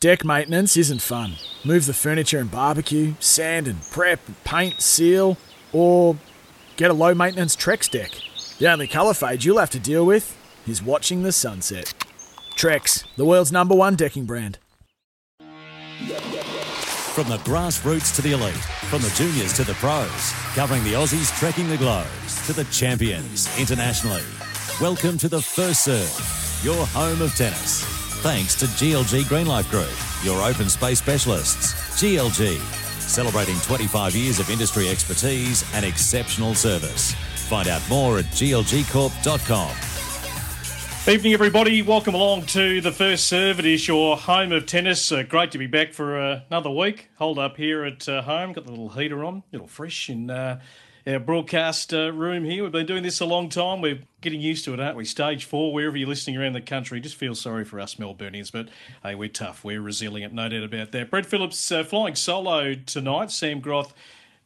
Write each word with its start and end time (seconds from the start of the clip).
Deck 0.00 0.24
maintenance 0.24 0.78
isn't 0.78 1.02
fun. 1.02 1.34
Move 1.62 1.84
the 1.84 1.92
furniture 1.92 2.38
and 2.38 2.50
barbecue, 2.50 3.12
sand 3.20 3.68
and 3.68 3.82
prep, 3.90 4.18
paint, 4.44 4.80
seal, 4.80 5.36
or 5.74 6.16
get 6.78 6.90
a 6.90 6.94
low 6.94 7.14
maintenance 7.14 7.54
Trex 7.54 7.90
deck. 7.90 8.10
The 8.58 8.72
only 8.72 8.86
colour 8.86 9.12
fade 9.12 9.44
you'll 9.44 9.58
have 9.58 9.68
to 9.70 9.78
deal 9.78 10.06
with 10.06 10.38
is 10.66 10.82
watching 10.82 11.22
the 11.22 11.32
sunset. 11.32 11.92
Trex, 12.56 13.04
the 13.16 13.26
world's 13.26 13.52
number 13.52 13.74
one 13.74 13.94
decking 13.94 14.24
brand. 14.24 14.56
From 17.12 17.28
the 17.28 17.36
grassroots 17.44 18.16
to 18.16 18.22
the 18.22 18.32
elite, 18.32 18.54
from 18.88 19.02
the 19.02 19.10
juniors 19.10 19.52
to 19.52 19.64
the 19.64 19.74
pros, 19.74 20.32
covering 20.54 20.82
the 20.82 20.94
Aussies 20.94 21.38
trekking 21.38 21.68
the 21.68 21.76
globes 21.76 22.46
to 22.46 22.54
the 22.54 22.64
champions 22.72 23.50
internationally. 23.60 24.22
Welcome 24.80 25.18
to 25.18 25.28
the 25.28 25.42
First 25.42 25.84
Serve, 25.84 26.64
your 26.64 26.86
home 26.86 27.20
of 27.20 27.34
tennis. 27.36 27.99
Thanks 28.20 28.54
to 28.56 28.66
GLG 28.66 29.22
Greenlife 29.22 29.70
Group, 29.70 29.88
your 30.22 30.42
open 30.42 30.68
space 30.68 30.98
specialists. 30.98 31.72
GLG, 31.98 32.60
celebrating 33.00 33.58
25 33.60 34.14
years 34.14 34.38
of 34.38 34.50
industry 34.50 34.90
expertise 34.90 35.64
and 35.72 35.86
exceptional 35.86 36.54
service. 36.54 37.14
Find 37.48 37.66
out 37.66 37.80
more 37.88 38.18
at 38.18 38.26
glgcorp.com. 38.26 39.74
Evening, 41.10 41.32
everybody. 41.32 41.80
Welcome 41.80 42.12
along 42.12 42.44
to 42.48 42.82
the 42.82 42.92
first 42.92 43.26
serve. 43.26 43.58
It 43.58 43.64
is 43.64 43.88
your 43.88 44.18
home 44.18 44.52
of 44.52 44.66
tennis. 44.66 45.10
Uh, 45.10 45.22
great 45.22 45.50
to 45.52 45.58
be 45.58 45.66
back 45.66 45.94
for 45.94 46.20
uh, 46.20 46.40
another 46.50 46.68
week. 46.68 47.08
Hold 47.16 47.38
up 47.38 47.56
here 47.56 47.86
at 47.86 48.06
uh, 48.06 48.20
home. 48.20 48.52
Got 48.52 48.66
the 48.66 48.70
little 48.70 48.90
heater 48.90 49.24
on, 49.24 49.36
a 49.36 49.42
little 49.50 49.66
fresh 49.66 50.10
in 50.10 50.28
our 51.06 51.18
broadcast 51.18 51.94
uh, 51.94 52.12
room 52.12 52.44
here. 52.44 52.62
We've 52.62 52.72
been 52.72 52.86
doing 52.86 53.02
this 53.02 53.20
a 53.20 53.26
long 53.26 53.48
time. 53.48 53.80
We're 53.80 54.00
getting 54.20 54.40
used 54.40 54.64
to 54.66 54.74
it, 54.74 54.80
aren't 54.80 54.96
we? 54.96 55.04
Stage 55.04 55.44
four, 55.44 55.72
wherever 55.72 55.96
you're 55.96 56.08
listening 56.08 56.36
around 56.36 56.52
the 56.52 56.60
country, 56.60 57.00
just 57.00 57.16
feel 57.16 57.34
sorry 57.34 57.64
for 57.64 57.80
us 57.80 57.94
Melburnians, 57.94 58.52
but 58.52 58.68
hey, 59.02 59.14
we're 59.14 59.28
tough. 59.28 59.64
We're 59.64 59.80
resilient, 59.80 60.34
no 60.34 60.48
doubt 60.48 60.64
about 60.64 60.92
that. 60.92 61.10
Brett 61.10 61.26
Phillips 61.26 61.72
uh, 61.72 61.84
flying 61.84 62.14
solo 62.14 62.74
tonight. 62.74 63.30
Sam 63.30 63.60
Groth 63.60 63.94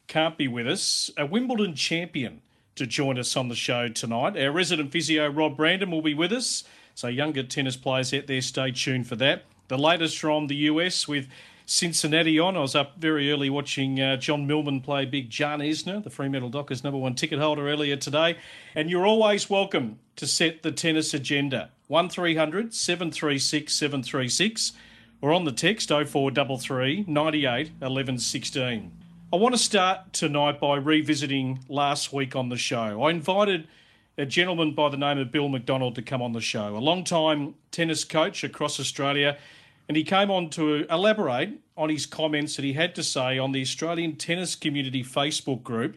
can't 0.07 0.37
be 0.37 0.47
with 0.47 0.67
us. 0.67 1.09
A 1.17 1.25
Wimbledon 1.25 1.75
champion 1.75 2.41
to 2.75 2.85
join 2.85 3.17
us 3.17 3.35
on 3.35 3.49
the 3.49 3.55
show 3.55 3.87
tonight. 3.89 4.37
Our 4.37 4.51
resident 4.51 4.91
physio, 4.91 5.29
Rob 5.29 5.57
Brandham, 5.57 5.91
will 5.91 6.01
be 6.01 6.13
with 6.13 6.31
us. 6.31 6.63
So, 6.93 7.07
younger 7.07 7.43
tennis 7.43 7.75
players 7.75 8.13
out 8.13 8.27
there, 8.27 8.41
stay 8.41 8.71
tuned 8.71 9.07
for 9.07 9.15
that. 9.17 9.43
The 9.67 9.77
latest 9.77 10.17
from 10.19 10.47
the 10.47 10.55
US 10.55 11.07
with 11.07 11.27
Cincinnati 11.65 12.37
on. 12.37 12.55
I 12.55 12.59
was 12.59 12.75
up 12.75 12.97
very 12.97 13.31
early 13.31 13.49
watching 13.49 13.99
uh, 13.99 14.17
John 14.17 14.45
Millman 14.45 14.81
play 14.81 15.05
big 15.05 15.29
John 15.29 15.59
Isner, 15.59 16.03
the 16.03 16.11
Fremantle 16.11 16.49
Dockers 16.49 16.83
number 16.83 16.99
one 16.99 17.15
ticket 17.15 17.39
holder 17.39 17.67
earlier 17.67 17.95
today. 17.95 18.37
And 18.75 18.89
you're 18.89 19.07
always 19.07 19.49
welcome 19.49 19.99
to 20.17 20.27
set 20.27 20.61
the 20.61 20.71
tennis 20.71 21.13
agenda. 21.13 21.71
1300 21.87 22.73
736 22.73 23.73
736 23.73 24.73
or 25.21 25.33
on 25.33 25.45
the 25.45 25.51
text 25.51 25.89
0433 25.89 27.05
98 27.07 27.71
11 27.81 28.19
16. 28.19 28.91
I 29.33 29.35
want 29.35 29.55
to 29.55 29.59
start 29.59 30.13
tonight 30.13 30.59
by 30.59 30.77
revisiting 30.77 31.65
last 31.67 32.13
week 32.13 32.35
on 32.35 32.49
the 32.49 32.57
show. 32.57 33.03
I 33.03 33.09
invited 33.09 33.67
a 34.17 34.25
gentleman 34.25 34.73
by 34.73 34.89
the 34.89 34.97
name 34.97 35.17
of 35.17 35.31
Bill 35.31 35.49
McDonald 35.49 35.95
to 35.95 36.01
come 36.01 36.21
on 36.21 36.31
the 36.31 36.41
show, 36.41 36.77
a 36.77 36.79
long-time 36.79 37.55
tennis 37.71 38.03
coach 38.03 38.43
across 38.43 38.79
Australia 38.79 39.37
and 39.87 39.95
he 39.95 40.03
came 40.03 40.31
on 40.31 40.49
to 40.51 40.85
elaborate 40.89 41.59
on 41.77 41.89
his 41.89 42.05
comments 42.05 42.55
that 42.55 42.65
he 42.65 42.73
had 42.73 42.95
to 42.95 43.03
say 43.03 43.37
on 43.37 43.51
the 43.51 43.61
Australian 43.61 44.15
Tennis 44.15 44.55
Community 44.55 45.03
Facebook 45.03 45.63
group, 45.63 45.95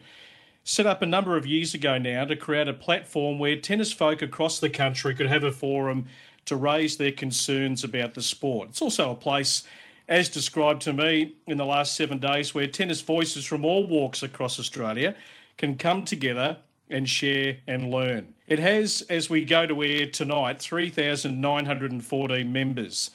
set 0.63 0.85
up 0.85 1.01
a 1.01 1.05
number 1.05 1.35
of 1.35 1.47
years 1.47 1.73
ago 1.73 1.97
now 1.97 2.25
to 2.25 2.35
create 2.35 2.67
a 2.67 2.73
platform 2.73 3.39
where 3.39 3.55
tennis 3.55 3.91
folk 3.91 4.21
across 4.21 4.59
the 4.59 4.69
country 4.69 5.15
could 5.15 5.27
have 5.27 5.43
a 5.43 5.51
forum 5.51 6.05
to 6.45 6.55
raise 6.55 6.97
their 6.97 7.11
concerns 7.11 7.83
about 7.83 8.13
the 8.13 8.21
sport. 8.21 8.69
It's 8.69 8.81
also 8.81 9.11
a 9.11 9.15
place, 9.15 9.63
as 10.07 10.29
described 10.29 10.81
to 10.83 10.93
me 10.93 11.35
in 11.47 11.57
the 11.57 11.65
last 11.65 11.95
seven 11.95 12.19
days, 12.19 12.53
where 12.53 12.67
tennis 12.67 13.01
voices 13.01 13.45
from 13.45 13.65
all 13.65 13.87
walks 13.87 14.21
across 14.23 14.59
Australia 14.59 15.15
can 15.57 15.75
come 15.75 16.03
together 16.05 16.57
and 16.89 17.07
share 17.07 17.57
and 17.67 17.91
learn. 17.91 18.33
It 18.47 18.59
has, 18.59 19.01
as 19.09 19.29
we 19.29 19.45
go 19.45 19.67
to 19.67 19.83
air 19.83 20.07
tonight, 20.07 20.59
3,914 20.59 22.51
members. 22.51 23.11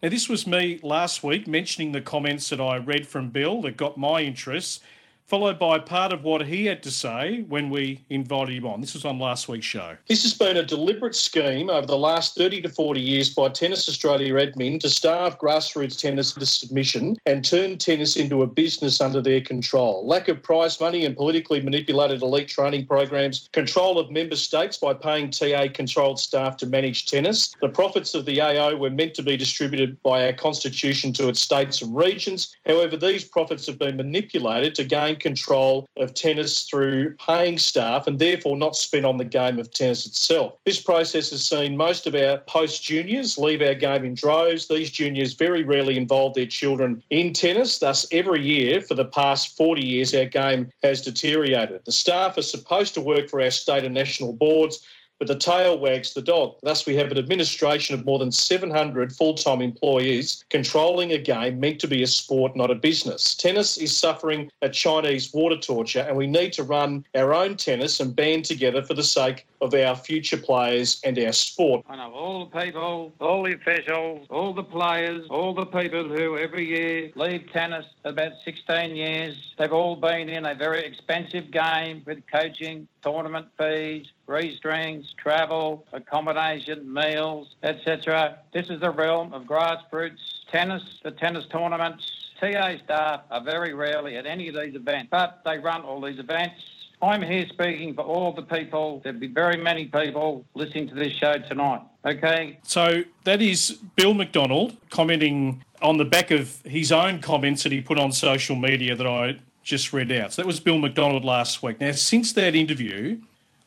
Now, 0.00 0.10
this 0.10 0.28
was 0.28 0.46
me 0.46 0.78
last 0.84 1.24
week 1.24 1.48
mentioning 1.48 1.90
the 1.90 2.00
comments 2.00 2.50
that 2.50 2.60
I 2.60 2.76
read 2.76 3.08
from 3.08 3.30
Bill 3.30 3.62
that 3.62 3.76
got 3.76 3.98
my 3.98 4.20
interest 4.20 4.80
followed 5.28 5.58
by 5.58 5.78
part 5.78 6.10
of 6.10 6.24
what 6.24 6.46
he 6.46 6.64
had 6.64 6.82
to 6.82 6.90
say 6.90 7.42
when 7.48 7.68
we 7.68 8.02
invited 8.08 8.54
him 8.54 8.66
on. 8.66 8.80
This 8.80 8.94
was 8.94 9.04
on 9.04 9.18
last 9.18 9.46
week's 9.46 9.66
show. 9.66 9.94
This 10.08 10.22
has 10.22 10.32
been 10.32 10.56
a 10.56 10.62
deliberate 10.62 11.14
scheme 11.14 11.68
over 11.68 11.86
the 11.86 11.98
last 11.98 12.34
30 12.34 12.62
to 12.62 12.68
40 12.70 12.98
years 12.98 13.34
by 13.34 13.50
Tennis 13.50 13.88
Australia 13.88 14.34
admin 14.34 14.80
to 14.80 14.88
starve 14.88 15.38
grassroots 15.38 16.00
tennis 16.00 16.34
into 16.34 16.46
submission 16.46 17.16
and 17.26 17.44
turn 17.44 17.76
tennis 17.76 18.16
into 18.16 18.42
a 18.42 18.46
business 18.46 19.02
under 19.02 19.20
their 19.20 19.42
control. 19.42 20.06
Lack 20.06 20.28
of 20.28 20.42
prize 20.42 20.80
money 20.80 21.04
and 21.04 21.14
politically 21.14 21.60
manipulated 21.60 22.22
elite 22.22 22.48
training 22.48 22.86
programs, 22.86 23.50
control 23.52 23.98
of 23.98 24.10
member 24.10 24.36
states 24.36 24.78
by 24.78 24.94
paying 24.94 25.30
TA 25.30 25.66
controlled 25.72 26.18
staff 26.18 26.56
to 26.56 26.66
manage 26.66 27.04
tennis. 27.04 27.54
The 27.60 27.68
profits 27.68 28.14
of 28.14 28.24
the 28.24 28.40
AO 28.40 28.76
were 28.76 28.90
meant 28.90 29.12
to 29.14 29.22
be 29.22 29.36
distributed 29.36 30.02
by 30.02 30.24
our 30.24 30.32
constitution 30.32 31.12
to 31.14 31.28
its 31.28 31.40
states 31.40 31.82
and 31.82 31.94
regions. 31.94 32.56
However, 32.64 32.96
these 32.96 33.24
profits 33.24 33.66
have 33.66 33.78
been 33.78 33.96
manipulated 33.96 34.74
to 34.76 34.84
gain 34.84 35.17
control 35.18 35.88
of 35.96 36.14
tennis 36.14 36.62
through 36.62 37.14
paying 37.16 37.58
staff 37.58 38.06
and 38.06 38.18
therefore 38.18 38.56
not 38.56 38.76
spent 38.76 39.04
on 39.04 39.16
the 39.16 39.24
game 39.24 39.58
of 39.58 39.70
tennis 39.70 40.06
itself. 40.06 40.54
This 40.64 40.80
process 40.80 41.30
has 41.30 41.46
seen 41.46 41.76
most 41.76 42.06
of 42.06 42.14
our 42.14 42.38
post 42.38 42.82
juniors 42.82 43.38
leave 43.38 43.62
our 43.62 43.74
game 43.74 44.04
in 44.04 44.14
droves. 44.14 44.68
These 44.68 44.90
juniors 44.90 45.34
very 45.34 45.62
rarely 45.62 45.96
involve 45.96 46.34
their 46.34 46.46
children 46.46 47.02
in 47.10 47.32
tennis. 47.32 47.78
Thus, 47.78 48.06
every 48.12 48.42
year 48.42 48.80
for 48.80 48.94
the 48.94 49.04
past 49.04 49.56
40 49.56 49.86
years, 49.86 50.14
our 50.14 50.24
game 50.24 50.70
has 50.82 51.02
deteriorated. 51.02 51.84
The 51.84 51.92
staff 51.92 52.38
are 52.38 52.42
supposed 52.42 52.94
to 52.94 53.00
work 53.00 53.28
for 53.28 53.40
our 53.40 53.50
state 53.50 53.84
and 53.84 53.94
national 53.94 54.32
boards 54.32 54.80
but 55.18 55.28
the 55.28 55.34
tail 55.34 55.78
wags 55.78 56.14
the 56.14 56.22
dog. 56.22 56.56
Thus, 56.62 56.86
we 56.86 56.94
have 56.96 57.10
an 57.10 57.18
administration 57.18 57.94
of 57.94 58.04
more 58.04 58.18
than 58.18 58.30
700 58.30 59.12
full 59.12 59.34
time 59.34 59.60
employees 59.60 60.44
controlling 60.50 61.12
a 61.12 61.18
game 61.18 61.58
meant 61.58 61.80
to 61.80 61.88
be 61.88 62.02
a 62.02 62.06
sport, 62.06 62.56
not 62.56 62.70
a 62.70 62.74
business. 62.74 63.34
Tennis 63.34 63.76
is 63.76 63.96
suffering 63.96 64.50
a 64.62 64.68
Chinese 64.68 65.32
water 65.32 65.56
torture, 65.56 66.04
and 66.06 66.16
we 66.16 66.26
need 66.26 66.52
to 66.54 66.62
run 66.62 67.04
our 67.14 67.34
own 67.34 67.56
tennis 67.56 68.00
and 68.00 68.14
band 68.14 68.44
together 68.44 68.82
for 68.82 68.94
the 68.94 69.02
sake 69.02 69.46
of 69.60 69.74
our 69.74 69.96
future 69.96 70.36
players 70.36 71.00
and 71.04 71.18
our 71.18 71.32
sport. 71.32 71.84
I 71.88 71.96
know 71.96 72.12
all 72.12 72.46
the 72.46 72.60
people, 72.60 73.12
all 73.20 73.42
the 73.42 73.54
officials, 73.54 74.26
all 74.30 74.52
the 74.52 74.62
players, 74.62 75.26
all 75.30 75.54
the 75.54 75.66
people 75.66 76.08
who 76.08 76.36
every 76.36 76.66
year 76.66 77.10
leave 77.14 77.50
tennis 77.52 77.86
about 78.04 78.32
16 78.44 78.96
years. 78.96 79.54
They've 79.58 79.72
all 79.72 79.96
been 79.96 80.28
in 80.28 80.46
a 80.46 80.54
very 80.54 80.84
expensive 80.84 81.50
game 81.50 82.02
with 82.06 82.18
coaching, 82.32 82.88
tournament 83.02 83.46
fees, 83.58 84.06
restrings, 84.26 85.14
travel, 85.16 85.86
accommodation, 85.92 86.92
meals, 86.92 87.54
etc. 87.62 88.38
This 88.52 88.70
is 88.70 88.80
the 88.80 88.90
realm 88.90 89.32
of 89.32 89.42
grassroots 89.44 90.38
tennis, 90.50 90.82
the 91.04 91.10
tennis 91.12 91.44
tournaments. 91.50 92.04
TA 92.40 92.76
staff 92.84 93.22
are 93.30 93.42
very 93.42 93.74
rarely 93.74 94.16
at 94.16 94.26
any 94.26 94.48
of 94.48 94.54
these 94.54 94.74
events, 94.74 95.08
but 95.10 95.40
they 95.44 95.58
run 95.58 95.82
all 95.82 96.00
these 96.00 96.18
events. 96.18 96.54
I'm 97.00 97.22
here 97.22 97.46
speaking 97.48 97.94
for 97.94 98.02
all 98.02 98.32
the 98.32 98.42
people. 98.42 99.00
There'll 99.04 99.18
be 99.18 99.28
very 99.28 99.56
many 99.56 99.86
people 99.86 100.44
listening 100.54 100.88
to 100.88 100.94
this 100.94 101.12
show 101.12 101.34
tonight. 101.38 101.82
Okay. 102.04 102.58
So 102.62 103.02
that 103.24 103.40
is 103.40 103.78
Bill 103.96 104.14
McDonald 104.14 104.76
commenting 104.90 105.64
on 105.80 105.96
the 105.96 106.04
back 106.04 106.30
of 106.30 106.60
his 106.62 106.90
own 106.90 107.20
comments 107.20 107.62
that 107.62 107.72
he 107.72 107.80
put 107.80 107.98
on 107.98 108.10
social 108.10 108.56
media 108.56 108.96
that 108.96 109.06
I 109.06 109.38
just 109.62 109.92
read 109.92 110.10
out. 110.10 110.32
So 110.32 110.42
that 110.42 110.46
was 110.46 110.60
Bill 110.60 110.78
McDonald 110.78 111.24
last 111.24 111.62
week. 111.62 111.80
Now, 111.80 111.92
since 111.92 112.32
that 112.32 112.54
interview, 112.54 113.20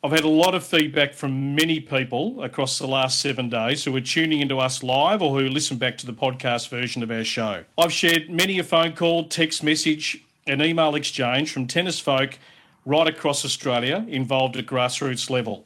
I've 0.03 0.11
had 0.11 0.23
a 0.23 0.29
lot 0.29 0.55
of 0.55 0.65
feedback 0.65 1.13
from 1.13 1.55
many 1.55 1.79
people 1.79 2.43
across 2.43 2.79
the 2.79 2.87
last 2.87 3.21
seven 3.21 3.49
days 3.49 3.85
who 3.85 3.95
are 3.95 4.01
tuning 4.01 4.41
into 4.41 4.57
us 4.57 4.81
live 4.81 5.21
or 5.21 5.39
who 5.39 5.47
listen 5.47 5.77
back 5.77 5.97
to 5.99 6.05
the 6.05 6.13
podcast 6.13 6.69
version 6.69 7.03
of 7.03 7.11
our 7.11 7.23
show. 7.23 7.63
I've 7.77 7.93
shared 7.93 8.29
many 8.29 8.57
a 8.59 8.63
phone 8.63 8.93
call, 8.93 9.25
text 9.25 9.63
message, 9.63 10.21
and 10.47 10.61
email 10.61 10.95
exchange 10.95 11.53
from 11.53 11.67
tennis 11.67 11.99
folk 11.99 12.39
right 12.85 13.07
across 13.07 13.45
Australia 13.45 14.05
involved 14.07 14.57
at 14.57 14.65
grassroots 14.65 15.29
level. 15.29 15.65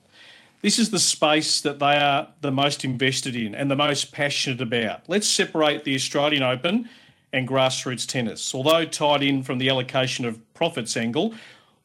This 0.61 0.79
is 0.79 0.89
the 0.89 0.99
space 0.99 1.61
that 1.61 1.79
they 1.79 1.95
are 1.97 2.27
the 2.41 2.51
most 2.51 2.83
invested 2.83 3.35
in 3.35 3.53
and 3.53 3.69
the 3.69 3.75
most 3.75 4.11
passionate 4.11 4.61
about. 4.61 5.01
Let's 5.07 5.27
separate 5.27 5.83
the 5.83 5.95
Australian 5.95 6.43
Open 6.43 6.89
and 7.31 7.47
grassroots 7.47 8.07
tennis. 8.07 8.55
Although 8.55 8.85
tied 8.85 9.21
in 9.21 9.43
from 9.43 9.59
the 9.59 9.69
allocation 9.69 10.25
of 10.25 10.41
profits 10.53 10.97
angle, 10.97 11.35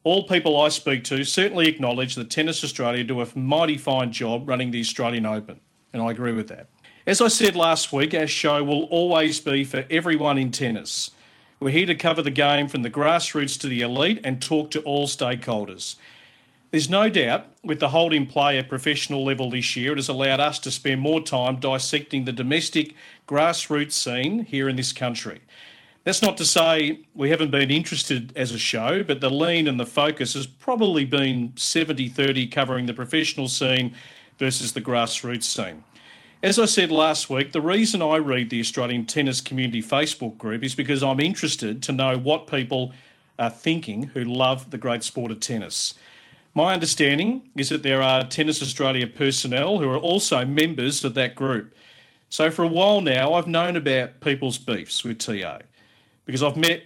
all 0.03 0.23
people 0.23 0.59
I 0.59 0.69
speak 0.69 1.03
to 1.05 1.23
certainly 1.23 1.67
acknowledge 1.67 2.15
that 2.15 2.31
Tennis 2.31 2.63
Australia 2.63 3.03
do 3.03 3.21
a 3.21 3.27
mighty 3.37 3.77
fine 3.77 4.11
job 4.11 4.49
running 4.49 4.71
the 4.71 4.79
Australian 4.79 5.27
Open, 5.27 5.59
and 5.93 6.01
I 6.01 6.09
agree 6.09 6.33
with 6.33 6.47
that. 6.47 6.67
As 7.05 7.21
I 7.21 7.27
said 7.27 7.55
last 7.55 7.93
week, 7.93 8.13
our 8.13 8.27
show 8.27 8.63
will 8.63 8.83
always 8.85 9.39
be 9.39 9.63
for 9.63 9.85
everyone 9.91 10.37
in 10.37 10.51
tennis. 10.51 11.11
We're 11.61 11.69
here 11.69 11.85
to 11.85 11.93
cover 11.95 12.23
the 12.23 12.31
game 12.31 12.67
from 12.67 12.81
the 12.81 12.89
grassroots 12.89 13.59
to 13.59 13.67
the 13.67 13.81
elite 13.81 14.19
and 14.23 14.41
talk 14.41 14.71
to 14.71 14.81
all 14.81 15.05
stakeholders. 15.05 15.95
There's 16.71 16.89
no 16.89 17.07
doubt 17.07 17.45
with 17.63 17.79
the 17.79 17.89
hold 17.89 18.13
in 18.13 18.25
play 18.25 18.57
at 18.57 18.67
professional 18.67 19.23
level 19.23 19.51
this 19.51 19.75
year, 19.75 19.91
it 19.91 19.99
has 19.99 20.09
allowed 20.09 20.39
us 20.39 20.57
to 20.57 20.71
spend 20.71 21.01
more 21.01 21.21
time 21.21 21.57
dissecting 21.57 22.25
the 22.25 22.31
domestic 22.31 22.95
grassroots 23.27 23.91
scene 23.91 24.43
here 24.45 24.69
in 24.69 24.75
this 24.75 24.91
country. 24.91 25.39
That's 26.03 26.23
not 26.23 26.35
to 26.37 26.45
say 26.45 27.01
we 27.13 27.29
haven't 27.29 27.51
been 27.51 27.69
interested 27.69 28.35
as 28.35 28.51
a 28.51 28.57
show, 28.57 29.03
but 29.03 29.21
the 29.21 29.29
lean 29.29 29.67
and 29.67 29.79
the 29.79 29.85
focus 29.85 30.33
has 30.33 30.47
probably 30.47 31.05
been 31.05 31.53
70 31.57 32.09
30 32.09 32.47
covering 32.47 32.87
the 32.87 32.93
professional 32.95 33.47
scene 33.47 33.93
versus 34.39 34.73
the 34.73 34.81
grassroots 34.81 35.43
scene. 35.43 35.83
As 36.43 36.57
I 36.57 36.65
said 36.65 36.91
last 36.91 37.29
week, 37.29 37.51
the 37.51 37.61
reason 37.61 38.01
I 38.01 38.15
read 38.15 38.49
the 38.49 38.59
Australian 38.59 39.05
Tennis 39.05 39.41
Community 39.41 39.83
Facebook 39.83 40.39
group 40.39 40.63
is 40.63 40.73
because 40.73 41.03
I'm 41.03 41.19
interested 41.19 41.83
to 41.83 41.91
know 41.91 42.17
what 42.17 42.47
people 42.47 42.93
are 43.37 43.51
thinking 43.51 44.03
who 44.15 44.23
love 44.23 44.71
the 44.71 44.79
great 44.79 45.03
sport 45.03 45.29
of 45.29 45.39
tennis. 45.39 45.93
My 46.55 46.73
understanding 46.73 47.51
is 47.55 47.69
that 47.69 47.83
there 47.83 48.01
are 48.01 48.23
Tennis 48.23 48.59
Australia 48.59 49.05
personnel 49.05 49.77
who 49.77 49.87
are 49.87 49.99
also 49.99 50.43
members 50.43 51.05
of 51.05 51.13
that 51.13 51.35
group. 51.35 51.75
So 52.29 52.49
for 52.49 52.63
a 52.63 52.67
while 52.67 53.01
now, 53.01 53.35
I've 53.35 53.45
known 53.45 53.75
about 53.75 54.19
people's 54.19 54.57
beefs 54.57 55.03
with 55.03 55.19
TA 55.19 55.59
because 56.25 56.41
I've 56.41 56.57
met 56.57 56.85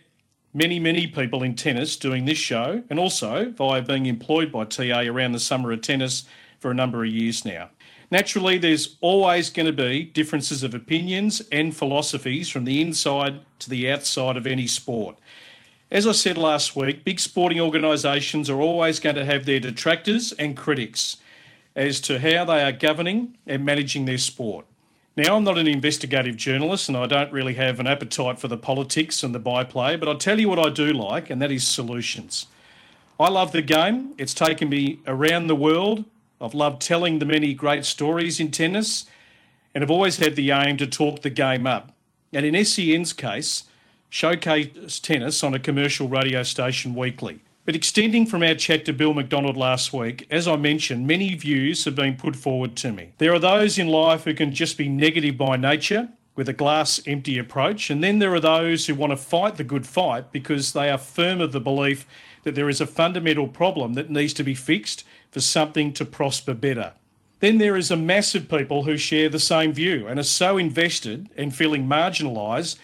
many, 0.54 0.80
many 0.80 1.07
people 1.07 1.44
in 1.44 1.56
tennis 1.56 1.96
doing 1.96 2.25
this 2.25 2.38
show 2.38 2.84
and 2.90 3.00
also 3.00 3.52
via 3.52 3.81
being 3.81 4.06
employed 4.06 4.52
by 4.52 4.66
TA 4.66 5.04
around 5.04 5.31
the 5.31 5.40
summer 5.40 5.72
of 5.72 5.80
tennis 5.80 6.25
for 6.60 6.72
a 6.72 6.74
number 6.74 7.06
of 7.06 7.10
years 7.10 7.46
now. 7.46 7.69
Naturally, 8.12 8.57
there's 8.57 8.98
always 9.02 9.50
going 9.50 9.66
to 9.66 9.74
be 9.74 10.04
differences 10.04 10.63
of 10.63 10.74
opinions 10.74 11.42
and 11.52 11.75
philosophies 11.75 12.50
from 12.50 12.66
the 12.66 12.81
inside 12.81 13.42
to 13.60 13.69
the 13.69 13.90
outside 13.90 14.38
of 14.38 14.46
any 14.46 14.68
sport. 14.68 15.18
As 15.92 16.06
I 16.06 16.12
said 16.12 16.38
last 16.38 16.75
week, 16.75 17.04
big 17.04 17.19
sporting 17.19 17.60
organisations 17.60 18.50
are 18.50 18.62
always 18.62 19.00
going 19.00 19.16
to 19.16 19.25
have 19.25 19.46
their 19.46 19.60
detractors 19.60 20.31
and 20.34 20.57
critics 20.57 21.18
as 21.75 22.00
to 22.02 22.19
how 22.19 22.46
they 22.46 22.63
are 22.63 22.72
governing 22.72 23.38
and 23.46 23.66
managing 23.66 24.06
their 24.06 24.18
sport. 24.18 24.66
Now, 25.18 25.38
I'm 25.38 25.44
not 25.44 25.57
an 25.57 25.68
investigative 25.68 26.36
journalist 26.36 26.90
and 26.90 26.98
I 26.98 27.06
don't 27.06 27.31
really 27.31 27.54
have 27.54 27.80
an 27.80 27.88
appetite 27.88 28.40
for 28.40 28.48
the 28.48 28.57
politics 28.57 29.24
and 29.24 29.34
the 29.34 29.40
byplay, 29.40 29.96
but 29.96 30.10
I'll 30.10 30.18
tell 30.18 30.40
you 30.40 30.50
what 30.50 30.60
I 30.60 30.69
do 30.69 30.92
like, 30.92 31.30
and 31.30 31.42
that 31.42 31.52
is 31.52 31.66
solutions. 31.66 32.48
I 33.19 33.30
love 33.30 33.54
the 33.54 33.62
game. 33.62 34.13
It's 34.18 34.34
taken 34.34 34.68
me 34.68 35.00
around 35.07 35.48
the 35.48 35.56
world. 35.56 36.04
I've 36.45 36.53
loved 36.53 36.81
telling 36.81 37.18
the 37.18 37.25
many 37.25 37.56
great 37.56 37.86
stories 37.86 38.39
in 38.39 38.51
tennis, 38.51 39.06
and 39.74 39.81
have 39.81 39.89
always 39.89 40.18
had 40.18 40.36
the 40.36 40.51
aim 40.51 40.77
to 40.77 40.86
talk 40.86 41.24
the 41.24 41.31
game 41.31 41.65
up. 41.65 41.92
And 42.31 42.45
in 42.45 42.63
SEN's 42.63 43.13
case, 43.13 43.63
showcase 44.09 45.00
tennis 45.00 45.44
on 45.44 45.56
a 45.56 45.59
commercial 45.59 46.07
radio 46.07 46.44
station 46.44 46.94
weekly. 46.94 47.39
But 47.65 47.75
extending 47.75 48.27
from 48.27 48.44
our 48.44 48.53
chat 48.53 48.86
to 48.86 48.94
Bill 48.94 49.15
McDonald 49.15 49.57
last 49.57 49.92
week, 49.92 50.27
as 50.30 50.47
I 50.47 50.56
mentioned, 50.56 51.07
many 51.07 51.33
views 51.33 51.83
have 51.86 51.95
been 51.95 52.15
put 52.15 52.36
forward 52.36 52.75
to 52.77 52.92
me. 52.92 53.13
There 53.18 53.33
are 53.33 53.39
those 53.39 53.80
in 53.80 53.88
life 53.88 54.25
who 54.25 54.36
can 54.36 54.53
just 54.53 54.77
be 54.77 54.88
negative 54.88 55.36
by 55.36 55.57
nature 55.57 56.09
with 56.36 56.47
a 56.47 56.53
glass 56.53 57.01
empty 57.07 57.39
approach, 57.39 57.89
and 57.89 58.03
then 58.03 58.19
there 58.19 58.36
are 58.36 58.39
those 58.39 58.86
who 58.86 58.94
want 58.94 59.12
to 59.12 59.18
fight 59.18 59.56
the 59.56 59.63
good 59.63 59.88
fight 59.88 60.31
because 60.31 60.74
they 60.74 60.92
are 60.92 60.97
firm 61.00 61.42
of 61.42 61.53
the 61.53 61.59
belief 61.59 62.06
that 62.44 62.53
there 62.53 62.69
is 62.69 62.80
a 62.80 62.86
fundamental 62.86 63.47
problem 63.47 63.94
that 63.94 64.12
needs 64.12 64.33
to 64.33 64.44
be 64.44 64.53
fixed 64.53 65.03
for 65.36 65.42
something 65.42 65.92
to 65.92 66.06
prosper 66.06 66.54
better. 66.54 66.94
Then 67.42 67.58
there 67.58 67.76
is 67.76 67.92
a 67.92 67.98
mass 67.98 68.36
of 68.36 68.48
people 68.48 68.84
who 68.84 68.96
share 68.96 69.28
the 69.28 69.38
same 69.38 69.74
view 69.74 70.08
and 70.08 70.18
are 70.18 70.24
so 70.24 70.58
invested 70.58 71.28
and 71.36 71.54
feeling 71.54 71.86
marginalised, 71.86 72.78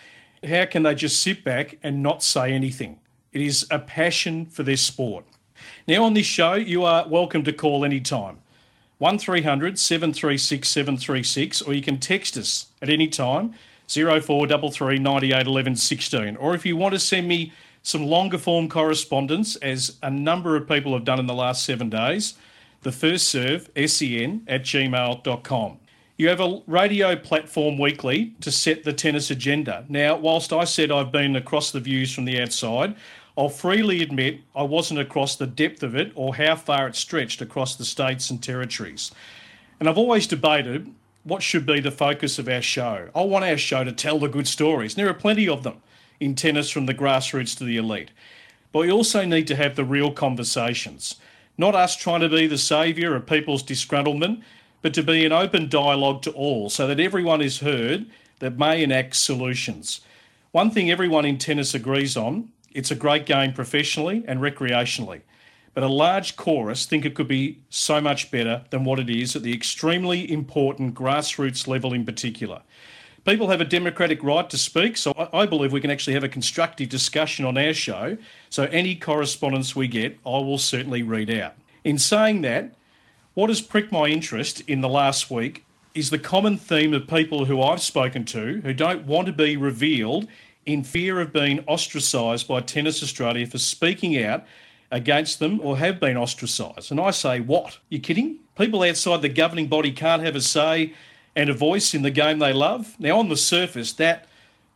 how 0.46 0.66
can 0.66 0.84
they 0.84 0.94
just 0.94 1.24
sit 1.24 1.46
back 1.46 1.78
and 1.82 2.04
not 2.04 2.22
say 2.22 2.52
anything? 2.52 3.00
It 3.32 3.40
is 3.40 3.66
a 3.72 3.80
passion 3.80 4.48
for 4.48 4.64
this 4.64 4.82
sport. 4.82 5.24
Now, 5.88 6.04
on 6.04 6.14
this 6.14 6.26
show, 6.26 6.56
you 6.56 6.84
are 6.84 7.08
welcome 7.08 7.46
to 7.46 7.54
call 7.54 7.86
anytime. 7.86 8.40
1300 8.98 9.80
736 9.80 10.68
736, 10.68 11.62
or 11.62 11.74
you 11.74 11.82
can 11.82 12.00
text 12.00 12.36
us 12.36 12.66
at 12.82 12.90
any 12.90 13.08
time 13.08 13.54
0433 13.88 15.00
98 15.00 15.48
11 15.48 15.76
16. 15.78 16.36
Or 16.36 16.54
if 16.54 16.66
you 16.66 16.76
want 16.76 16.96
to 16.96 17.00
send 17.00 17.30
me 17.30 17.54
some 17.84 18.06
longer 18.06 18.38
form 18.38 18.70
correspondence, 18.70 19.56
as 19.58 19.98
a 20.04 20.10
number 20.10 20.56
of 20.56 20.68
people 20.68 20.94
have 20.94 21.06
done 21.06 21.20
in 21.20 21.28
the 21.28 21.34
last 21.34 21.66
seven 21.66 21.90
days, 21.90 22.36
the 22.82 22.92
first 22.92 23.28
serve, 23.28 23.70
sen 23.76 24.44
at 24.48 24.64
gmail.com. 24.64 25.80
You 26.18 26.30
have 26.30 26.40
a 26.40 26.62
radio 26.68 27.16
platform 27.16 27.80
weekly 27.80 28.36
to 28.42 28.52
set 28.52 28.84
the 28.84 28.94
tennis 28.94 29.32
agenda. 29.32 29.86
Now, 29.90 30.18
whilst 30.18 30.54
I 30.54 30.66
said 30.66 30.92
I've 30.92 31.12
been 31.12 31.36
across 31.36 31.72
the 31.72 31.80
views 31.80 32.14
from 32.14 32.26
the 32.26 32.40
outside, 32.40 32.96
I'll 33.38 33.50
freely 33.50 34.04
admit 34.04 34.42
I 34.56 34.64
wasn't 34.64 35.00
across 35.00 35.36
the 35.36 35.48
depth 35.48 35.82
of 35.82 35.96
it 35.96 36.12
or 36.14 36.36
how 36.36 36.56
far 36.56 36.88
it 36.88 36.96
stretched 36.96 37.42
across 37.42 37.76
the 37.76 37.86
states 37.86 38.30
and 38.30 38.44
territories. 38.44 39.12
And 39.80 39.90
I've 39.90 39.98
always 39.98 40.28
debated 40.28 40.94
what 41.24 41.42
should 41.42 41.66
be 41.66 41.80
the 41.80 41.92
focus 41.92 42.38
of 42.38 42.48
our 42.48 42.62
show. 42.62 43.10
I 43.16 43.24
want 43.24 43.46
our 43.46 43.58
show 43.58 43.84
to 43.84 43.92
tell 43.92 44.20
the 44.20 44.28
good 44.28 44.48
stories. 44.48 44.94
And 44.94 45.00
there 45.00 45.10
are 45.10 45.16
plenty 45.16 45.48
of 45.48 45.64
them 45.64 45.82
in 46.22 46.36
tennis 46.36 46.70
from 46.70 46.86
the 46.86 46.94
grassroots 46.94 47.58
to 47.58 47.64
the 47.64 47.78
elite. 47.78 48.12
But 48.72 48.80
we 48.80 48.92
also 48.92 49.26
need 49.26 49.48
to 49.48 49.56
have 49.56 49.76
the 49.76 49.84
real 49.84 50.12
conversations, 50.12 51.16
not 51.58 51.76
us 51.76 51.96
trying 51.96 52.22
to 52.22 52.30
be 52.30 52.48
the 52.48 52.58
saviour 52.58 53.16
of 53.16 53.26
people's 53.26 53.64
disgruntlement, 53.64 54.42
but 54.82 54.94
to 54.94 55.04
be 55.04 55.26
an 55.26 55.32
open 55.32 55.68
dialogue 55.68 56.22
to 56.24 56.32
all 56.32 56.70
so 56.70 56.88
that 56.88 57.00
everyone 57.00 57.42
is 57.42 57.60
heard 57.60 58.06
that 58.40 58.58
may 58.58 58.82
enact 58.82 59.16
solutions. 59.16 60.02
One 60.52 60.72
thing 60.72 60.90
everyone 60.90 61.26
in 61.26 61.38
tennis 61.38 61.74
agrees 61.74 62.16
on 62.16 62.50
it's 62.74 62.92
a 62.92 62.96
great 62.96 63.26
game 63.26 63.54
professionally 63.54 64.24
and 64.28 64.40
recreationally. 64.40 65.22
But 65.74 65.84
a 65.84 65.88
large 65.88 66.36
chorus 66.36 66.86
think 66.86 67.06
it 67.06 67.16
could 67.16 67.28
be 67.28 67.60
so 67.70 68.02
much 68.02 68.32
better 68.32 68.64
than 68.70 68.84
what 68.84 69.00
it 69.00 69.10
is 69.10 69.36
at 69.36 69.44
the 69.44 69.54
extremely 69.54 70.30
important 70.32 70.94
grassroots 70.94 71.68
level 71.68 71.94
in 71.94 72.06
particular. 72.06 72.62
People 73.24 73.50
have 73.50 73.62
a 73.62 73.66
democratic 73.66 74.24
right 74.24 74.50
to 74.50 74.58
speak, 74.58 74.98
so 74.98 75.14
I 75.32 75.46
believe 75.46 75.72
we 75.72 75.82
can 75.82 75.92
actually 75.92 76.14
have 76.14 76.24
a 76.24 76.30
constructive 76.30 76.90
discussion 76.90 77.46
on 77.46 77.56
our 77.56 77.74
show. 77.74 78.18
So 78.50 78.64
any 78.64 78.96
correspondence 78.96 79.76
we 79.76 79.88
get, 79.88 80.18
I 80.26 80.40
will 80.40 80.58
certainly 80.58 81.04
read 81.04 81.30
out. 81.30 81.54
In 81.84 82.00
saying 82.00 82.42
that, 82.42 82.74
what 83.36 83.50
has 83.50 83.62
pricked 83.62 83.92
my 83.92 84.08
interest 84.08 84.62
in 84.62 84.82
the 84.82 84.90
last 84.90 85.30
week 85.30 85.66
is 85.94 86.10
the 86.10 86.18
common 86.18 86.58
theme 86.58 86.96
of 86.96 87.08
people 87.08 87.46
who 87.46 87.62
I've 87.62 87.82
spoken 87.82 88.26
to 88.26 88.62
who 88.62 88.74
don't 88.74 89.06
want 89.06 89.28
to 89.28 89.34
be 89.34 89.56
revealed 89.56 90.28
in 90.66 90.84
fear 90.84 91.20
of 91.20 91.32
being 91.32 91.64
ostracised 91.68 92.48
by 92.48 92.62
Tennis 92.62 93.04
Australia 93.04 93.46
for 93.46 93.58
speaking 93.60 94.22
out 94.24 94.46
against 94.90 95.40
them 95.40 95.60
or 95.62 95.78
have 95.78 96.00
been 96.00 96.18
ostracised. 96.18 96.92
And 96.92 97.00
I 97.00 97.12
say, 97.12 97.40
what? 97.40 97.78
You 97.90 98.00
kidding? 98.00 98.40
People 98.58 98.82
outside 98.84 99.22
the 99.22 99.30
governing 99.30 99.68
body 99.68 99.92
can't 99.92 100.24
have 100.24 100.36
a 100.36 100.42
say 100.42 100.94
and 101.36 101.50
a 101.50 101.54
voice 101.54 101.94
in 101.94 102.02
the 102.02 102.12
game 102.12 102.40
they 102.40 102.54
love? 102.54 102.96
Now, 103.00 103.20
on 103.20 103.30
the 103.30 103.38
surface, 103.38 103.94
that 103.94 104.28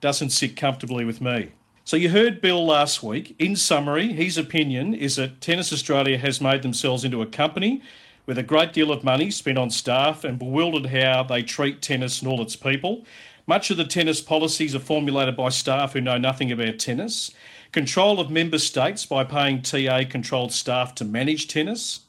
doesn't 0.01 0.29
sit 0.29 0.55
comfortably 0.55 1.05
with 1.05 1.21
me. 1.21 1.51
So, 1.83 1.97
you 1.97 2.09
heard 2.09 2.41
Bill 2.41 2.65
last 2.65 3.03
week. 3.03 3.35
In 3.37 3.55
summary, 3.55 4.13
his 4.13 4.37
opinion 4.37 4.93
is 4.93 5.17
that 5.17 5.41
Tennis 5.41 5.71
Australia 5.71 6.17
has 6.17 6.41
made 6.41 6.61
themselves 6.61 7.03
into 7.03 7.21
a 7.21 7.27
company 7.27 7.81
with 8.25 8.37
a 8.37 8.43
great 8.43 8.73
deal 8.73 8.91
of 8.91 9.03
money 9.03 9.29
spent 9.29 9.57
on 9.57 9.69
staff 9.69 10.23
and 10.23 10.39
bewildered 10.39 10.87
how 10.87 11.23
they 11.23 11.43
treat 11.43 11.81
tennis 11.81 12.21
and 12.21 12.31
all 12.31 12.41
its 12.41 12.55
people. 12.55 13.05
Much 13.47 13.69
of 13.69 13.77
the 13.77 13.85
tennis 13.85 14.21
policies 14.21 14.73
are 14.73 14.79
formulated 14.79 15.37
by 15.37 15.49
staff 15.49 15.93
who 15.93 16.01
know 16.01 16.17
nothing 16.17 16.51
about 16.51 16.79
tennis. 16.79 17.31
Control 17.71 18.19
of 18.19 18.31
member 18.31 18.57
states 18.57 19.05
by 19.05 19.23
paying 19.23 19.61
TA 19.61 20.03
controlled 20.09 20.51
staff 20.51 20.95
to 20.95 21.05
manage 21.05 21.47
tennis. 21.47 21.99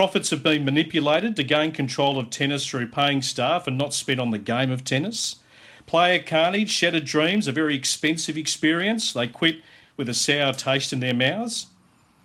Profits 0.00 0.30
have 0.30 0.42
been 0.42 0.64
manipulated 0.64 1.36
to 1.36 1.42
gain 1.42 1.72
control 1.72 2.18
of 2.18 2.30
tennis 2.30 2.66
through 2.66 2.88
paying 2.88 3.20
staff 3.20 3.66
and 3.66 3.76
not 3.76 3.92
spent 3.92 4.18
on 4.18 4.30
the 4.30 4.38
game 4.38 4.70
of 4.70 4.82
tennis. 4.82 5.36
Player 5.84 6.22
carnage, 6.22 6.70
shattered 6.70 7.04
dreams, 7.04 7.46
a 7.46 7.52
very 7.52 7.74
expensive 7.74 8.38
experience. 8.38 9.12
They 9.12 9.26
quit 9.26 9.56
with 9.98 10.08
a 10.08 10.14
sour 10.14 10.54
taste 10.54 10.94
in 10.94 11.00
their 11.00 11.12
mouths. 11.12 11.66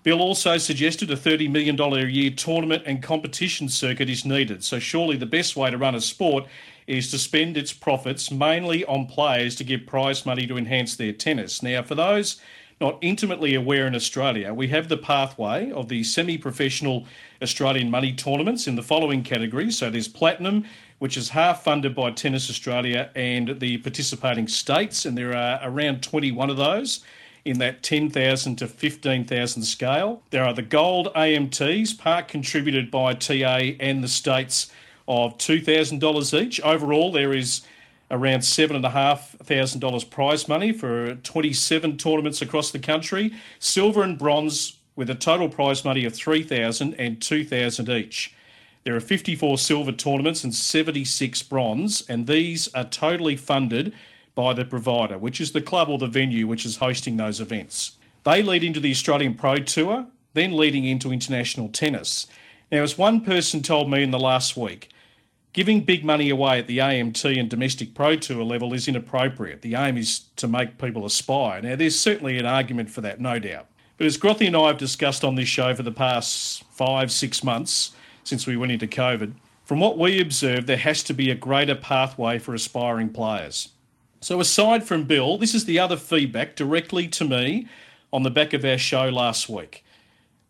Bill 0.03 0.21
also 0.21 0.57
suggested 0.57 1.11
a 1.11 1.17
$30 1.17 1.51
million 1.51 1.77
a 1.77 2.05
year 2.05 2.31
tournament 2.31 2.83
and 2.85 3.03
competition 3.03 3.67
circuit 3.67 4.09
is 4.09 4.23
needed. 4.23 4.63
So, 4.63 4.79
surely 4.79 5.17
the 5.17 5.25
best 5.25 5.57
way 5.57 5.69
to 5.69 5.77
run 5.77 5.95
a 5.95 5.99
sport 5.99 6.45
is 6.87 7.11
to 7.11 7.17
spend 7.17 7.57
its 7.57 7.73
profits 7.73 8.31
mainly 8.31 8.85
on 8.85 9.05
players 9.05 9.53
to 9.57 9.65
give 9.65 9.85
prize 9.85 10.25
money 10.25 10.47
to 10.47 10.57
enhance 10.57 10.95
their 10.95 11.11
tennis. 11.11 11.61
Now, 11.61 11.83
for 11.83 11.95
those 11.95 12.39
not 12.81 12.97
intimately 13.01 13.55
aware 13.55 13.87
in 13.87 13.95
Australia, 13.95 14.53
we 14.53 14.67
have 14.67 14.89
the 14.89 14.97
pathway 14.97 15.71
of 15.71 15.87
the 15.87 16.03
semi 16.03 16.37
professional 16.37 17.05
Australian 17.41 17.89
money 17.89 18.13
tournaments 18.13 18.67
in 18.67 18.75
the 18.75 18.83
following 18.83 19.23
categories. 19.23 19.77
So 19.77 19.89
there's 19.89 20.07
platinum, 20.07 20.65
which 20.99 21.17
is 21.17 21.29
half 21.29 21.63
funded 21.63 21.95
by 21.95 22.11
Tennis 22.11 22.49
Australia 22.49 23.09
and 23.15 23.59
the 23.59 23.77
participating 23.77 24.47
states, 24.47 25.05
and 25.05 25.17
there 25.17 25.35
are 25.35 25.59
around 25.63 26.03
21 26.03 26.49
of 26.49 26.57
those 26.57 27.03
in 27.45 27.59
that 27.59 27.83
10,000 27.83 28.55
to 28.57 28.67
15,000 28.67 29.63
scale. 29.63 30.23
There 30.31 30.43
are 30.43 30.53
the 30.53 30.63
gold 30.63 31.13
AMTs, 31.15 31.97
part 31.97 32.27
contributed 32.27 32.89
by 32.89 33.13
TA 33.13 33.75
and 33.79 34.03
the 34.03 34.07
states 34.07 34.71
of 35.07 35.37
$2,000 35.37 36.41
each. 36.41 36.59
Overall, 36.61 37.11
there 37.11 37.33
is 37.33 37.61
around 38.11 38.41
$7,500 38.41 40.09
prize 40.09 40.47
money 40.47 40.71
for 40.71 41.15
27 41.15 41.97
tournaments 41.97 42.41
across 42.41 42.71
the 42.71 42.79
country. 42.79 43.33
Silver 43.59 44.03
and 44.03 44.17
bronze 44.17 44.77
with 44.95 45.09
a 45.09 45.15
total 45.15 45.49
prize 45.49 45.83
money 45.83 46.05
of 46.05 46.13
3000 46.13 46.93
and 46.95 47.21
2000 47.21 47.89
each. 47.89 48.33
There 48.83 48.95
are 48.95 49.01
54 49.01 49.57
silver 49.57 49.91
tournaments 49.91 50.43
and 50.43 50.53
76 50.53 51.41
bronze, 51.43 52.07
and 52.07 52.27
these 52.27 52.71
are 52.75 52.83
totally 52.83 53.35
funded 53.35 53.93
by 54.35 54.53
the 54.53 54.65
provider, 54.65 55.17
which 55.17 55.41
is 55.41 55.53
the 55.53 55.61
club 55.61 55.89
or 55.89 55.97
the 55.97 56.07
venue 56.07 56.45
which 56.45 56.65
is 56.65 56.77
hosting 56.77 57.17
those 57.17 57.41
events. 57.41 57.93
They 58.23 58.43
lead 58.43 58.63
into 58.63 58.79
the 58.79 58.91
Australian 58.91 59.33
Pro 59.33 59.57
Tour, 59.57 60.05
then 60.33 60.55
leading 60.55 60.85
into 60.85 61.11
international 61.11 61.69
tennis. 61.69 62.27
Now, 62.71 62.83
as 62.83 62.97
one 62.97 63.21
person 63.21 63.61
told 63.61 63.89
me 63.89 64.03
in 64.03 64.11
the 64.11 64.19
last 64.19 64.55
week, 64.55 64.89
Giving 65.55 65.85
big 65.85 66.03
money 66.03 66.29
away 66.29 66.59
at 66.59 66.67
the 66.67 66.79
AMT 66.79 67.39
and 67.39 67.49
domestic 67.49 67.93
Pro 67.93 68.17
Tour 68.17 68.43
level 68.43 68.73
is 68.73 68.89
inappropriate. 68.89 69.61
The 69.61 69.75
aim 69.75 69.95
is 69.95 70.25
to 70.35 70.49
make 70.49 70.77
people 70.77 71.05
aspire. 71.05 71.61
Now, 71.61 71.77
there's 71.77 71.97
certainly 71.97 72.37
an 72.37 72.45
argument 72.45 72.89
for 72.89 72.99
that, 72.99 73.21
no 73.21 73.39
doubt. 73.39 73.67
But 73.95 74.05
as 74.05 74.17
Grothy 74.17 74.47
and 74.47 74.57
I 74.57 74.67
have 74.67 74.77
discussed 74.77 75.23
on 75.23 75.35
this 75.35 75.47
show 75.47 75.73
for 75.73 75.83
the 75.83 75.93
past 75.93 76.65
five, 76.65 77.09
six 77.09 77.41
months 77.41 77.93
since 78.25 78.45
we 78.45 78.57
went 78.57 78.73
into 78.73 78.85
COVID, 78.85 79.31
from 79.63 79.79
what 79.79 79.97
we 79.97 80.19
observe, 80.19 80.65
there 80.65 80.75
has 80.75 81.01
to 81.03 81.13
be 81.13 81.31
a 81.31 81.35
greater 81.35 81.73
pathway 81.73 82.37
for 82.37 82.53
aspiring 82.53 83.07
players. 83.07 83.69
So, 84.19 84.41
aside 84.41 84.83
from 84.83 85.05
Bill, 85.05 85.37
this 85.37 85.55
is 85.55 85.63
the 85.63 85.79
other 85.79 85.95
feedback 85.95 86.57
directly 86.57 87.07
to 87.07 87.23
me 87.23 87.69
on 88.11 88.23
the 88.23 88.29
back 88.29 88.51
of 88.51 88.65
our 88.65 88.77
show 88.77 89.07
last 89.07 89.47
week. 89.47 89.85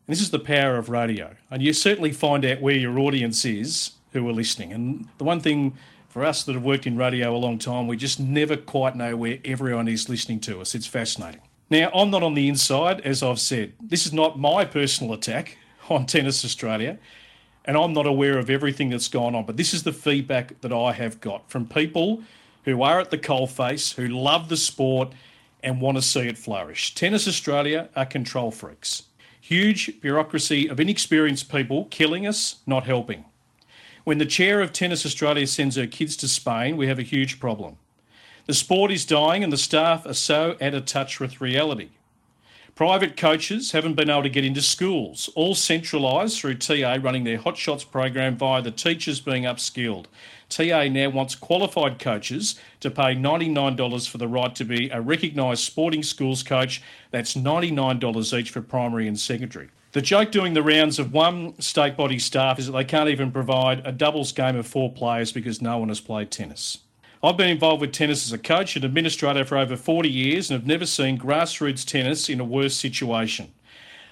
And 0.07 0.15
this 0.15 0.21
is 0.23 0.31
the 0.31 0.39
power 0.39 0.77
of 0.77 0.89
radio. 0.89 1.35
And 1.51 1.61
you 1.61 1.73
certainly 1.73 2.11
find 2.11 2.43
out 2.43 2.59
where 2.59 2.73
your 2.73 2.97
audience 2.97 3.45
is 3.45 3.91
who 4.15 4.27
are 4.29 4.33
listening. 4.33 4.73
And 4.73 5.07
the 5.17 5.23
one 5.23 5.39
thing 5.39 5.75
for 6.09 6.23
us 6.23 6.43
that 6.43 6.53
have 6.53 6.63
worked 6.63 6.87
in 6.87 6.97
radio 6.97 7.35
a 7.35 7.37
long 7.37 7.59
time, 7.59 7.87
we 7.87 7.97
just 7.97 8.19
never 8.19 8.55
quite 8.55 8.95
know 8.95 9.15
where 9.15 9.39
everyone 9.43 9.87
is 9.87 10.09
listening 10.09 10.39
to 10.41 10.61
us. 10.61 10.73
It's 10.73 10.87
fascinating. 10.87 11.41
Now, 11.69 11.89
I'm 11.93 12.09
not 12.09 12.23
on 12.23 12.35
the 12.35 12.47
inside, 12.47 13.01
as 13.01 13.21
I've 13.21 13.39
said. 13.39 13.73
This 13.81 14.05
is 14.05 14.13
not 14.13 14.39
my 14.39 14.65
personal 14.65 15.13
attack 15.13 15.57
on 15.89 16.05
Tennis 16.05 16.45
Australia, 16.45 16.97
and 17.65 17.75
I'm 17.75 17.93
not 17.93 18.07
aware 18.07 18.37
of 18.37 18.49
everything 18.49 18.89
that's 18.89 19.07
gone 19.07 19.35
on. 19.35 19.45
But 19.45 19.57
this 19.57 19.73
is 19.73 19.83
the 19.83 19.91
feedback 19.91 20.61
that 20.61 20.71
I 20.71 20.93
have 20.93 21.19
got 21.19 21.49
from 21.49 21.67
people 21.67 22.23
who 22.63 22.81
are 22.81 22.99
at 22.99 23.11
the 23.11 23.17
coalface, 23.17 23.95
who 23.95 24.07
love 24.07 24.49
the 24.49 24.57
sport, 24.57 25.13
and 25.63 25.81
want 25.81 25.97
to 25.97 26.01
see 26.01 26.21
it 26.21 26.37
flourish. 26.37 26.93
Tennis 26.93 27.27
Australia 27.27 27.89
are 27.95 28.05
control 28.05 28.51
freaks. 28.51 29.03
Huge 29.41 29.99
bureaucracy 29.99 30.69
of 30.69 30.79
inexperienced 30.79 31.51
people 31.51 31.85
killing 31.85 32.25
us, 32.25 32.57
not 32.65 32.85
helping. 32.85 33.25
When 34.05 34.19
the 34.19 34.25
chair 34.27 34.61
of 34.61 34.71
Tennis 34.71 35.03
Australia 35.03 35.47
sends 35.47 35.77
her 35.77 35.87
kids 35.87 36.15
to 36.17 36.27
Spain, 36.27 36.77
we 36.77 36.85
have 36.85 36.99
a 36.99 37.03
huge 37.03 37.39
problem. 37.39 37.77
The 38.45 38.53
sport 38.53 38.91
is 38.91 39.03
dying 39.03 39.43
and 39.43 39.51
the 39.51 39.57
staff 39.57 40.05
are 40.05 40.13
so 40.13 40.55
out 40.61 40.75
of 40.75 40.85
touch 40.85 41.19
with 41.19 41.41
reality. 41.41 41.89
Private 42.75 43.17
coaches 43.17 43.71
haven't 43.71 43.95
been 43.95 44.11
able 44.11 44.21
to 44.21 44.29
get 44.29 44.45
into 44.45 44.61
schools, 44.61 45.27
all 45.33 45.55
centralised 45.55 46.39
through 46.39 46.59
TA 46.59 46.99
running 47.01 47.23
their 47.23 47.39
Hot 47.39 47.57
Shots 47.57 47.83
program 47.83 48.37
via 48.37 48.61
the 48.61 48.69
teachers 48.69 49.19
being 49.19 49.45
upskilled. 49.45 50.05
TA 50.49 50.83
now 50.83 51.09
wants 51.09 51.33
qualified 51.33 51.97
coaches 51.97 52.59
to 52.81 52.91
pay 52.91 53.15
$99 53.15 54.07
for 54.07 54.19
the 54.19 54.27
right 54.27 54.53
to 54.53 54.65
be 54.65 54.87
a 54.91 55.01
recognised 55.01 55.63
sporting 55.63 56.03
schools 56.03 56.43
coach. 56.43 56.79
That's 57.09 57.33
$99 57.33 58.39
each 58.39 58.51
for 58.51 58.61
primary 58.61 59.07
and 59.07 59.19
secondary. 59.19 59.69
The 59.95 60.01
joke 60.01 60.29
doing 60.29 60.55
the 60.55 60.61
rounds 60.61 60.99
of 60.99 61.13
one 61.13 61.57
state 61.61 61.95
body 61.95 62.19
staff 62.19 62.59
is 62.59 62.65
that 62.65 62.73
they 62.73 62.83
can't 62.83 63.07
even 63.07 63.31
provide 63.31 63.81
a 63.87 63.93
doubles 63.93 64.33
game 64.33 64.57
of 64.57 64.67
four 64.67 64.91
players 64.91 65.31
because 65.31 65.61
no 65.61 65.77
one 65.77 65.87
has 65.87 66.01
played 66.01 66.31
tennis. 66.31 66.79
I've 67.23 67.37
been 67.37 67.47
involved 67.47 67.79
with 67.79 67.93
tennis 67.93 68.25
as 68.25 68.33
a 68.33 68.37
coach 68.37 68.75
and 68.75 68.83
administrator 68.83 69.45
for 69.45 69.57
over 69.57 69.77
40 69.77 70.09
years 70.09 70.51
and 70.51 70.59
have 70.59 70.67
never 70.67 70.85
seen 70.85 71.17
grassroots 71.17 71.85
tennis 71.85 72.27
in 72.27 72.41
a 72.41 72.43
worse 72.43 72.75
situation. 72.75 73.53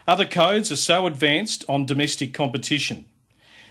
Other 0.08 0.24
codes 0.24 0.72
are 0.72 0.78
so 0.78 1.06
advanced 1.06 1.66
on 1.68 1.86
domestic 1.86 2.34
competition. 2.34 3.04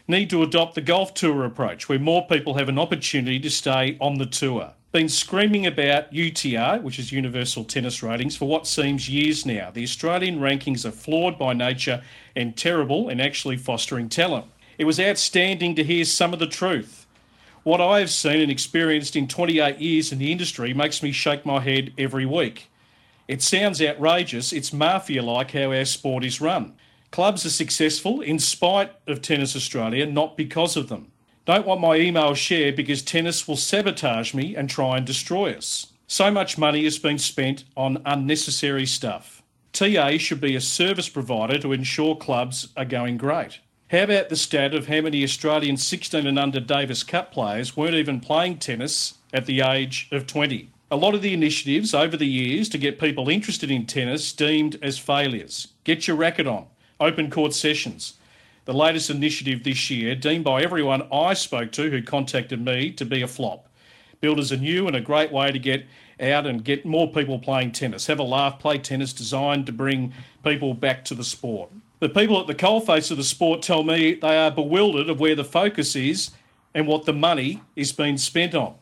Need 0.07 0.29
to 0.29 0.43
adopt 0.43 0.75
the 0.75 0.83
golf 0.83 1.15
tour 1.15 1.47
approach 1.47 1.89
where 1.89 1.99
more 1.99 2.27
people 2.27 2.59
have 2.59 2.69
an 2.69 2.79
opportunity 2.79 3.41
to 3.41 3.49
stay 3.49 3.97
on 4.03 4.19
the 4.19 4.27
tour 4.27 4.75
been 4.93 5.09
screaming 5.09 5.67
about 5.67 6.13
UTR, 6.13 6.83
which 6.83 6.99
is 6.99 7.13
Universal 7.13 7.65
Tennis 7.65 8.03
Ratings, 8.03 8.37
for 8.37 8.47
what 8.47 8.67
seems 8.67 9.09
years 9.09 9.47
now. 9.47 9.71
The 9.71 9.83
Australian 9.83 10.39
rankings 10.39 10.85
are 10.85 10.93
flawed 10.93 11.39
by 11.39 11.55
nature 11.55 12.03
and 12.37 12.55
terrible 12.55 13.09
in 13.09 13.19
actually 13.19 13.57
fostering 13.57 14.11
talent. 14.11 14.47
It 14.77 14.85
was 14.85 15.01
outstanding 15.01 15.75
to 15.77 15.85
hear 15.85 16.05
some 16.05 16.35
of 16.35 16.39
the 16.39 16.47
truth. 16.47 17.07
What 17.63 17.81
I 17.81 18.01
have 18.01 18.11
seen 18.11 18.41
and 18.41 18.51
experienced 18.51 19.17
in 19.17 19.29
28 19.29 19.79
years 19.79 20.13
in 20.13 20.19
the 20.19 20.31
industry 20.31 20.75
makes 20.75 21.03
me 21.03 21.11
shake 21.11 21.47
my 21.47 21.61
head 21.61 21.95
every 21.97 22.27
week. 22.27 22.69
It 23.29 23.41
sounds 23.41 23.81
outrageous, 23.81 24.53
it's 24.53 24.75
mafia 24.75 25.23
like 25.23 25.53
how 25.53 25.73
our 25.73 25.87
sport 25.87 26.23
is 26.23 26.41
run. 26.41 26.75
Clubs 27.11 27.47
are 27.47 27.51
successful 27.51 28.21
in 28.21 28.39
spite 28.39 28.93
of 29.07 29.23
Tennis 29.23 29.57
Australia, 29.57 30.05
not 30.05 30.37
because 30.37 30.77
of 30.77 30.89
them. 30.89 31.12
Don't 31.45 31.67
want 31.67 31.81
my 31.81 31.97
email 31.97 32.35
shared 32.35 32.77
because 32.77 33.03
tennis 33.03 33.49
will 33.49 33.57
sabotage 33.57 34.33
me 34.33 34.55
and 34.55 34.71
try 34.71 34.97
and 34.97 35.05
destroy 35.05 35.53
us. 35.53 35.89
So 36.07 36.31
much 36.31 36.57
money 36.57 36.85
has 36.85 37.01
been 37.01 37.19
spent 37.19 37.65
on 37.77 38.01
unnecessary 38.07 38.87
stuff. 38.87 39.43
TA 39.73 40.19
should 40.19 40.41
be 40.41 40.55
a 40.55 40.61
service 40.61 41.09
provider 41.09 41.59
to 41.59 41.73
ensure 41.73 42.15
clubs 42.15 42.69
are 42.77 42.85
going 42.85 43.17
great. 43.17 43.59
How 43.91 44.05
about 44.05 44.29
the 44.29 44.37
stat 44.37 44.73
of 44.73 44.87
how 44.87 45.01
many 45.01 45.25
Australian 45.25 45.77
16 45.77 46.27
and 46.29 46.39
under 46.39 46.61
Davis 46.61 47.03
Cup 47.03 47.33
players 47.33 47.77
weren't 47.77 47.95
even 47.95 48.21
playing 48.21 48.59
tennis 48.59 49.15
at 49.33 49.47
the 49.47 49.63
age 49.63 50.09
of 50.13 50.29
20? 50.29 50.71
A 50.93 50.97
lot 50.97 51.15
of 51.15 51.23
the 51.23 51.35
initiatives 51.35 51.93
over 51.93 52.17
the 52.17 52.27
years 52.27 52.69
to 52.69 52.79
get 52.79 53.01
people 53.01 53.29
interested 53.29 53.71
in 53.71 53.87
tennis 53.87 54.33
deemed 54.33 54.79
as 54.81 54.97
failures. 54.99 55.69
Get 55.83 56.07
your 56.07 56.17
racket 56.17 56.47
on, 56.47 56.67
open 57.01 57.31
court 57.31 57.53
sessions, 57.53 58.15
the 58.65 58.73
latest 58.73 59.11
initiative 59.11 59.65
this 59.65 59.91
year, 59.91 60.15
deemed 60.15 60.45
by 60.45 60.63
everyone 60.63 61.09
I 61.13 61.35
spoke 61.35 61.73
to 61.73 61.91
who 61.91 62.03
contacted 62.03 62.65
me 62.65 62.91
to 62.93 63.05
be 63.05 63.23
a 63.23 63.27
flop. 63.27 63.69
Builders 64.21 64.53
are 64.53 64.57
new 64.57 64.87
and 64.87 64.95
a 64.95 65.01
great 65.01 65.33
way 65.33 65.51
to 65.51 65.59
get 65.59 65.85
out 66.21 66.47
and 66.47 66.65
get 66.65 66.87
more 66.87 67.11
people 67.11 67.39
playing 67.39 67.73
tennis. 67.73 68.07
Have 68.07 68.21
a 68.21 68.25
laugh, 68.25 68.61
play 68.61 68.79
tennis, 68.79 69.13
designed 69.13 69.67
to 69.67 69.73
bring 69.73 70.15
people 70.45 70.75
back 70.75 71.05
to 71.07 71.15
the 71.15 71.25
sport. 71.25 71.71
The 71.99 72.09
people 72.09 72.41
at 72.41 72.47
the 72.47 72.55
coalface 72.55 73.11
of 73.11 73.17
the 73.17 73.25
sport 73.25 73.63
tell 73.63 73.83
me 73.83 74.15
they 74.15 74.37
are 74.37 74.51
bewildered 74.51 75.09
of 75.09 75.19
where 75.19 75.35
the 75.35 75.45
focus 75.45 75.97
is 75.97 76.31
and 76.75 76.87
what 76.87 77.05
the 77.05 77.13
money 77.13 77.63
is 77.75 77.93
being 77.93 78.17
spent 78.17 78.55
on. 78.55 78.75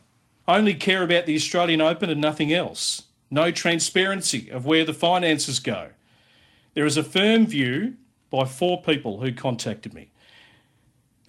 Only 0.47 0.75
care 0.75 1.03
about 1.03 1.27
the 1.27 1.37
Australian 1.37 1.81
Open 1.81 2.11
and 2.11 2.21
nothing 2.21 2.53
else. 2.53 3.05
No 3.31 3.51
transparency 3.51 4.51
of 4.51 4.67
where 4.67 4.85
the 4.85 4.93
finances 4.93 5.61
go. 5.61 5.91
There 6.75 6.87
is 6.87 6.97
a 6.97 7.05
firm 7.05 7.47
view 7.47 7.97
by 8.31 8.45
four 8.45 8.83
people 8.83 9.21
who 9.21 9.33
contacted 9.33 9.93
me 9.93 10.11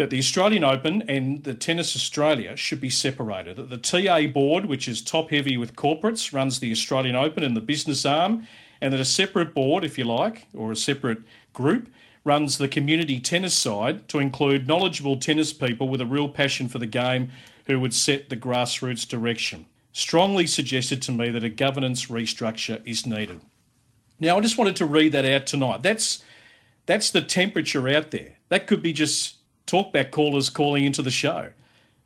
that 0.01 0.09
the 0.09 0.17
Australian 0.17 0.63
Open 0.63 1.03
and 1.03 1.43
the 1.43 1.53
Tennis 1.53 1.95
Australia 1.95 2.55
should 2.55 2.81
be 2.81 2.89
separated. 2.89 3.57
That 3.57 3.69
the 3.69 3.77
TA 3.77 4.27
board, 4.27 4.65
which 4.65 4.87
is 4.87 5.01
top 5.01 5.29
heavy 5.29 5.57
with 5.57 5.75
corporates, 5.75 6.33
runs 6.33 6.59
the 6.59 6.71
Australian 6.71 7.15
Open 7.15 7.43
and 7.43 7.55
the 7.55 7.61
business 7.61 8.03
arm, 8.03 8.47
and 8.81 8.91
that 8.91 8.99
a 8.99 9.05
separate 9.05 9.53
board, 9.53 9.83
if 9.83 9.99
you 9.99 10.05
like, 10.05 10.47
or 10.55 10.71
a 10.71 10.75
separate 10.75 11.19
group, 11.53 11.87
runs 12.23 12.57
the 12.57 12.67
community 12.67 13.19
tennis 13.19 13.53
side 13.53 14.07
to 14.07 14.17
include 14.17 14.67
knowledgeable 14.67 15.17
tennis 15.17 15.53
people 15.53 15.87
with 15.87 16.01
a 16.01 16.05
real 16.05 16.29
passion 16.29 16.67
for 16.67 16.79
the 16.79 16.87
game 16.87 17.29
who 17.65 17.79
would 17.79 17.93
set 17.93 18.29
the 18.29 18.37
grassroots 18.37 19.07
direction. 19.07 19.65
Strongly 19.93 20.47
suggested 20.47 21.01
to 21.03 21.11
me 21.11 21.29
that 21.29 21.43
a 21.43 21.49
governance 21.49 22.05
restructure 22.05 22.81
is 22.87 23.05
needed. 23.05 23.41
Now, 24.19 24.37
I 24.37 24.41
just 24.41 24.57
wanted 24.57 24.77
to 24.77 24.85
read 24.85 25.11
that 25.11 25.25
out 25.25 25.45
tonight. 25.45 25.83
That's 25.83 26.23
that's 26.91 27.11
the 27.11 27.21
temperature 27.21 27.87
out 27.87 28.11
there. 28.11 28.33
That 28.49 28.67
could 28.67 28.81
be 28.81 28.91
just 28.91 29.37
talkback 29.65 30.11
callers 30.11 30.49
calling 30.49 30.83
into 30.83 31.01
the 31.01 31.11
show. 31.11 31.49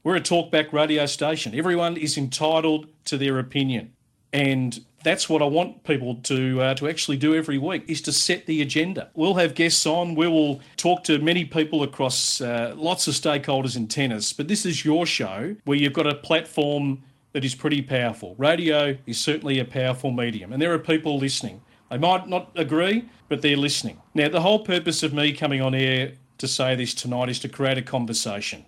We're 0.03 0.17
a 0.17 0.21
talkback 0.21 0.71
radio 0.71 1.07
station. 1.07 1.55
Everyone 1.55 1.97
is 1.97 2.17
entitled 2.17 2.87
to 3.05 3.17
their 3.17 3.39
opinion. 3.39 3.93
And 4.31 4.79
that's 5.03 5.27
what 5.27 5.41
I 5.41 5.45
want 5.45 5.83
people 5.83 6.15
to 6.23 6.61
uh, 6.61 6.73
to 6.75 6.87
actually 6.87 7.17
do 7.17 7.33
every 7.33 7.57
week 7.57 7.85
is 7.87 8.01
to 8.01 8.11
set 8.11 8.45
the 8.45 8.61
agenda. 8.61 9.09
We'll 9.15 9.35
have 9.35 9.55
guests 9.55 9.85
on. 9.85 10.13
We 10.13 10.27
will 10.27 10.61
talk 10.77 11.03
to 11.05 11.17
many 11.19 11.45
people 11.45 11.81
across 11.83 12.41
uh, 12.41 12.73
lots 12.75 13.07
of 13.07 13.15
stakeholders 13.15 13.75
in 13.75 13.87
tennis. 13.87 14.33
But 14.33 14.47
this 14.47 14.65
is 14.65 14.85
your 14.85 15.05
show 15.05 15.55
where 15.65 15.77
you've 15.77 15.93
got 15.93 16.05
a 16.05 16.15
platform 16.15 17.01
that 17.33 17.43
is 17.43 17.55
pretty 17.55 17.81
powerful. 17.81 18.35
Radio 18.37 18.97
is 19.05 19.19
certainly 19.19 19.59
a 19.59 19.65
powerful 19.65 20.11
medium, 20.11 20.53
and 20.53 20.61
there 20.61 20.73
are 20.73 20.79
people 20.79 21.17
listening. 21.17 21.61
They 21.89 21.97
might 21.97 22.27
not 22.27 22.51
agree, 22.55 23.09
but 23.29 23.41
they're 23.41 23.57
listening. 23.57 24.01
Now, 24.13 24.29
the 24.29 24.41
whole 24.41 24.59
purpose 24.59 25.03
of 25.03 25.13
me 25.13 25.33
coming 25.33 25.61
on 25.61 25.75
air 25.75 26.13
to 26.37 26.47
say 26.47 26.75
this 26.75 26.93
tonight 26.93 27.29
is 27.29 27.39
to 27.39 27.49
create 27.49 27.77
a 27.77 27.81
conversation. 27.81 28.65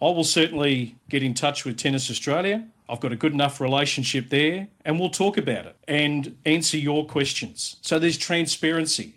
I 0.00 0.06
will 0.06 0.24
certainly 0.24 0.96
get 1.08 1.22
in 1.22 1.34
touch 1.34 1.64
with 1.64 1.76
Tennis 1.76 2.10
Australia. 2.10 2.66
I've 2.88 3.00
got 3.00 3.12
a 3.12 3.16
good 3.16 3.32
enough 3.32 3.60
relationship 3.60 4.28
there, 4.28 4.68
and 4.84 5.00
we'll 5.00 5.10
talk 5.10 5.38
about 5.38 5.66
it 5.66 5.76
and 5.88 6.36
answer 6.44 6.76
your 6.76 7.06
questions. 7.06 7.76
So 7.80 7.98
there's 7.98 8.18
transparency. 8.18 9.14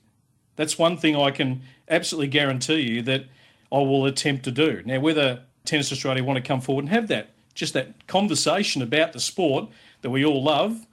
That's 0.55 0.79
one 0.79 0.97
thing 0.97 1.15
I 1.15 1.31
can 1.31 1.61
absolutely 1.89 2.27
guarantee 2.27 2.81
you 2.81 3.01
that 3.03 3.25
I 3.71 3.77
will 3.77 4.05
attempt 4.05 4.45
to 4.45 4.51
do. 4.51 4.81
Now, 4.85 4.99
whether 4.99 5.43
Tennis 5.65 5.91
Australia 5.91 6.23
want 6.23 6.37
to 6.37 6.47
come 6.47 6.61
forward 6.61 6.85
and 6.85 6.89
have 6.89 7.07
that, 7.09 7.29
just 7.53 7.73
that 7.73 8.07
conversation 8.07 8.81
about 8.81 9.13
the 9.13 9.19
sport 9.19 9.67
that 10.01 10.09
we 10.09 10.23
all 10.23 10.43
love, 10.43 10.85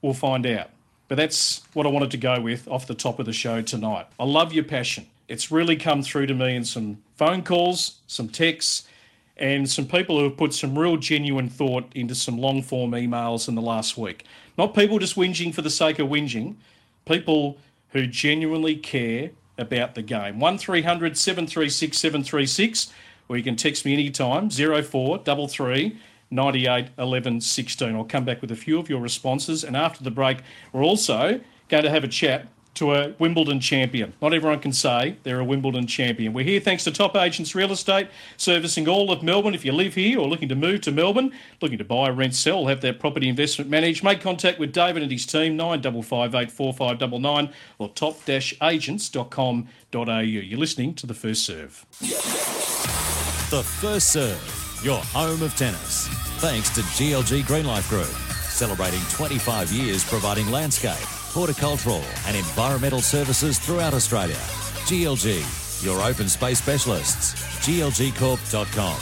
we'll 0.00 0.14
find 0.14 0.46
out. 0.46 0.70
But 1.10 1.16
that's 1.16 1.62
what 1.72 1.86
I 1.86 1.88
wanted 1.88 2.12
to 2.12 2.18
go 2.18 2.40
with 2.40 2.68
off 2.68 2.86
the 2.86 2.94
top 2.94 3.18
of 3.18 3.26
the 3.26 3.32
show 3.32 3.62
tonight. 3.62 4.06
I 4.20 4.24
love 4.24 4.52
your 4.52 4.62
passion. 4.62 5.08
It's 5.26 5.50
really 5.50 5.74
come 5.74 6.04
through 6.04 6.26
to 6.26 6.34
me 6.34 6.54
in 6.54 6.64
some 6.64 7.02
phone 7.16 7.42
calls, 7.42 7.96
some 8.06 8.28
texts, 8.28 8.86
and 9.36 9.68
some 9.68 9.88
people 9.88 10.18
who 10.18 10.24
have 10.28 10.36
put 10.36 10.54
some 10.54 10.78
real 10.78 10.96
genuine 10.96 11.48
thought 11.48 11.90
into 11.96 12.14
some 12.14 12.38
long 12.38 12.62
form 12.62 12.92
emails 12.92 13.48
in 13.48 13.56
the 13.56 13.60
last 13.60 13.98
week. 13.98 14.24
Not 14.56 14.72
people 14.72 15.00
just 15.00 15.16
whinging 15.16 15.52
for 15.52 15.62
the 15.62 15.70
sake 15.70 15.98
of 15.98 16.06
whinging, 16.08 16.54
people 17.06 17.58
who 17.88 18.06
genuinely 18.06 18.76
care 18.76 19.30
about 19.58 19.96
the 19.96 20.02
game. 20.02 20.38
1300 20.38 21.18
736 21.18 21.98
736, 21.98 22.92
or 23.28 23.36
you 23.36 23.42
can 23.42 23.56
text 23.56 23.84
me 23.84 23.94
anytime 23.94 24.48
0433 24.48 25.98
98 26.30 26.88
11 26.98 27.40
16. 27.40 27.94
I'll 27.94 28.04
come 28.04 28.24
back 28.24 28.40
with 28.40 28.50
a 28.50 28.56
few 28.56 28.78
of 28.78 28.88
your 28.88 29.00
responses. 29.00 29.64
And 29.64 29.76
after 29.76 30.04
the 30.04 30.10
break, 30.10 30.38
we're 30.72 30.84
also 30.84 31.40
going 31.68 31.84
to 31.84 31.90
have 31.90 32.04
a 32.04 32.08
chat 32.08 32.46
to 32.74 32.94
a 32.94 33.14
Wimbledon 33.18 33.60
champion. 33.60 34.12
Not 34.22 34.32
everyone 34.32 34.60
can 34.60 34.72
say 34.72 35.16
they're 35.22 35.40
a 35.40 35.44
Wimbledon 35.44 35.86
champion. 35.86 36.32
We're 36.32 36.44
here 36.44 36.60
thanks 36.60 36.84
to 36.84 36.92
Top 36.92 37.16
Agents 37.16 37.54
Real 37.54 37.72
Estate, 37.72 38.08
servicing 38.36 38.88
all 38.88 39.10
of 39.10 39.22
Melbourne. 39.22 39.54
If 39.54 39.64
you 39.64 39.72
live 39.72 39.94
here 39.94 40.18
or 40.18 40.28
looking 40.28 40.48
to 40.48 40.54
move 40.54 40.80
to 40.82 40.92
Melbourne, 40.92 41.32
looking 41.60 41.78
to 41.78 41.84
buy, 41.84 42.08
rent, 42.10 42.34
sell, 42.34 42.66
have 42.66 42.80
their 42.80 42.92
property 42.92 43.28
investment 43.28 43.70
managed, 43.70 44.04
make 44.04 44.20
contact 44.20 44.58
with 44.58 44.72
David 44.72 45.02
and 45.02 45.12
his 45.12 45.26
team, 45.26 45.58
95584599 45.58 47.52
or 47.78 47.88
top-agents.com.au. 47.90 50.20
You're 50.20 50.58
listening 50.58 50.94
to 50.94 51.06
The 51.06 51.14
First 51.14 51.44
Serve. 51.44 51.84
The 53.50 53.62
First 53.62 54.12
Serve, 54.12 54.69
your 54.82 54.98
home 54.98 55.42
of 55.42 55.54
tennis. 55.56 56.08
Thanks 56.38 56.70
to 56.70 56.80
GLG 56.80 57.42
Greenlife 57.42 57.88
Group, 57.88 58.06
celebrating 58.50 59.00
25 59.10 59.72
years 59.72 60.04
providing 60.04 60.50
landscape 60.50 61.06
horticultural 61.30 62.02
and 62.26 62.36
environmental 62.36 63.00
services 63.00 63.58
throughout 63.58 63.94
Australia. 63.94 64.34
GLG, 64.86 65.84
your 65.84 66.02
open 66.02 66.28
space 66.28 66.58
specialists. 66.58 67.34
glgcorp.com. 67.66 68.98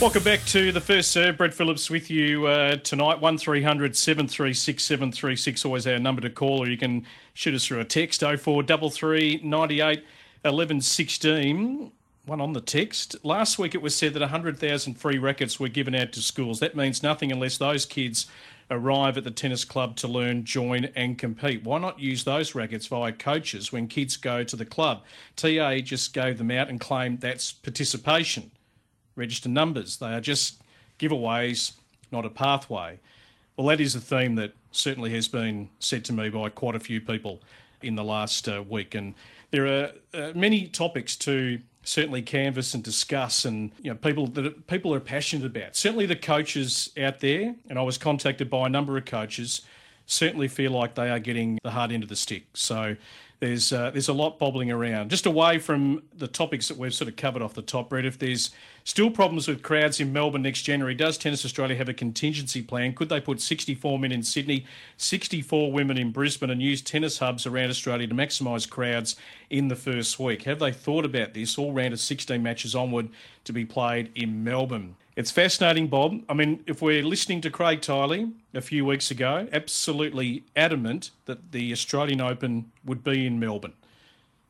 Welcome 0.00 0.22
back 0.22 0.42
to 0.46 0.72
the 0.72 0.80
first 0.80 1.10
serve. 1.10 1.36
Brett 1.36 1.52
Phillips 1.52 1.90
with 1.90 2.10
you 2.10 2.46
uh, 2.46 2.76
tonight. 2.76 3.20
1300 3.20 3.94
736 3.94 4.82
736, 4.82 5.64
always 5.66 5.86
our 5.86 5.98
number 5.98 6.22
to 6.22 6.30
call, 6.30 6.60
or 6.60 6.68
you 6.68 6.78
can 6.78 7.06
shoot 7.34 7.54
us 7.54 7.66
through 7.66 7.80
a 7.80 7.84
text 7.84 8.20
0433 8.20 9.42
98 9.44 10.04
11 10.44 10.80
16. 10.80 11.92
One 12.26 12.40
on 12.40 12.52
the 12.52 12.60
text. 12.60 13.16
Last 13.24 13.58
week 13.58 13.74
it 13.74 13.82
was 13.82 13.94
said 13.94 14.14
that 14.14 14.20
100,000 14.20 14.94
free 14.94 15.18
rackets 15.18 15.58
were 15.58 15.68
given 15.68 15.94
out 15.94 16.12
to 16.12 16.20
schools. 16.20 16.60
That 16.60 16.76
means 16.76 17.02
nothing 17.02 17.32
unless 17.32 17.56
those 17.56 17.86
kids 17.86 18.26
arrive 18.70 19.18
at 19.18 19.24
the 19.24 19.30
tennis 19.30 19.64
club 19.64 19.96
to 19.96 20.06
learn, 20.06 20.44
join, 20.44 20.84
and 20.94 21.18
compete. 21.18 21.64
Why 21.64 21.78
not 21.78 21.98
use 21.98 22.22
those 22.22 22.54
rackets 22.54 22.86
via 22.86 23.12
coaches 23.12 23.72
when 23.72 23.88
kids 23.88 24.16
go 24.16 24.44
to 24.44 24.54
the 24.54 24.64
club? 24.64 25.02
TA 25.34 25.78
just 25.78 26.12
gave 26.12 26.38
them 26.38 26.50
out 26.50 26.68
and 26.68 26.78
claimed 26.78 27.20
that's 27.20 27.52
participation. 27.52 28.50
Register 29.16 29.48
numbers. 29.48 29.96
They 29.96 30.14
are 30.14 30.20
just 30.20 30.62
giveaways, 30.98 31.72
not 32.12 32.24
a 32.24 32.30
pathway. 32.30 33.00
Well, 33.56 33.66
that 33.68 33.80
is 33.80 33.94
a 33.94 34.00
theme 34.00 34.36
that 34.36 34.52
certainly 34.70 35.10
has 35.14 35.26
been 35.26 35.68
said 35.80 36.04
to 36.06 36.12
me 36.12 36.28
by 36.28 36.50
quite 36.50 36.74
a 36.76 36.80
few 36.80 37.00
people 37.00 37.40
in 37.82 37.96
the 37.96 38.04
last 38.04 38.48
uh, 38.48 38.62
week. 38.68 38.94
And 38.94 39.14
there 39.50 39.66
are 39.66 39.90
uh, 40.14 40.32
many 40.34 40.68
topics 40.68 41.16
to 41.16 41.60
certainly 41.90 42.22
canvass 42.22 42.72
and 42.72 42.84
discuss 42.84 43.44
and 43.44 43.72
you 43.82 43.90
know 43.90 43.96
people 43.96 44.28
that 44.28 44.66
people 44.68 44.94
are 44.94 45.00
passionate 45.00 45.44
about. 45.44 45.74
Certainly 45.74 46.06
the 46.06 46.14
coaches 46.14 46.90
out 46.96 47.18
there 47.18 47.54
and 47.68 47.78
i 47.78 47.82
was 47.82 47.98
contacted 47.98 48.48
by 48.48 48.66
a 48.66 48.68
number 48.68 48.96
of 48.96 49.04
coaches 49.04 49.62
certainly 50.06 50.46
feel 50.46 50.70
like 50.70 50.94
they 50.94 51.10
are 51.10 51.18
getting 51.18 51.58
the 51.64 51.70
hard 51.70 51.90
end 51.90 52.04
of 52.04 52.08
the 52.08 52.16
stick. 52.16 52.44
So 52.54 52.96
there's 53.40 53.72
uh, 53.72 53.90
there's 53.90 54.08
a 54.08 54.12
lot 54.12 54.38
bobbling 54.38 54.70
around 54.70 55.10
just 55.10 55.26
away 55.26 55.58
from 55.58 56.02
the 56.16 56.28
topics 56.28 56.68
that 56.68 56.76
we've 56.76 56.94
sort 56.94 57.08
of 57.08 57.16
covered 57.16 57.42
off 57.42 57.54
the 57.54 57.62
top 57.62 57.88
Brett 57.88 58.04
if 58.04 58.18
there's 58.18 58.50
Still 58.84 59.10
problems 59.10 59.46
with 59.46 59.62
crowds 59.62 60.00
in 60.00 60.12
Melbourne 60.12 60.42
next 60.42 60.62
January. 60.62 60.94
Does 60.94 61.18
Tennis 61.18 61.44
Australia 61.44 61.76
have 61.76 61.88
a 61.88 61.94
contingency 61.94 62.62
plan? 62.62 62.94
Could 62.94 63.10
they 63.10 63.20
put 63.20 63.40
64 63.40 63.98
men 63.98 64.10
in 64.10 64.22
Sydney, 64.22 64.66
64 64.96 65.70
women 65.70 65.98
in 65.98 66.12
Brisbane, 66.12 66.50
and 66.50 66.62
use 66.62 66.80
tennis 66.80 67.18
hubs 67.18 67.46
around 67.46 67.68
Australia 67.68 68.06
to 68.06 68.14
maximise 68.14 68.68
crowds 68.68 69.16
in 69.50 69.68
the 69.68 69.76
first 69.76 70.18
week? 70.18 70.44
Have 70.44 70.60
they 70.60 70.72
thought 70.72 71.04
about 71.04 71.34
this? 71.34 71.58
All 71.58 71.72
round 71.72 71.92
of 71.92 72.00
16 72.00 72.42
matches 72.42 72.74
onward 72.74 73.10
to 73.44 73.52
be 73.52 73.66
played 73.66 74.10
in 74.14 74.42
Melbourne. 74.42 74.96
It's 75.20 75.30
fascinating, 75.30 75.88
Bob. 75.88 76.22
I 76.30 76.32
mean, 76.32 76.64
if 76.66 76.80
we're 76.80 77.04
listening 77.04 77.42
to 77.42 77.50
Craig 77.50 77.82
Tiley 77.82 78.32
a 78.54 78.62
few 78.62 78.86
weeks 78.86 79.10
ago, 79.10 79.46
absolutely 79.52 80.44
adamant 80.56 81.10
that 81.26 81.52
the 81.52 81.72
Australian 81.72 82.22
Open 82.22 82.72
would 82.86 83.04
be 83.04 83.26
in 83.26 83.38
Melbourne. 83.38 83.74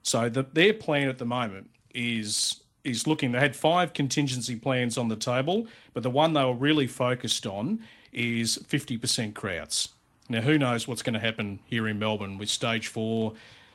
So 0.04 0.28
the, 0.28 0.44
their 0.44 0.72
plan 0.72 1.08
at 1.08 1.18
the 1.18 1.24
moment 1.24 1.70
is 1.92 2.60
is 2.84 3.04
looking. 3.04 3.32
They 3.32 3.40
had 3.40 3.56
five 3.56 3.94
contingency 3.94 4.54
plans 4.54 4.96
on 4.96 5.08
the 5.08 5.16
table, 5.16 5.66
but 5.92 6.04
the 6.04 6.10
one 6.10 6.34
they 6.34 6.44
were 6.44 6.54
really 6.54 6.86
focused 6.86 7.48
on 7.48 7.80
is 8.12 8.56
50% 8.58 9.34
crowds. 9.34 9.88
Now, 10.28 10.42
who 10.42 10.56
knows 10.56 10.86
what's 10.86 11.02
going 11.02 11.14
to 11.14 11.20
happen 11.20 11.58
here 11.64 11.88
in 11.88 11.98
Melbourne 11.98 12.38
with 12.38 12.48
stage 12.48 12.86
four, 12.86 13.32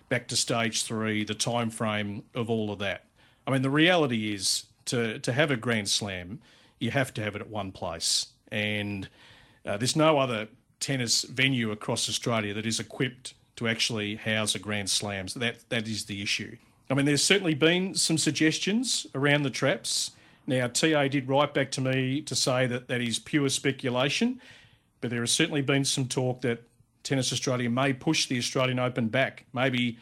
back 0.08 0.30
to 0.30 0.38
stage 0.38 0.84
three, 0.84 1.26
the 1.26 1.36
time 1.36 1.72
frame 1.72 2.24
of 2.34 2.50
all 2.50 2.72
of 2.72 2.80
that. 2.80 3.04
I 3.46 3.52
mean, 3.52 3.64
the 3.64 3.70
reality 3.70 4.34
is 4.34 4.68
to 4.86 5.20
to 5.20 5.34
have 5.34 5.52
a 5.52 5.58
Grand 5.58 5.90
Slam, 5.90 6.40
you 6.80 6.92
have 6.92 7.14
to 7.16 7.24
have 7.24 7.36
it 7.36 7.42
at 7.42 7.50
one 7.50 7.72
place, 7.72 8.28
and 8.52 9.08
uh, 9.66 9.78
there's 9.78 9.96
no 9.96 10.20
other 10.20 10.48
tennis 10.80 11.24
venue 11.24 11.72
across 11.72 12.10
Australia 12.10 12.54
that 12.54 12.66
is 12.66 12.80
equipped 12.80 13.34
to 13.56 13.68
actually 13.68 14.16
house 14.16 14.56
a 14.56 14.60
Grand 14.60 14.90
Slam. 14.90 15.28
So 15.28 15.40
that 15.40 15.70
that 15.70 15.88
is 15.88 16.06
the 16.06 16.22
issue. 16.22 16.58
I 16.90 16.94
mean, 16.94 17.06
there's 17.06 17.24
certainly 17.24 17.56
been 17.56 17.96
some 17.96 18.18
suggestions 18.18 19.08
around 19.16 19.44
the 19.44 19.50
traps. 19.50 20.12
Now, 20.46 20.68
TA 20.68 21.08
did 21.08 21.28
write 21.28 21.54
back 21.54 21.72
to 21.72 21.82
me 21.82 22.22
to 22.22 22.36
say 22.36 22.68
that 22.68 22.88
that 22.88 23.02
is 23.02 23.18
pure 23.18 23.50
speculation, 23.50 24.40
but 25.02 25.10
there 25.10 25.22
has 25.22 25.32
certainly 25.32 25.64
been 25.64 25.84
some 25.84 26.08
talk 26.08 26.42
that 26.42 26.64
Tennis 27.04 27.34
Australia 27.34 27.70
may 27.70 27.94
push 27.94 28.28
the 28.28 28.38
Australian 28.38 28.78
Open 28.78 29.08
back, 29.08 29.46
maybe 29.54 29.98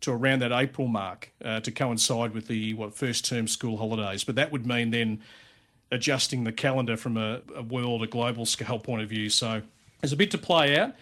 to 0.00 0.12
around 0.12 0.40
that 0.40 0.52
April 0.52 0.88
mark 0.88 1.32
uh, 1.44 1.60
to 1.60 1.70
coincide 1.70 2.32
with 2.32 2.48
the 2.48 2.74
what 2.74 2.94
first 2.94 3.24
term 3.24 3.46
school 3.46 3.76
holidays. 3.76 4.24
But 4.24 4.34
that 4.34 4.52
would 4.52 4.66
mean 4.66 4.90
then 4.90 5.22
adjusting 5.90 6.44
the 6.44 6.52
calendar 6.52 6.96
from 6.96 7.16
a, 7.16 7.40
a 7.54 7.62
world, 7.62 8.02
a 8.02 8.06
global 8.06 8.46
scale 8.46 8.78
point 8.78 9.02
of 9.02 9.08
view. 9.08 9.28
So 9.30 9.62
there's 10.00 10.12
a 10.12 10.16
bit 10.16 10.30
to 10.32 10.38
play 10.38 10.78
out. 10.78 10.94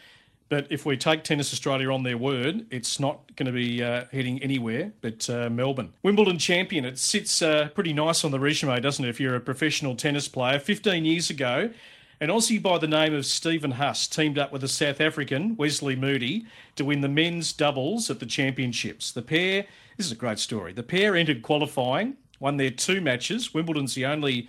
But 0.50 0.66
if 0.70 0.84
we 0.84 0.96
take 0.96 1.24
Tennis 1.24 1.52
Australia 1.52 1.90
on 1.90 2.02
their 2.02 2.18
word, 2.18 2.66
it's 2.70 3.00
not 3.00 3.34
going 3.34 3.46
to 3.46 3.52
be 3.52 3.82
uh, 3.82 4.04
heading 4.12 4.42
anywhere 4.42 4.92
but 5.00 5.28
uh, 5.30 5.48
Melbourne. 5.48 5.92
Wimbledon 6.02 6.38
champion. 6.38 6.84
It 6.84 6.98
sits 6.98 7.40
uh, 7.40 7.70
pretty 7.74 7.92
nice 7.92 8.24
on 8.24 8.30
the 8.30 8.38
resume, 8.38 8.78
doesn't 8.80 9.04
it, 9.04 9.08
if 9.08 9.18
you're 9.18 9.34
a 9.34 9.40
professional 9.40 9.96
tennis 9.96 10.28
player? 10.28 10.58
15 10.58 11.04
years 11.04 11.30
ago, 11.30 11.70
an 12.20 12.28
Aussie 12.28 12.62
by 12.62 12.78
the 12.78 12.86
name 12.86 13.14
of 13.14 13.26
Stephen 13.26 13.72
Huss 13.72 14.06
teamed 14.06 14.38
up 14.38 14.52
with 14.52 14.62
a 14.62 14.68
South 14.68 15.00
African, 15.00 15.56
Wesley 15.56 15.96
Moodie, 15.96 16.46
to 16.76 16.84
win 16.84 17.00
the 17.00 17.08
men's 17.08 17.52
doubles 17.52 18.08
at 18.10 18.20
the 18.20 18.26
championships. 18.26 19.10
The 19.10 19.22
pair, 19.22 19.66
this 19.96 20.06
is 20.06 20.12
a 20.12 20.16
great 20.16 20.38
story, 20.38 20.72
the 20.72 20.82
pair 20.82 21.16
entered 21.16 21.42
qualifying, 21.42 22.16
won 22.38 22.58
their 22.58 22.70
two 22.70 23.00
matches. 23.00 23.52
Wimbledon's 23.52 23.94
the 23.94 24.06
only 24.06 24.48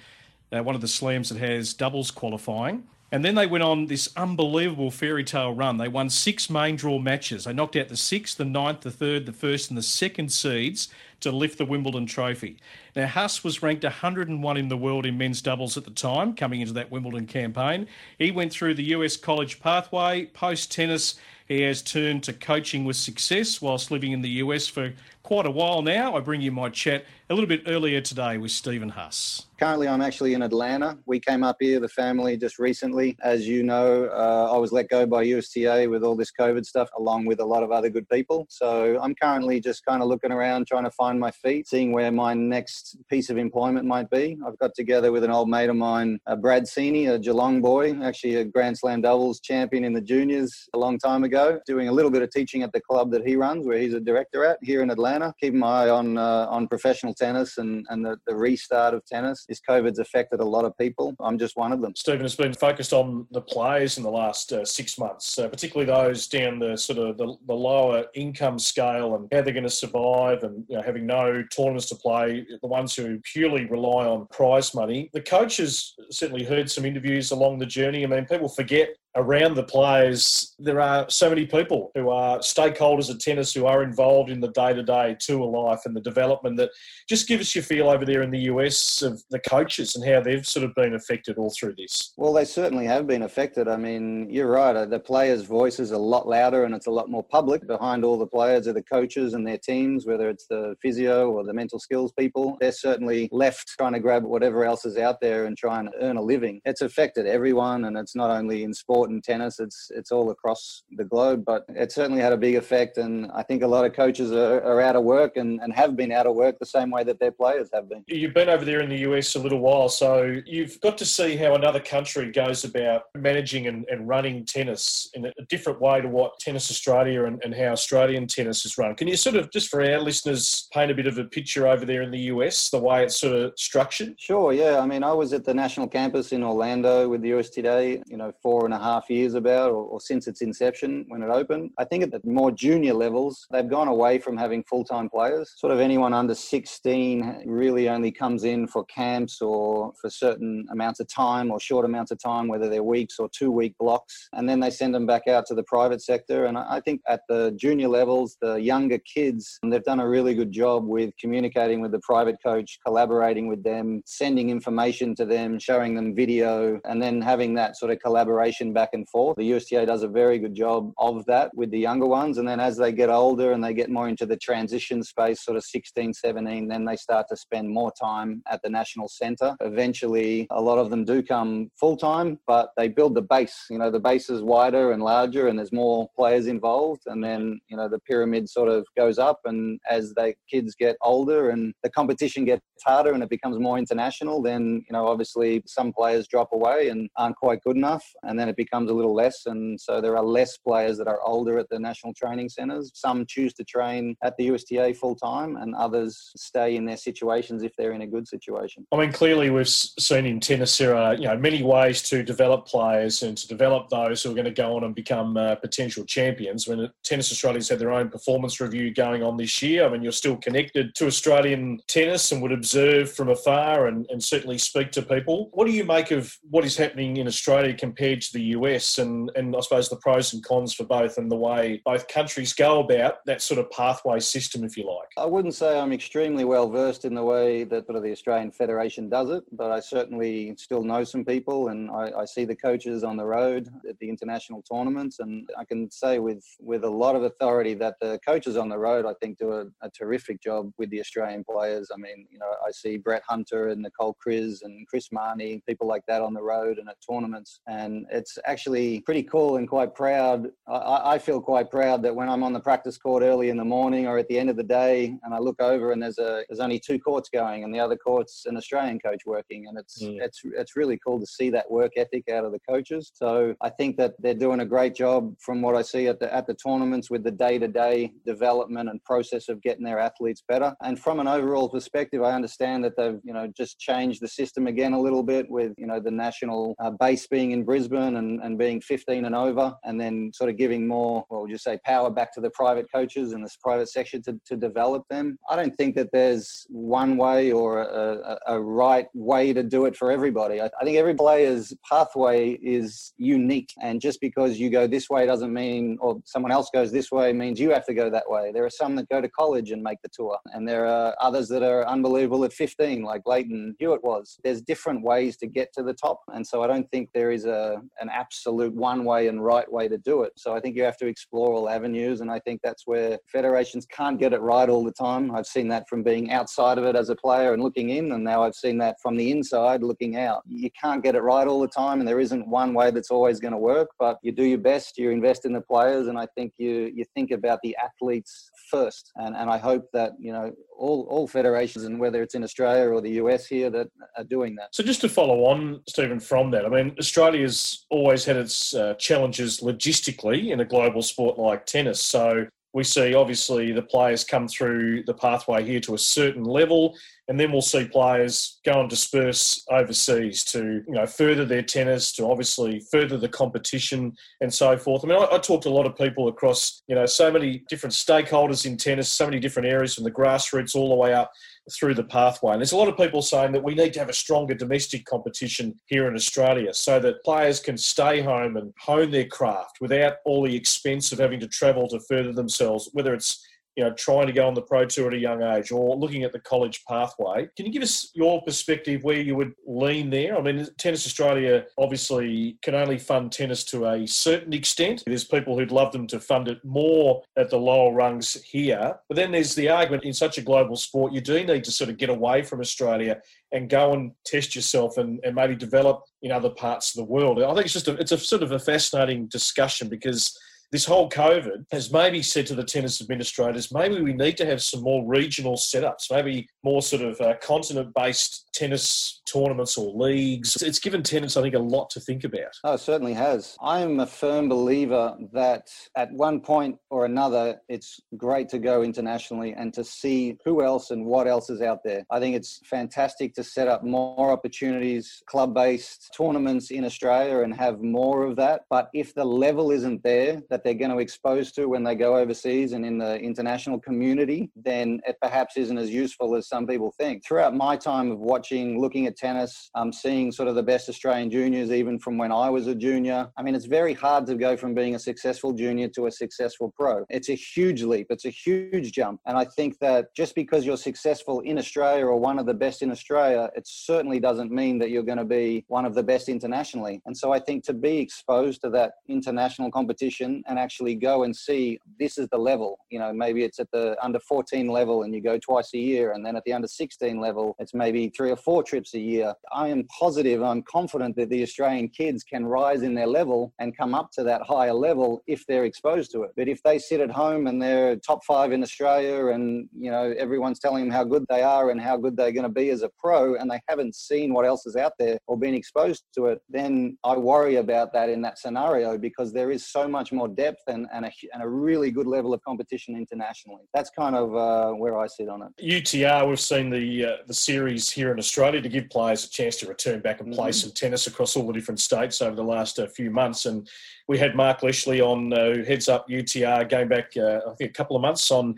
uh, 0.55 0.63
one 0.63 0.75
of 0.75 0.81
the 0.81 0.87
slams 0.87 1.29
that 1.29 1.39
has 1.39 1.73
doubles 1.73 2.11
qualifying. 2.11 2.83
And 3.11 3.23
then 3.23 3.35
they 3.35 3.45
went 3.45 3.63
on 3.63 3.85
this 3.85 4.09
unbelievable 4.17 4.89
fairy 4.91 5.23
tale 5.23 5.53
run. 5.53 5.77
They 5.77 5.87
won 5.87 6.09
six 6.09 6.49
main 6.49 6.75
draw 6.75 6.99
matches. 6.99 7.45
They 7.45 7.53
knocked 7.53 7.75
out 7.75 7.87
the 7.87 7.95
sixth, 7.95 8.37
the 8.37 8.45
ninth, 8.45 8.81
the 8.81 8.91
third, 8.91 9.25
the 9.25 9.31
first, 9.31 9.69
and 9.69 9.77
the 9.77 9.83
second 9.83 10.33
seeds 10.33 10.89
to 11.21 11.31
lift 11.31 11.57
the 11.57 11.65
Wimbledon 11.65 12.07
trophy. 12.07 12.57
Now, 12.95 13.07
Huss 13.07 13.43
was 13.43 13.63
ranked 13.63 13.83
101 13.83 14.57
in 14.57 14.67
the 14.67 14.77
world 14.77 15.05
in 15.05 15.17
men's 15.17 15.41
doubles 15.41 15.77
at 15.77 15.85
the 15.85 15.91
time, 15.91 16.33
coming 16.33 16.61
into 16.61 16.73
that 16.73 16.91
Wimbledon 16.91 17.27
campaign. 17.27 17.87
He 18.17 18.31
went 18.31 18.51
through 18.51 18.73
the 18.73 18.83
US 18.95 19.15
college 19.15 19.59
pathway. 19.59 20.25
Post 20.25 20.71
tennis, 20.71 21.15
he 21.47 21.61
has 21.61 21.81
turned 21.81 22.23
to 22.23 22.33
coaching 22.33 22.85
with 22.85 22.95
success 22.95 23.61
whilst 23.61 23.91
living 23.91 24.13
in 24.13 24.23
the 24.23 24.29
US 24.29 24.67
for 24.67 24.93
quite 25.25 25.47
a 25.47 25.51
while 25.51 25.81
now. 25.81 26.15
I 26.15 26.19
bring 26.19 26.39
you 26.39 26.51
my 26.51 26.69
chat 26.69 27.03
a 27.31 27.33
little 27.33 27.47
bit 27.47 27.63
earlier 27.65 27.99
today 27.99 28.37
with 28.37 28.51
Stephen 28.51 28.89
Huss. 28.89 29.47
Currently, 29.57 29.87
I'm 29.87 30.01
actually 30.01 30.33
in 30.33 30.41
Atlanta. 30.43 30.97
We 31.05 31.19
came 31.19 31.41
up 31.41 31.55
here, 31.59 31.79
the 31.79 31.87
family, 31.87 32.35
just 32.35 32.59
recently. 32.59 33.17
As 33.23 33.47
you 33.47 33.63
know, 33.63 34.09
uh, 34.13 34.51
I 34.53 34.57
was 34.57 34.73
let 34.73 34.89
go 34.89 35.05
by 35.05 35.23
USTA 35.23 35.87
with 35.89 36.03
all 36.03 36.15
this 36.15 36.31
COVID 36.37 36.65
stuff, 36.65 36.89
along 36.97 37.25
with 37.25 37.39
a 37.39 37.45
lot 37.45 37.63
of 37.63 37.71
other 37.71 37.89
good 37.89 38.07
people. 38.09 38.45
So 38.49 38.99
I'm 39.01 39.15
currently 39.15 39.61
just 39.61 39.83
kind 39.85 40.03
of 40.03 40.09
looking 40.09 40.31
around, 40.31 40.67
trying 40.67 40.83
to 40.83 40.91
find 40.91 41.19
my 41.19 41.31
feet, 41.31 41.69
seeing 41.69 41.93
where 41.93 42.11
my 42.11 42.33
next 42.33 42.97
piece 43.09 43.29
of 43.29 43.37
employment 43.37 43.87
might 43.87 44.09
be. 44.09 44.37
I've 44.45 44.59
got 44.59 44.75
together 44.75 45.11
with 45.13 45.23
an 45.23 45.31
old 45.31 45.49
mate 45.49 45.69
of 45.69 45.77
mine, 45.77 46.19
uh, 46.27 46.35
Brad 46.35 46.63
Seney, 46.63 47.11
a 47.11 47.17
Geelong 47.17 47.61
boy, 47.61 47.97
actually 48.03 48.35
a 48.35 48.43
Grand 48.43 48.77
Slam 48.77 49.01
doubles 49.01 49.39
champion 49.39 49.85
in 49.85 49.93
the 49.93 50.01
juniors 50.01 50.69
a 50.73 50.77
long 50.77 50.99
time 50.99 51.23
ago, 51.23 51.59
doing 51.65 51.87
a 51.87 51.93
little 51.93 52.11
bit 52.11 52.21
of 52.21 52.29
teaching 52.29 52.61
at 52.61 52.73
the 52.73 52.81
club 52.81 53.09
that 53.11 53.25
he 53.25 53.37
runs, 53.37 53.65
where 53.65 53.79
he's 53.79 53.93
a 53.93 54.01
director 54.01 54.45
at 54.45 54.59
here 54.61 54.83
in 54.83 54.91
Atlanta. 54.91 55.14
Keeping 55.39 55.59
my 55.59 55.83
eye 55.85 55.89
on 55.89 56.17
uh, 56.17 56.47
on 56.49 56.67
professional 56.67 57.13
tennis 57.13 57.57
and, 57.57 57.85
and 57.89 58.05
the, 58.05 58.17
the 58.27 58.35
restart 58.35 58.93
of 58.93 59.05
tennis 59.05 59.45
this 59.47 59.61
COVID's 59.67 59.99
affected 59.99 60.39
a 60.39 60.45
lot 60.45 60.65
of 60.65 60.77
people. 60.77 61.15
I'm 61.19 61.37
just 61.37 61.55
one 61.55 61.71
of 61.71 61.81
them. 61.81 61.93
Stephen 61.95 62.21
has 62.21 62.35
been 62.35 62.53
focused 62.53 62.93
on 62.93 63.27
the 63.31 63.41
players 63.41 63.97
in 63.97 64.03
the 64.03 64.11
last 64.11 64.51
uh, 64.51 64.65
six 64.65 64.97
months, 64.97 65.37
uh, 65.37 65.47
particularly 65.47 65.91
those 65.91 66.27
down 66.27 66.59
the 66.59 66.77
sort 66.77 66.99
of 66.99 67.17
the, 67.17 67.35
the, 67.47 67.55
lower 67.55 68.05
income 68.13 68.59
scale 68.59 69.15
and 69.15 69.27
how 69.31 69.41
they're 69.41 69.53
going 69.53 69.63
to 69.63 69.69
survive 69.69 70.43
and 70.43 70.65
you 70.67 70.75
know, 70.75 70.83
having 70.83 71.05
no 71.05 71.43
tournaments 71.55 71.87
to 71.87 71.95
play, 71.95 72.45
the 72.61 72.67
ones 72.67 72.95
who 72.95 73.19
purely 73.19 73.65
rely 73.65 74.05
on 74.05 74.27
prize 74.27 74.75
money. 74.75 75.09
The 75.13 75.21
coaches 75.21 75.95
certainly 76.11 76.43
heard 76.43 76.69
some 76.69 76.85
interviews 76.85 77.31
along 77.31 77.59
the 77.59 77.65
journey. 77.65 78.03
I 78.03 78.07
mean, 78.07 78.25
people 78.25 78.49
forget 78.49 78.89
around 79.15 79.55
the 79.55 79.63
players, 79.63 80.55
there 80.59 80.79
are 80.79 81.09
so 81.09 81.29
many 81.29 81.45
people 81.45 81.91
who 81.95 82.09
are 82.09 82.39
stakeholders 82.39 83.09
of 83.09 83.19
tennis 83.19 83.53
who 83.53 83.65
are 83.65 83.83
involved 83.83 84.29
in 84.29 84.39
the 84.39 84.51
day 84.51 84.73
to 84.73 84.83
day 84.83 85.15
tour 85.19 85.45
life 85.45 85.81
and 85.85 85.95
the 85.95 86.01
development 86.01 86.57
that 86.57 86.69
just 87.07 87.27
give 87.27 87.39
us 87.39 87.55
your 87.55 87.63
feel 87.63 87.89
over 87.89 88.05
there 88.05 88.21
in 88.21 88.31
the 88.31 88.41
US 88.41 89.01
of 89.01 89.23
the 89.29 89.39
coaches 89.39 89.95
and 89.95 90.05
how 90.05 90.19
they've 90.19 90.45
sort 90.45 90.65
of 90.65 90.75
been 90.75 90.95
affected 90.95 91.37
all 91.37 91.53
through 91.57 91.75
this. 91.77 92.13
Well, 92.17 92.33
they 92.33 92.45
certainly 92.45 92.85
have 92.85 93.07
been 93.07 93.23
affected. 93.23 93.67
I 93.67 93.77
mean, 93.77 94.29
you're 94.29 94.51
right. 94.51 94.89
The 94.89 94.99
players' 94.99 95.43
voice 95.43 95.79
is 95.79 95.91
a 95.91 95.97
lot 95.97 96.27
louder 96.27 96.65
and 96.65 96.75
it's 96.75 96.87
a 96.87 96.91
lot 96.91 97.09
more 97.09 97.23
public. 97.23 97.65
Behind 97.67 98.03
all 98.03 98.17
the 98.17 98.27
players 98.27 98.67
are 98.67 98.73
the 98.73 98.83
coaches 98.83 99.33
and 99.33 99.47
their 99.47 99.57
teams, 99.57 100.05
whether 100.05 100.29
it's 100.29 100.47
the 100.47 100.75
physio 100.81 101.31
or 101.31 101.43
the 101.43 101.53
mental 101.53 101.79
skills 101.79 102.11
people. 102.11 102.57
They're 102.59 102.71
certainly 102.71 103.29
left 103.31 103.69
trying 103.77 103.93
to 103.93 103.99
grab 103.99 104.23
whatever 104.23 104.65
else 104.65 104.85
is 104.85 104.97
out 104.97 105.21
there 105.21 105.45
and 105.45 105.57
try 105.57 105.79
and 105.79 105.89
earn 106.01 106.17
a 106.17 106.21
living. 106.21 106.61
It's 106.65 106.81
affected 106.81 107.25
everyone, 107.25 107.85
and 107.85 107.97
it's 107.97 108.15
not 108.15 108.29
only 108.29 108.63
in 108.63 108.73
sport 108.73 109.04
sport 109.05 109.11
and 109.11 109.23
tennis. 109.23 109.59
It's 109.59 109.91
it's 109.93 110.11
all 110.11 110.31
across 110.31 110.83
the 110.97 111.03
globe, 111.03 111.43
but 111.45 111.65
it 111.69 111.91
certainly 111.91 112.21
had 112.21 112.33
a 112.33 112.37
big 112.37 112.55
effect. 112.55 112.97
And 112.97 113.31
I 113.33 113.43
think 113.43 113.63
a 113.63 113.67
lot 113.67 113.85
of 113.85 113.93
coaches 113.93 114.31
are, 114.31 114.61
are 114.63 114.81
out 114.81 114.95
of 114.95 115.03
work 115.03 115.37
and, 115.37 115.59
and 115.61 115.73
have 115.73 115.95
been 115.95 116.11
out 116.11 116.25
of 116.25 116.35
work 116.35 116.57
the 116.59 116.65
same 116.65 116.91
way 116.91 117.03
that 117.03 117.19
their 117.19 117.31
players 117.31 117.69
have 117.73 117.89
been. 117.89 118.03
You've 118.07 118.33
been 118.33 118.49
over 118.49 118.65
there 118.65 118.81
in 118.81 118.89
the 118.89 118.99
US 119.09 119.35
a 119.35 119.39
little 119.39 119.59
while, 119.59 119.89
so 119.89 120.41
you've 120.45 120.79
got 120.81 120.97
to 120.97 121.05
see 121.05 121.35
how 121.35 121.55
another 121.55 121.79
country 121.79 122.31
goes 122.31 122.63
about 122.63 123.03
managing 123.15 123.67
and, 123.67 123.85
and 123.89 124.07
running 124.07 124.45
tennis 124.45 125.09
in 125.13 125.25
a 125.25 125.45
different 125.49 125.79
way 125.81 126.01
to 126.01 126.07
what 126.07 126.39
Tennis 126.39 126.71
Australia 126.71 127.25
and, 127.25 127.41
and 127.43 127.53
how 127.53 127.71
Australian 127.71 128.27
tennis 128.27 128.65
is 128.65 128.77
run. 128.77 128.95
Can 128.95 129.07
you 129.07 129.17
sort 129.17 129.35
of, 129.35 129.51
just 129.51 129.69
for 129.69 129.83
our 129.83 129.99
listeners, 129.99 130.67
paint 130.73 130.91
a 130.91 130.95
bit 130.95 131.07
of 131.07 131.17
a 131.17 131.25
picture 131.25 131.67
over 131.67 131.85
there 131.85 132.01
in 132.01 132.11
the 132.11 132.25
US, 132.33 132.69
the 132.69 132.79
way 132.79 133.03
it's 133.03 133.19
sort 133.19 133.35
of 133.35 133.53
structured? 133.57 134.15
Sure, 134.17 134.53
yeah. 134.53 134.79
I 134.79 134.85
mean, 134.85 135.03
I 135.03 135.13
was 135.13 135.33
at 135.33 135.45
the 135.45 135.53
national 135.53 135.87
campus 135.87 136.31
in 136.31 136.43
Orlando 136.43 137.07
with 137.09 137.21
the 137.21 137.29
USTA, 137.29 138.03
you 138.07 138.17
know, 138.17 138.31
four 138.41 138.65
and 138.65 138.73
a 138.73 138.79
half 138.79 138.94
half 138.95 139.09
years 139.09 139.33
about, 139.33 139.71
or, 139.71 139.83
or, 139.83 139.99
since 139.99 140.27
its 140.27 140.41
inception 140.41 141.05
when 141.07 141.21
it 141.21 141.29
opened. 141.29 141.71
I 141.77 141.85
think 141.85 142.03
at 142.03 142.11
the 142.11 142.21
more 142.23 142.51
junior 142.51 142.93
levels, 142.93 143.45
they've 143.51 143.69
gone 143.69 143.87
away 143.87 144.19
from 144.19 144.37
having 144.37 144.63
full 144.63 144.83
time 144.83 145.09
players. 145.09 145.53
Sort 145.57 145.73
of 145.73 145.79
anyone 145.79 146.13
under 146.13 146.35
16 146.35 147.43
really 147.45 147.89
only 147.89 148.11
comes 148.11 148.43
in 148.43 148.67
for 148.67 148.85
camps 148.85 149.41
or 149.41 149.93
for 149.99 150.09
certain 150.09 150.65
amounts 150.71 150.99
of 150.99 151.07
time 151.07 151.51
or 151.51 151.59
short 151.59 151.85
amounts 151.85 152.11
of 152.11 152.19
time, 152.19 152.47
whether 152.47 152.69
they're 152.69 152.83
weeks 152.83 153.19
or 153.19 153.29
two 153.29 153.51
week 153.51 153.75
blocks. 153.79 154.29
And 154.33 154.47
then 154.47 154.59
they 154.59 154.69
send 154.69 154.93
them 154.93 155.05
back 155.05 155.27
out 155.27 155.45
to 155.47 155.55
the 155.55 155.63
private 155.63 156.01
sector. 156.01 156.45
And 156.45 156.57
I 156.57 156.79
think 156.79 157.01
at 157.07 157.21
the 157.27 157.51
junior 157.57 157.87
levels, 157.87 158.37
the 158.41 158.55
younger 158.55 158.99
kids, 158.99 159.59
they've 159.63 159.83
done 159.83 159.99
a 159.99 160.07
really 160.07 160.33
good 160.35 160.51
job 160.51 160.85
with 160.85 161.11
communicating 161.19 161.81
with 161.81 161.91
the 161.91 161.99
private 161.99 162.37
coach, 162.43 162.79
collaborating 162.85 163.47
with 163.47 163.63
them, 163.63 164.01
sending 164.05 164.49
information 164.49 165.15
to 165.15 165.25
them, 165.25 165.59
showing 165.59 165.95
them 165.95 166.15
video, 166.15 166.79
and 166.85 167.01
then 167.01 167.21
having 167.21 167.53
that 167.55 167.75
sort 167.77 167.91
of 167.91 167.99
collaboration 167.99 168.73
back 168.73 168.84
back 168.85 168.93
and 168.93 169.09
forth. 169.09 169.35
The 169.35 169.45
USTA 169.45 169.87
does 169.87 170.03
a 170.03 170.07
very 170.07 170.37
good 170.37 170.53
job 170.53 170.91
of 170.99 171.25
that 171.25 171.49
with 171.55 171.71
the 171.71 171.79
younger 171.79 172.05
ones. 172.05 172.37
And 172.37 172.47
then 172.47 172.59
as 172.59 172.77
they 172.77 172.91
get 172.91 173.09
older 173.09 173.51
and 173.51 173.63
they 173.63 173.73
get 173.73 173.89
more 173.89 174.07
into 174.07 174.27
the 174.27 174.37
transition 174.37 175.01
space, 175.01 175.43
sort 175.43 175.57
of 175.57 175.63
16, 175.63 176.13
17, 176.13 176.67
then 176.67 176.85
they 176.85 176.95
start 176.95 177.25
to 177.29 177.35
spend 177.35 177.67
more 177.67 177.91
time 177.99 178.43
at 178.51 178.61
the 178.61 178.69
national 178.69 179.07
centre. 179.07 179.55
Eventually, 179.61 180.45
a 180.51 180.61
lot 180.61 180.77
of 180.77 180.91
them 180.91 181.03
do 181.03 181.23
come 181.23 181.71
full 181.79 181.97
time, 181.97 182.37
but 182.45 182.69
they 182.77 182.87
build 182.87 183.15
the 183.15 183.23
base. 183.23 183.65
You 183.71 183.79
know, 183.79 183.89
the 183.89 183.99
base 183.99 184.29
is 184.29 184.43
wider 184.43 184.91
and 184.91 185.01
larger 185.01 185.47
and 185.47 185.57
there's 185.57 185.73
more 185.73 186.07
players 186.15 186.45
involved. 186.45 187.01
And 187.07 187.23
then, 187.23 187.59
you 187.69 187.77
know, 187.77 187.89
the 187.89 187.99
pyramid 187.99 188.47
sort 188.47 188.69
of 188.69 188.85
goes 188.95 189.17
up. 189.17 189.39
And 189.45 189.79
as 189.89 190.13
the 190.13 190.35
kids 190.51 190.75
get 190.75 190.95
older 191.01 191.49
and 191.49 191.73
the 191.81 191.89
competition 191.89 192.45
gets 192.45 192.61
harder 192.85 193.13
and 193.13 193.23
it 193.23 193.29
becomes 193.29 193.57
more 193.57 193.79
international, 193.79 194.43
then, 194.43 194.83
you 194.87 194.93
know, 194.93 195.07
obviously 195.07 195.63
some 195.65 195.91
players 195.91 196.27
drop 196.27 196.49
away 196.53 196.89
and 196.89 197.09
aren't 197.17 197.35
quite 197.37 197.63
good 197.63 197.75
enough. 197.75 198.05
And 198.21 198.39
then 198.39 198.47
it 198.47 198.55
becomes 198.55 198.64
becomes 198.65 198.89
a 198.89 198.93
little 198.93 199.13
less. 199.13 199.45
And 199.45 199.79
so 199.79 200.01
there 200.01 200.17
are 200.17 200.23
less 200.23 200.57
players 200.57 200.97
that 200.97 201.07
are 201.07 201.21
older 201.21 201.57
at 201.59 201.69
the 201.69 201.79
national 201.79 202.13
training 202.13 202.49
centres. 202.49 202.91
Some 202.93 203.25
choose 203.25 203.53
to 203.55 203.63
train 203.63 204.15
at 204.23 204.35
the 204.37 204.45
USTA 204.45 204.93
full 204.95 205.15
time, 205.15 205.55
and 205.57 205.75
others 205.75 206.31
stay 206.35 206.75
in 206.75 206.85
their 206.85 206.97
situations 206.97 207.63
if 207.63 207.73
they're 207.77 207.93
in 207.93 208.01
a 208.01 208.07
good 208.07 208.27
situation. 208.27 208.85
I 208.91 208.97
mean, 208.97 209.11
clearly 209.11 209.49
we've 209.49 209.67
seen 209.67 210.25
in 210.25 210.39
tennis 210.39 210.77
there 210.77 210.95
are 210.95 211.13
you 211.15 211.27
know 211.27 211.37
many 211.37 211.61
ways 211.63 212.01
to 212.09 212.23
develop 212.23 212.65
players 212.65 213.23
and 213.23 213.37
to 213.37 213.47
develop 213.47 213.89
those 213.89 214.23
who 214.23 214.31
are 214.31 214.33
going 214.33 214.45
to 214.45 214.51
go 214.51 214.75
on 214.75 214.83
and 214.83 214.95
become 214.95 215.37
uh, 215.37 215.55
potential 215.55 216.03
champions. 216.05 216.67
When 216.67 216.89
Tennis 217.03 217.31
Australia's 217.31 217.69
had 217.69 217.79
their 217.79 217.91
own 217.91 218.09
performance 218.09 218.59
review 218.59 218.93
going 218.93 219.23
on 219.23 219.37
this 219.37 219.61
year, 219.61 219.85
I 219.85 219.89
mean, 219.89 220.01
you're 220.01 220.11
still 220.11 220.37
connected 220.37 220.95
to 220.95 221.07
Australian 221.07 221.79
tennis 221.87 222.31
and 222.31 222.41
would 222.41 222.51
observe 222.51 223.11
from 223.11 223.29
afar 223.29 223.87
and, 223.87 224.05
and 224.09 224.23
certainly 224.23 224.57
speak 224.57 224.91
to 224.91 225.01
people. 225.01 225.49
What 225.53 225.65
do 225.67 225.71
you 225.71 225.83
make 225.83 226.11
of 226.11 226.35
what 226.49 226.65
is 226.65 226.77
happening 226.77 227.17
in 227.17 227.27
Australia 227.27 227.73
compared 227.73 228.21
to 228.21 228.33
the? 228.33 228.54
US 228.59 228.97
and, 228.97 229.31
and 229.35 229.55
I 229.55 229.59
suppose 229.61 229.89
the 229.89 229.97
pros 229.97 230.33
and 230.33 230.43
cons 230.43 230.73
for 230.73 230.83
both 230.83 231.17
and 231.17 231.31
the 231.31 231.35
way 231.35 231.81
both 231.85 232.07
countries 232.07 232.53
go 232.53 232.79
about 232.79 233.25
that 233.25 233.41
sort 233.41 233.59
of 233.59 233.69
pathway 233.71 234.19
system, 234.19 234.63
if 234.63 234.77
you 234.77 234.85
like? 234.85 235.09
I 235.17 235.25
wouldn't 235.25 235.55
say 235.55 235.79
I'm 235.79 235.93
extremely 235.93 236.45
well 236.45 236.69
versed 236.69 237.05
in 237.05 237.13
the 237.13 237.23
way 237.23 237.63
that 237.65 237.85
sort 237.85 237.97
of 237.97 238.03
the 238.03 238.11
Australian 238.11 238.51
Federation 238.51 239.09
does 239.09 239.29
it, 239.29 239.43
but 239.51 239.71
I 239.71 239.79
certainly 239.79 240.55
still 240.57 240.83
know 240.83 241.03
some 241.03 241.25
people 241.25 241.69
and 241.69 241.89
I, 241.91 242.11
I 242.19 242.25
see 242.25 242.45
the 242.45 242.55
coaches 242.55 243.03
on 243.03 243.17
the 243.17 243.25
road 243.25 243.69
at 243.87 243.97
the 243.99 244.09
international 244.09 244.61
tournaments. 244.61 245.19
And 245.19 245.49
I 245.57 245.65
can 245.65 245.89
say 245.91 246.19
with, 246.19 246.43
with 246.59 246.83
a 246.83 246.89
lot 246.89 247.15
of 247.15 247.23
authority 247.23 247.73
that 247.75 247.95
the 247.99 248.19
coaches 248.25 248.57
on 248.57 248.69
the 248.69 248.77
road, 248.77 249.05
I 249.05 249.13
think, 249.21 249.37
do 249.37 249.53
a, 249.53 249.65
a 249.81 249.89
terrific 249.89 250.41
job 250.41 250.71
with 250.77 250.89
the 250.89 250.99
Australian 250.99 251.43
players. 251.43 251.89
I 251.93 251.97
mean, 251.97 252.27
you 252.31 252.39
know, 252.39 252.51
I 252.65 252.71
see 252.71 252.97
Brett 252.97 253.23
Hunter 253.27 253.69
and 253.69 253.81
Nicole 253.81 254.15
Kriz 254.25 254.63
and 254.63 254.87
Chris 254.87 255.09
Marnie, 255.09 255.65
people 255.65 255.87
like 255.87 256.03
that 256.07 256.21
on 256.21 256.33
the 256.33 256.43
road 256.43 256.77
and 256.77 256.89
at 256.89 256.97
tournaments. 257.07 257.59
And 257.67 258.05
it's 258.11 258.37
actually 258.45 259.01
pretty 259.01 259.23
cool 259.23 259.57
and 259.57 259.67
quite 259.67 259.93
proud. 259.95 260.47
I, 260.67 261.13
I, 261.13 261.19
feel 261.19 261.41
quite 261.41 261.69
proud 261.71 262.03
that 262.03 262.15
when 262.15 262.29
I'm 262.29 262.43
on 262.43 262.53
the 262.53 262.59
practice 262.59 262.97
court 262.97 263.23
early 263.23 263.49
in 263.49 263.57
the 263.57 263.65
morning 263.65 264.07
or 264.07 264.17
at 264.17 264.27
the 264.27 264.37
end 264.37 264.49
of 264.49 264.57
the 264.57 264.63
day, 264.63 265.15
and 265.23 265.33
I 265.33 265.39
look 265.39 265.61
over 265.61 265.91
and 265.91 266.01
there's 266.01 266.19
a 266.19 266.43
there's 266.49 266.59
only 266.59 266.79
two 266.79 266.99
courts 266.99 267.29
going, 267.29 267.63
and 267.63 267.73
the 267.73 267.79
other 267.79 267.95
court's 267.95 268.45
an 268.45 268.57
Australian 268.57 268.99
coach 268.99 269.21
working, 269.25 269.67
and 269.67 269.77
it's 269.77 270.01
mm. 270.01 270.17
it's 270.21 270.41
it's 270.43 270.75
really 270.75 270.99
cool 271.05 271.19
to 271.19 271.25
see 271.25 271.49
that 271.51 271.69
work 271.69 271.91
ethic 271.97 272.29
out 272.29 272.45
of 272.45 272.51
the 272.51 272.59
coaches. 272.67 273.11
So 273.13 273.55
I 273.61 273.69
think 273.69 273.97
that 273.97 274.13
they're 274.19 274.33
doing 274.33 274.61
a 274.61 274.65
great 274.65 274.95
job 274.95 275.33
from 275.39 275.61
what 275.61 275.75
I 275.75 275.81
see 275.81 276.07
at 276.07 276.19
the 276.19 276.33
at 276.33 276.47
the 276.47 276.55
tournaments 276.55 277.09
with 277.09 277.23
the 277.23 277.31
day 277.31 277.57
to 277.59 277.67
day 277.67 278.13
development 278.25 278.89
and 278.89 279.03
process 279.03 279.49
of 279.49 279.61
getting 279.61 279.83
their 279.83 279.99
athletes 279.99 280.43
better. 280.47 280.75
And 280.83 280.99
from 280.99 281.19
an 281.19 281.27
overall 281.27 281.69
perspective, 281.69 282.21
I 282.21 282.33
understand 282.33 282.83
that 282.83 282.95
they've 282.97 283.19
you 283.23 283.33
know 283.33 283.51
just 283.55 283.79
changed 283.79 284.21
the 284.21 284.27
system 284.27 284.67
again 284.67 284.93
a 284.93 285.01
little 285.01 285.23
bit 285.23 285.49
with 285.49 285.73
you 285.77 285.87
know 285.87 285.99
the 285.99 286.11
national 286.11 286.75
uh, 286.79 286.91
base 286.91 287.27
being 287.27 287.51
in 287.51 287.63
Brisbane 287.63 288.17
and 288.17 288.34
and 288.43 288.57
being 288.57 288.81
15 288.81 289.25
and 289.25 289.35
over, 289.35 289.75
and 289.83 289.99
then 289.99 290.31
sort 290.33 290.49
of 290.49 290.57
giving 290.57 290.87
more, 290.87 291.25
what 291.29 291.41
would 291.41 291.51
you 291.51 291.57
say 291.57 291.79
power 291.85 292.09
back 292.09 292.33
to 292.33 292.41
the 292.41 292.49
private 292.51 292.91
coaches 292.91 293.33
and 293.33 293.43
this 293.43 293.57
private 293.57 293.89
section 293.89 294.21
to, 294.23 294.39
to 294.45 294.55
develop 294.55 295.03
them. 295.09 295.37
I 295.49 295.55
don't 295.55 295.75
think 295.75 295.95
that 295.95 296.09
there's 296.11 296.65
one 296.69 297.17
way 297.17 297.51
or 297.51 297.81
a, 297.81 298.37
a, 298.47 298.55
a 298.55 298.61
right 298.61 299.07
way 299.13 299.53
to 299.53 299.63
do 299.63 299.85
it 299.85 299.95
for 299.95 300.11
everybody. 300.11 300.61
I, 300.61 300.69
I 300.79 300.83
think 300.83 300.97
every 300.97 301.15
player's 301.15 301.73
pathway 301.89 302.51
is 302.61 303.13
unique, 303.17 303.73
and 303.81 304.01
just 304.01 304.19
because 304.21 304.59
you 304.59 304.69
go 304.69 304.87
this 304.87 305.09
way 305.09 305.25
doesn't 305.25 305.53
mean, 305.53 305.97
or 306.01 306.21
someone 306.25 306.51
else 306.51 306.69
goes 306.73 306.91
this 306.91 307.11
way 307.11 307.33
means 307.33 307.59
you 307.59 307.71
have 307.71 307.85
to 307.85 307.93
go 307.93 308.09
that 308.09 308.29
way. 308.29 308.51
There 308.53 308.65
are 308.65 308.69
some 308.69 308.95
that 308.95 309.09
go 309.09 309.21
to 309.21 309.29
college 309.29 309.71
and 309.71 309.81
make 309.81 310.01
the 310.01 310.09
tour, 310.09 310.37
and 310.53 310.67
there 310.67 310.85
are 310.85 311.15
others 311.21 311.47
that 311.49 311.63
are 311.63 311.87
unbelievable 311.87 312.43
at 312.43 312.53
15, 312.53 313.03
like 313.03 313.23
Lleyton 313.25 313.75
Hewitt 313.79 314.03
was. 314.03 314.39
There's 314.43 314.61
different 314.61 315.03
ways 315.03 315.37
to 315.37 315.47
get 315.47 315.73
to 315.73 315.83
the 315.83 315.93
top, 315.93 316.21
and 316.33 316.45
so 316.45 316.63
I 316.63 316.67
don't 316.67 316.89
think 316.91 317.09
there 317.13 317.31
is 317.31 317.45
a 317.45 317.81
an 317.99 318.09
absolute 318.25 318.73
one 318.73 319.05
way 319.05 319.27
and 319.27 319.43
right 319.43 319.71
way 319.71 319.87
to 319.87 319.97
do 319.97 320.23
it. 320.23 320.33
So 320.35 320.55
I 320.55 320.59
think 320.59 320.75
you 320.75 320.83
have 320.83 320.97
to 320.97 321.07
explore 321.07 321.53
all 321.53 321.69
avenues. 321.69 322.21
And 322.21 322.31
I 322.31 322.39
think 322.39 322.61
that's 322.63 322.83
where 322.85 323.19
federations 323.31 323.85
can't 323.85 324.19
get 324.19 324.33
it 324.33 324.41
right 324.41 324.67
all 324.67 324.83
the 324.83 324.91
time. 324.91 325.35
I've 325.35 325.45
seen 325.45 325.67
that 325.69 325.87
from 325.87 326.01
being 326.03 326.31
outside 326.31 326.77
of 326.77 326.85
it 326.85 326.95
as 326.95 327.09
a 327.09 327.15
player 327.15 327.53
and 327.53 327.61
looking 327.61 327.91
in. 327.91 328.11
And 328.13 328.23
now 328.23 328.43
I've 328.43 328.55
seen 328.55 328.77
that 328.79 328.95
from 329.01 329.15
the 329.15 329.31
inside 329.31 329.83
looking 329.83 330.17
out. 330.17 330.41
You 330.47 330.69
can't 330.81 331.03
get 331.03 331.15
it 331.15 331.21
right 331.21 331.47
all 331.47 331.61
the 331.61 331.67
time. 331.67 331.99
And 331.99 332.07
there 332.07 332.19
isn't 332.19 332.47
one 332.47 332.73
way 332.73 332.91
that's 332.91 333.11
always 333.11 333.39
going 333.39 333.51
to 333.51 333.57
work, 333.57 333.89
but 333.99 334.17
you 334.23 334.31
do 334.31 334.43
your 334.43 334.57
best, 334.57 334.97
you 334.97 335.11
invest 335.11 335.45
in 335.45 335.53
the 335.53 335.61
players. 335.61 336.07
And 336.07 336.17
I 336.17 336.27
think 336.35 336.53
you, 336.57 336.91
you 336.95 337.05
think 337.13 337.31
about 337.31 337.59
the 337.61 337.75
athletes 337.83 338.49
first. 338.71 339.11
And, 339.17 339.35
and 339.35 339.49
I 339.49 339.57
hope 339.57 339.85
that, 339.93 340.13
you 340.19 340.33
know, 340.33 340.51
all, 340.77 341.07
all 341.09 341.27
federations 341.27 341.85
and 341.85 341.99
whether 341.99 342.21
it's 342.21 342.35
in 342.35 342.43
Australia 342.43 342.89
or 342.89 343.01
the 343.01 343.11
US 343.23 343.45
here 343.45 343.69
that 343.69 343.87
are 344.17 344.23
doing 344.23 344.55
that. 344.55 344.73
So 344.73 344.83
just 344.83 345.01
to 345.01 345.09
follow 345.09 345.45
on, 345.45 345.81
Stephen, 345.87 346.19
from 346.19 346.51
that, 346.51 346.65
I 346.65 346.69
mean, 346.69 346.95
Australia's 346.99 347.85
always 347.89 348.14
had 348.23 348.37
its 348.37 348.73
uh, 348.73 348.93
challenges 348.93 349.59
logistically 349.59 350.51
in 350.51 350.61
a 350.61 350.65
global 350.65 351.01
sport 351.01 351.37
like 351.37 351.65
tennis. 351.65 352.01
So 352.01 352.45
we 352.75 352.83
see 352.83 353.15
obviously 353.15 353.71
the 353.71 353.81
players 353.81 354.25
come 354.25 354.49
through 354.49 355.03
the 355.03 355.13
pathway 355.13 355.63
here 355.63 355.79
to 355.79 355.93
a 355.93 355.97
certain 355.97 356.43
level, 356.43 356.93
and 357.29 357.39
then 357.39 357.51
we'll 357.51 357.61
see 357.61 357.87
players 357.87 358.59
go 358.65 358.81
and 358.81 358.89
disperse 358.89 359.63
overseas 359.71 360.43
to 360.43 360.83
you 360.85 360.93
know 360.93 361.05
further 361.05 361.45
their 361.45 361.61
tennis, 361.61 362.11
to 362.13 362.25
obviously 362.29 362.81
further 362.91 363.17
the 363.17 363.29
competition 363.29 364.13
and 364.41 364.53
so 364.53 364.77
forth. 364.77 365.05
I 365.05 365.07
mean, 365.07 365.17
I, 365.17 365.35
I 365.35 365.37
talked 365.39 365.63
to 365.63 365.69
a 365.69 365.71
lot 365.71 365.85
of 365.85 365.95
people 365.95 366.27
across 366.27 366.83
you 366.87 366.95
know 366.95 367.05
so 367.05 367.31
many 367.31 367.63
different 367.69 367.93
stakeholders 367.93 368.65
in 368.65 368.75
tennis, 368.75 369.09
so 369.09 369.25
many 369.25 369.39
different 369.39 369.69
areas 369.69 369.95
from 369.95 370.03
the 370.03 370.11
grassroots 370.11 370.75
all 370.75 370.89
the 370.89 370.95
way 370.95 371.13
up 371.13 371.31
through 371.73 371.95
the 371.95 372.03
pathway. 372.03 372.53
And 372.53 372.61
there's 372.61 372.73
a 372.73 372.77
lot 372.77 372.87
of 372.87 372.97
people 372.97 373.21
saying 373.21 373.51
that 373.53 373.63
we 373.63 373.73
need 373.73 373.93
to 373.93 373.99
have 373.99 374.09
a 374.09 374.13
stronger 374.13 374.53
domestic 374.53 375.05
competition 375.05 375.79
here 375.87 376.07
in 376.07 376.15
Australia 376.15 376.73
so 376.73 376.99
that 376.99 377.23
players 377.23 377.59
can 377.59 377.77
stay 377.77 378.21
home 378.21 378.57
and 378.57 378.73
hone 378.79 379.11
their 379.11 379.25
craft 379.27 379.77
without 379.81 380.17
all 380.25 380.43
the 380.43 380.55
expense 380.55 381.11
of 381.11 381.19
having 381.19 381.39
to 381.39 381.47
travel 381.47 381.87
to 381.89 381.99
further 382.01 382.33
themselves, 382.33 382.89
whether 382.93 383.13
it's 383.13 383.45
you 383.75 383.83
know, 383.83 383.93
trying 383.93 384.27
to 384.27 384.33
go 384.33 384.47
on 384.47 384.53
the 384.53 384.61
pro 384.61 384.85
tour 384.85 385.07
at 385.07 385.13
a 385.13 385.17
young 385.17 385.43
age 385.43 385.71
or 385.71 385.95
looking 385.95 386.23
at 386.23 386.31
the 386.31 386.39
college 386.39 386.83
pathway. 386.85 387.47
Can 387.57 387.65
you 387.65 387.71
give 387.71 387.83
us 387.83 388.11
your 388.13 388.41
perspective 388.43 389.03
where 389.03 389.19
you 389.19 389.35
would 389.35 389.53
lean 389.67 390.09
there? 390.09 390.37
I 390.37 390.41
mean, 390.41 390.65
Tennis 390.77 391.05
Australia 391.05 391.65
obviously 391.77 392.57
can 392.61 392.75
only 392.75 392.97
fund 392.97 393.31
tennis 393.31 393.63
to 393.65 393.87
a 393.87 394.07
certain 394.07 394.53
extent. 394.53 395.03
There's 395.05 395.25
people 395.25 395.57
who'd 395.57 395.71
love 395.71 395.91
them 395.91 396.07
to 396.07 396.19
fund 396.19 396.47
it 396.47 396.63
more 396.63 397.21
at 397.37 397.49
the 397.49 397.57
lower 397.57 397.93
rungs 397.93 398.41
here. 398.43 398.95
But 399.09 399.15
then 399.15 399.31
there's 399.31 399.55
the 399.55 399.69
argument 399.69 400.05
in 400.05 400.13
such 400.13 400.37
a 400.37 400.41
global 400.41 400.75
sport, 400.75 401.13
you 401.13 401.21
do 401.21 401.43
need 401.43 401.63
to 401.65 401.71
sort 401.71 401.89
of 401.89 401.97
get 401.97 402.09
away 402.09 402.43
from 402.43 402.61
Australia 402.61 403.19
and 403.51 403.69
go 403.69 403.93
and 403.93 404.11
test 404.25 404.55
yourself 404.55 404.97
and, 404.97 405.19
and 405.23 405.35
maybe 405.35 405.55
develop 405.55 406.03
in 406.21 406.31
other 406.31 406.49
parts 406.49 406.91
of 406.91 406.97
the 406.97 407.11
world. 407.11 407.41
I 407.41 407.53
think 407.53 407.65
it's 407.65 407.73
just 407.73 407.87
a, 407.87 407.93
it's 407.93 408.11
a 408.11 408.17
sort 408.17 408.43
of 408.43 408.51
a 408.51 408.59
fascinating 408.59 409.27
discussion 409.27 409.89
because 409.89 410.37
this 410.71 410.85
whole 410.85 411.09
COVID 411.09 411.65
has 411.71 411.91
maybe 411.91 412.21
said 412.21 412.45
to 412.47 412.55
the 412.55 412.63
tennis 412.63 413.01
administrators, 413.01 413.71
maybe 413.71 414.01
we 414.01 414.13
need 414.13 414.37
to 414.37 414.45
have 414.45 414.61
some 414.61 414.81
more 414.81 415.05
regional 415.05 415.55
setups, 415.55 416.11
maybe 416.11 416.47
more 416.63 416.81
sort 416.81 417.01
of 417.01 417.19
uh, 417.21 417.35
continent 417.41 417.93
based 417.93 418.49
tennis 418.53 419.21
tournaments 419.25 419.77
or 419.77 419.93
leagues. 419.93 420.61
It's 420.61 420.79
given 420.79 421.03
tennis, 421.03 421.37
I 421.37 421.41
think, 421.41 421.55
a 421.55 421.59
lot 421.59 421.89
to 421.91 421.99
think 421.99 422.23
about. 422.23 422.53
Oh, 422.63 422.73
it 422.73 422.79
certainly 422.79 423.13
has. 423.13 423.57
I'm 423.61 423.99
a 423.99 424.07
firm 424.07 424.49
believer 424.49 425.15
that 425.33 425.69
at 425.95 426.11
one 426.11 426.39
point 426.41 426.77
or 426.89 427.05
another, 427.05 427.57
it's 427.69 427.99
great 428.17 428.49
to 428.49 428.59
go 428.59 428.83
internationally 428.83 429.53
and 429.53 429.73
to 429.73 429.83
see 429.83 430.37
who 430.45 430.63
else 430.63 430.91
and 430.91 431.05
what 431.05 431.27
else 431.27 431.49
is 431.49 431.61
out 431.61 431.79
there. 431.83 432.03
I 432.09 432.19
think 432.19 432.35
it's 432.35 432.61
fantastic 432.65 433.33
to 433.35 433.43
set 433.43 433.67
up 433.67 433.83
more 433.83 434.31
opportunities, 434.31 435.21
club 435.27 435.53
based 435.53 436.13
tournaments 436.15 436.71
in 436.71 436.85
Australia 436.85 437.39
and 437.39 437.53
have 437.55 437.81
more 437.81 438.23
of 438.23 438.35
that. 438.37 438.61
But 438.69 438.89
if 438.93 439.13
the 439.13 439.25
level 439.25 439.71
isn't 439.71 440.03
there, 440.03 440.41
that 440.49 440.63
they're 440.63 440.73
going 440.73 440.91
to 440.91 440.99
expose 440.99 441.51
to 441.53 441.67
when 441.67 441.83
they 441.83 441.95
go 441.95 442.17
overseas 442.17 442.73
and 442.73 442.85
in 442.85 442.97
the 442.97 443.17
international 443.19 443.79
community, 443.79 444.51
then 444.55 445.01
it 445.07 445.17
perhaps 445.21 445.57
isn't 445.57 445.77
as 445.77 445.89
useful 445.89 446.35
as 446.35 446.47
some 446.47 446.67
people 446.67 446.93
think. 446.97 447.25
Throughout 447.25 447.55
my 447.55 447.75
time 447.75 448.11
of 448.11 448.19
watching, 448.19 448.79
looking 448.79 449.07
at 449.07 449.14
tennis, 449.15 449.69
um, 449.75 449.91
seeing 449.91 450.31
sort 450.31 450.47
of 450.47 450.55
the 450.55 450.63
best 450.63 450.89
Australian 450.89 451.29
juniors, 451.31 451.71
even 451.71 451.99
from 451.99 452.17
when 452.17 452.31
I 452.31 452.49
was 452.49 452.67
a 452.67 452.75
junior, 452.75 453.29
I 453.37 453.43
mean, 453.43 453.55
it's 453.55 453.65
very 453.65 453.93
hard 453.93 454.25
to 454.27 454.35
go 454.35 454.55
from 454.57 454.73
being 454.73 454.95
a 454.95 454.99
successful 454.99 455.53
junior 455.53 455.87
to 455.89 456.07
a 456.07 456.11
successful 456.11 456.73
pro. 456.75 457.05
It's 457.09 457.29
a 457.29 457.35
huge 457.35 457.83
leap, 457.83 458.07
it's 458.09 458.25
a 458.25 458.29
huge 458.29 458.91
jump. 458.91 459.21
And 459.25 459.37
I 459.37 459.45
think 459.45 459.79
that 459.79 460.13
just 460.15 460.35
because 460.35 460.65
you're 460.65 460.77
successful 460.77 461.39
in 461.41 461.57
Australia 461.57 462.05
or 462.05 462.17
one 462.17 462.39
of 462.39 462.45
the 462.45 462.53
best 462.53 462.81
in 462.81 462.91
Australia, 462.91 463.49
it 463.55 463.63
certainly 463.65 464.19
doesn't 464.19 464.51
mean 464.51 464.79
that 464.79 464.89
you're 464.89 465.03
going 465.03 465.17
to 465.17 465.25
be 465.25 465.65
one 465.67 465.85
of 465.85 465.95
the 465.95 466.03
best 466.03 466.29
internationally. 466.29 467.01
And 467.05 467.15
so 467.15 467.31
I 467.31 467.39
think 467.39 467.63
to 467.65 467.73
be 467.73 467.97
exposed 467.99 468.61
to 468.61 468.69
that 468.71 468.93
international 469.07 469.71
competition 469.71 470.43
and 470.47 470.59
actually 470.59 470.95
go 470.95 471.23
and 471.23 471.35
see 471.35 471.79
this 471.99 472.17
is 472.17 472.27
the 472.29 472.37
level. 472.37 472.79
You 472.89 472.99
know, 472.99 473.13
maybe 473.13 473.43
it's 473.43 473.59
at 473.59 473.71
the 473.71 473.95
under 474.03 474.19
14 474.19 474.67
level 474.67 475.03
and 475.03 475.13
you 475.13 475.21
go 475.21 475.37
twice 475.37 475.73
a 475.73 475.77
year, 475.77 476.11
and 476.13 476.25
then 476.25 476.35
at 476.35 476.43
the 476.43 476.53
under 476.53 476.67
16 476.67 477.19
level, 477.19 477.55
it's 477.59 477.73
maybe 477.73 478.09
three 478.09 478.31
or 478.31 478.35
four 478.35 478.63
trips 478.63 478.93
a 478.93 478.99
year. 478.99 479.04
I 479.53 479.67
am 479.67 479.85
positive, 479.99 480.41
I'm 480.43 480.63
confident 480.63 481.15
that 481.17 481.29
the 481.29 481.43
Australian 481.43 481.89
kids 481.89 482.23
can 482.23 482.45
rise 482.45 482.81
in 482.81 482.93
their 482.93 483.07
level 483.07 483.53
and 483.59 483.75
come 483.75 483.93
up 483.93 484.11
to 484.13 484.23
that 484.23 484.41
higher 484.41 484.73
level 484.73 485.21
if 485.27 485.45
they're 485.47 485.65
exposed 485.65 486.11
to 486.11 486.23
it. 486.23 486.31
But 486.35 486.47
if 486.47 486.61
they 486.63 486.79
sit 486.79 486.99
at 486.99 487.11
home 487.11 487.47
and 487.47 487.61
they're 487.61 487.95
top 487.97 488.23
five 488.25 488.51
in 488.51 488.63
Australia 488.63 489.27
and, 489.27 489.69
you 489.77 489.91
know, 489.91 490.13
everyone's 490.17 490.59
telling 490.59 490.85
them 490.85 490.91
how 490.91 491.03
good 491.03 491.25
they 491.29 491.41
are 491.41 491.69
and 491.69 491.79
how 491.79 491.97
good 491.97 492.17
they're 492.17 492.31
going 492.31 492.43
to 492.43 492.49
be 492.49 492.69
as 492.69 492.81
a 492.81 492.89
pro 492.97 493.35
and 493.35 493.49
they 493.49 493.59
haven't 493.67 493.95
seen 493.95 494.33
what 494.33 494.45
else 494.45 494.65
is 494.65 494.75
out 494.75 494.93
there 494.99 495.17
or 495.27 495.37
been 495.37 495.53
exposed 495.53 496.03
to 496.15 496.27
it, 496.27 496.41
then 496.49 496.97
I 497.03 497.15
worry 497.17 497.57
about 497.57 497.93
that 497.93 498.09
in 498.09 498.21
that 498.23 498.39
scenario 498.39 498.97
because 498.97 499.31
there 499.33 499.51
is 499.51 499.67
so 499.67 499.87
much 499.87 500.11
more 500.11 500.27
depth 500.27 500.63
and, 500.67 500.87
and, 500.93 501.05
a, 501.05 501.11
and 501.33 501.43
a 501.43 501.47
really 501.47 501.91
good 501.91 502.07
level 502.07 502.33
of 502.33 502.41
competition 502.41 502.95
internationally. 502.95 503.63
That's 503.73 503.89
kind 503.89 504.15
of 504.15 504.35
uh, 504.35 504.71
where 504.73 504.97
I 504.97 505.07
sit 505.07 505.29
on 505.29 505.41
it. 505.43 505.49
UTR, 505.63 506.27
we've 506.27 506.39
seen 506.39 506.69
the 506.69 507.05
uh, 507.05 507.15
the 507.27 507.33
series 507.33 507.89
here 507.89 508.11
in 508.11 508.19
Australia 508.19 508.61
to 508.61 508.69
give 508.69 508.89
players 508.95 509.25
a 509.25 509.29
chance 509.29 509.57
to 509.57 509.67
return 509.67 509.99
back 509.99 510.21
and 510.21 510.33
play 510.33 510.51
mm-hmm. 510.51 510.53
some 510.53 510.71
tennis 510.71 511.05
across 511.05 511.35
all 511.35 511.45
the 511.45 511.51
different 511.51 511.81
states 511.81 512.21
over 512.21 512.33
the 512.33 512.41
last 512.41 512.79
uh, 512.79 512.87
few 512.87 513.11
months. 513.11 513.45
And 513.45 513.67
we 514.07 514.17
had 514.17 514.37
Mark 514.37 514.61
Leschly 514.61 515.05
on, 515.05 515.33
uh, 515.33 515.53
who 515.53 515.63
heads 515.63 515.89
up 515.89 516.07
UTR, 516.07 516.69
going 516.69 516.87
back, 516.87 517.11
uh, 517.17 517.41
I 517.45 517.55
think, 517.55 517.71
a 517.71 517.73
couple 517.73 517.97
of 517.97 518.01
months 518.01 518.31
on 518.31 518.55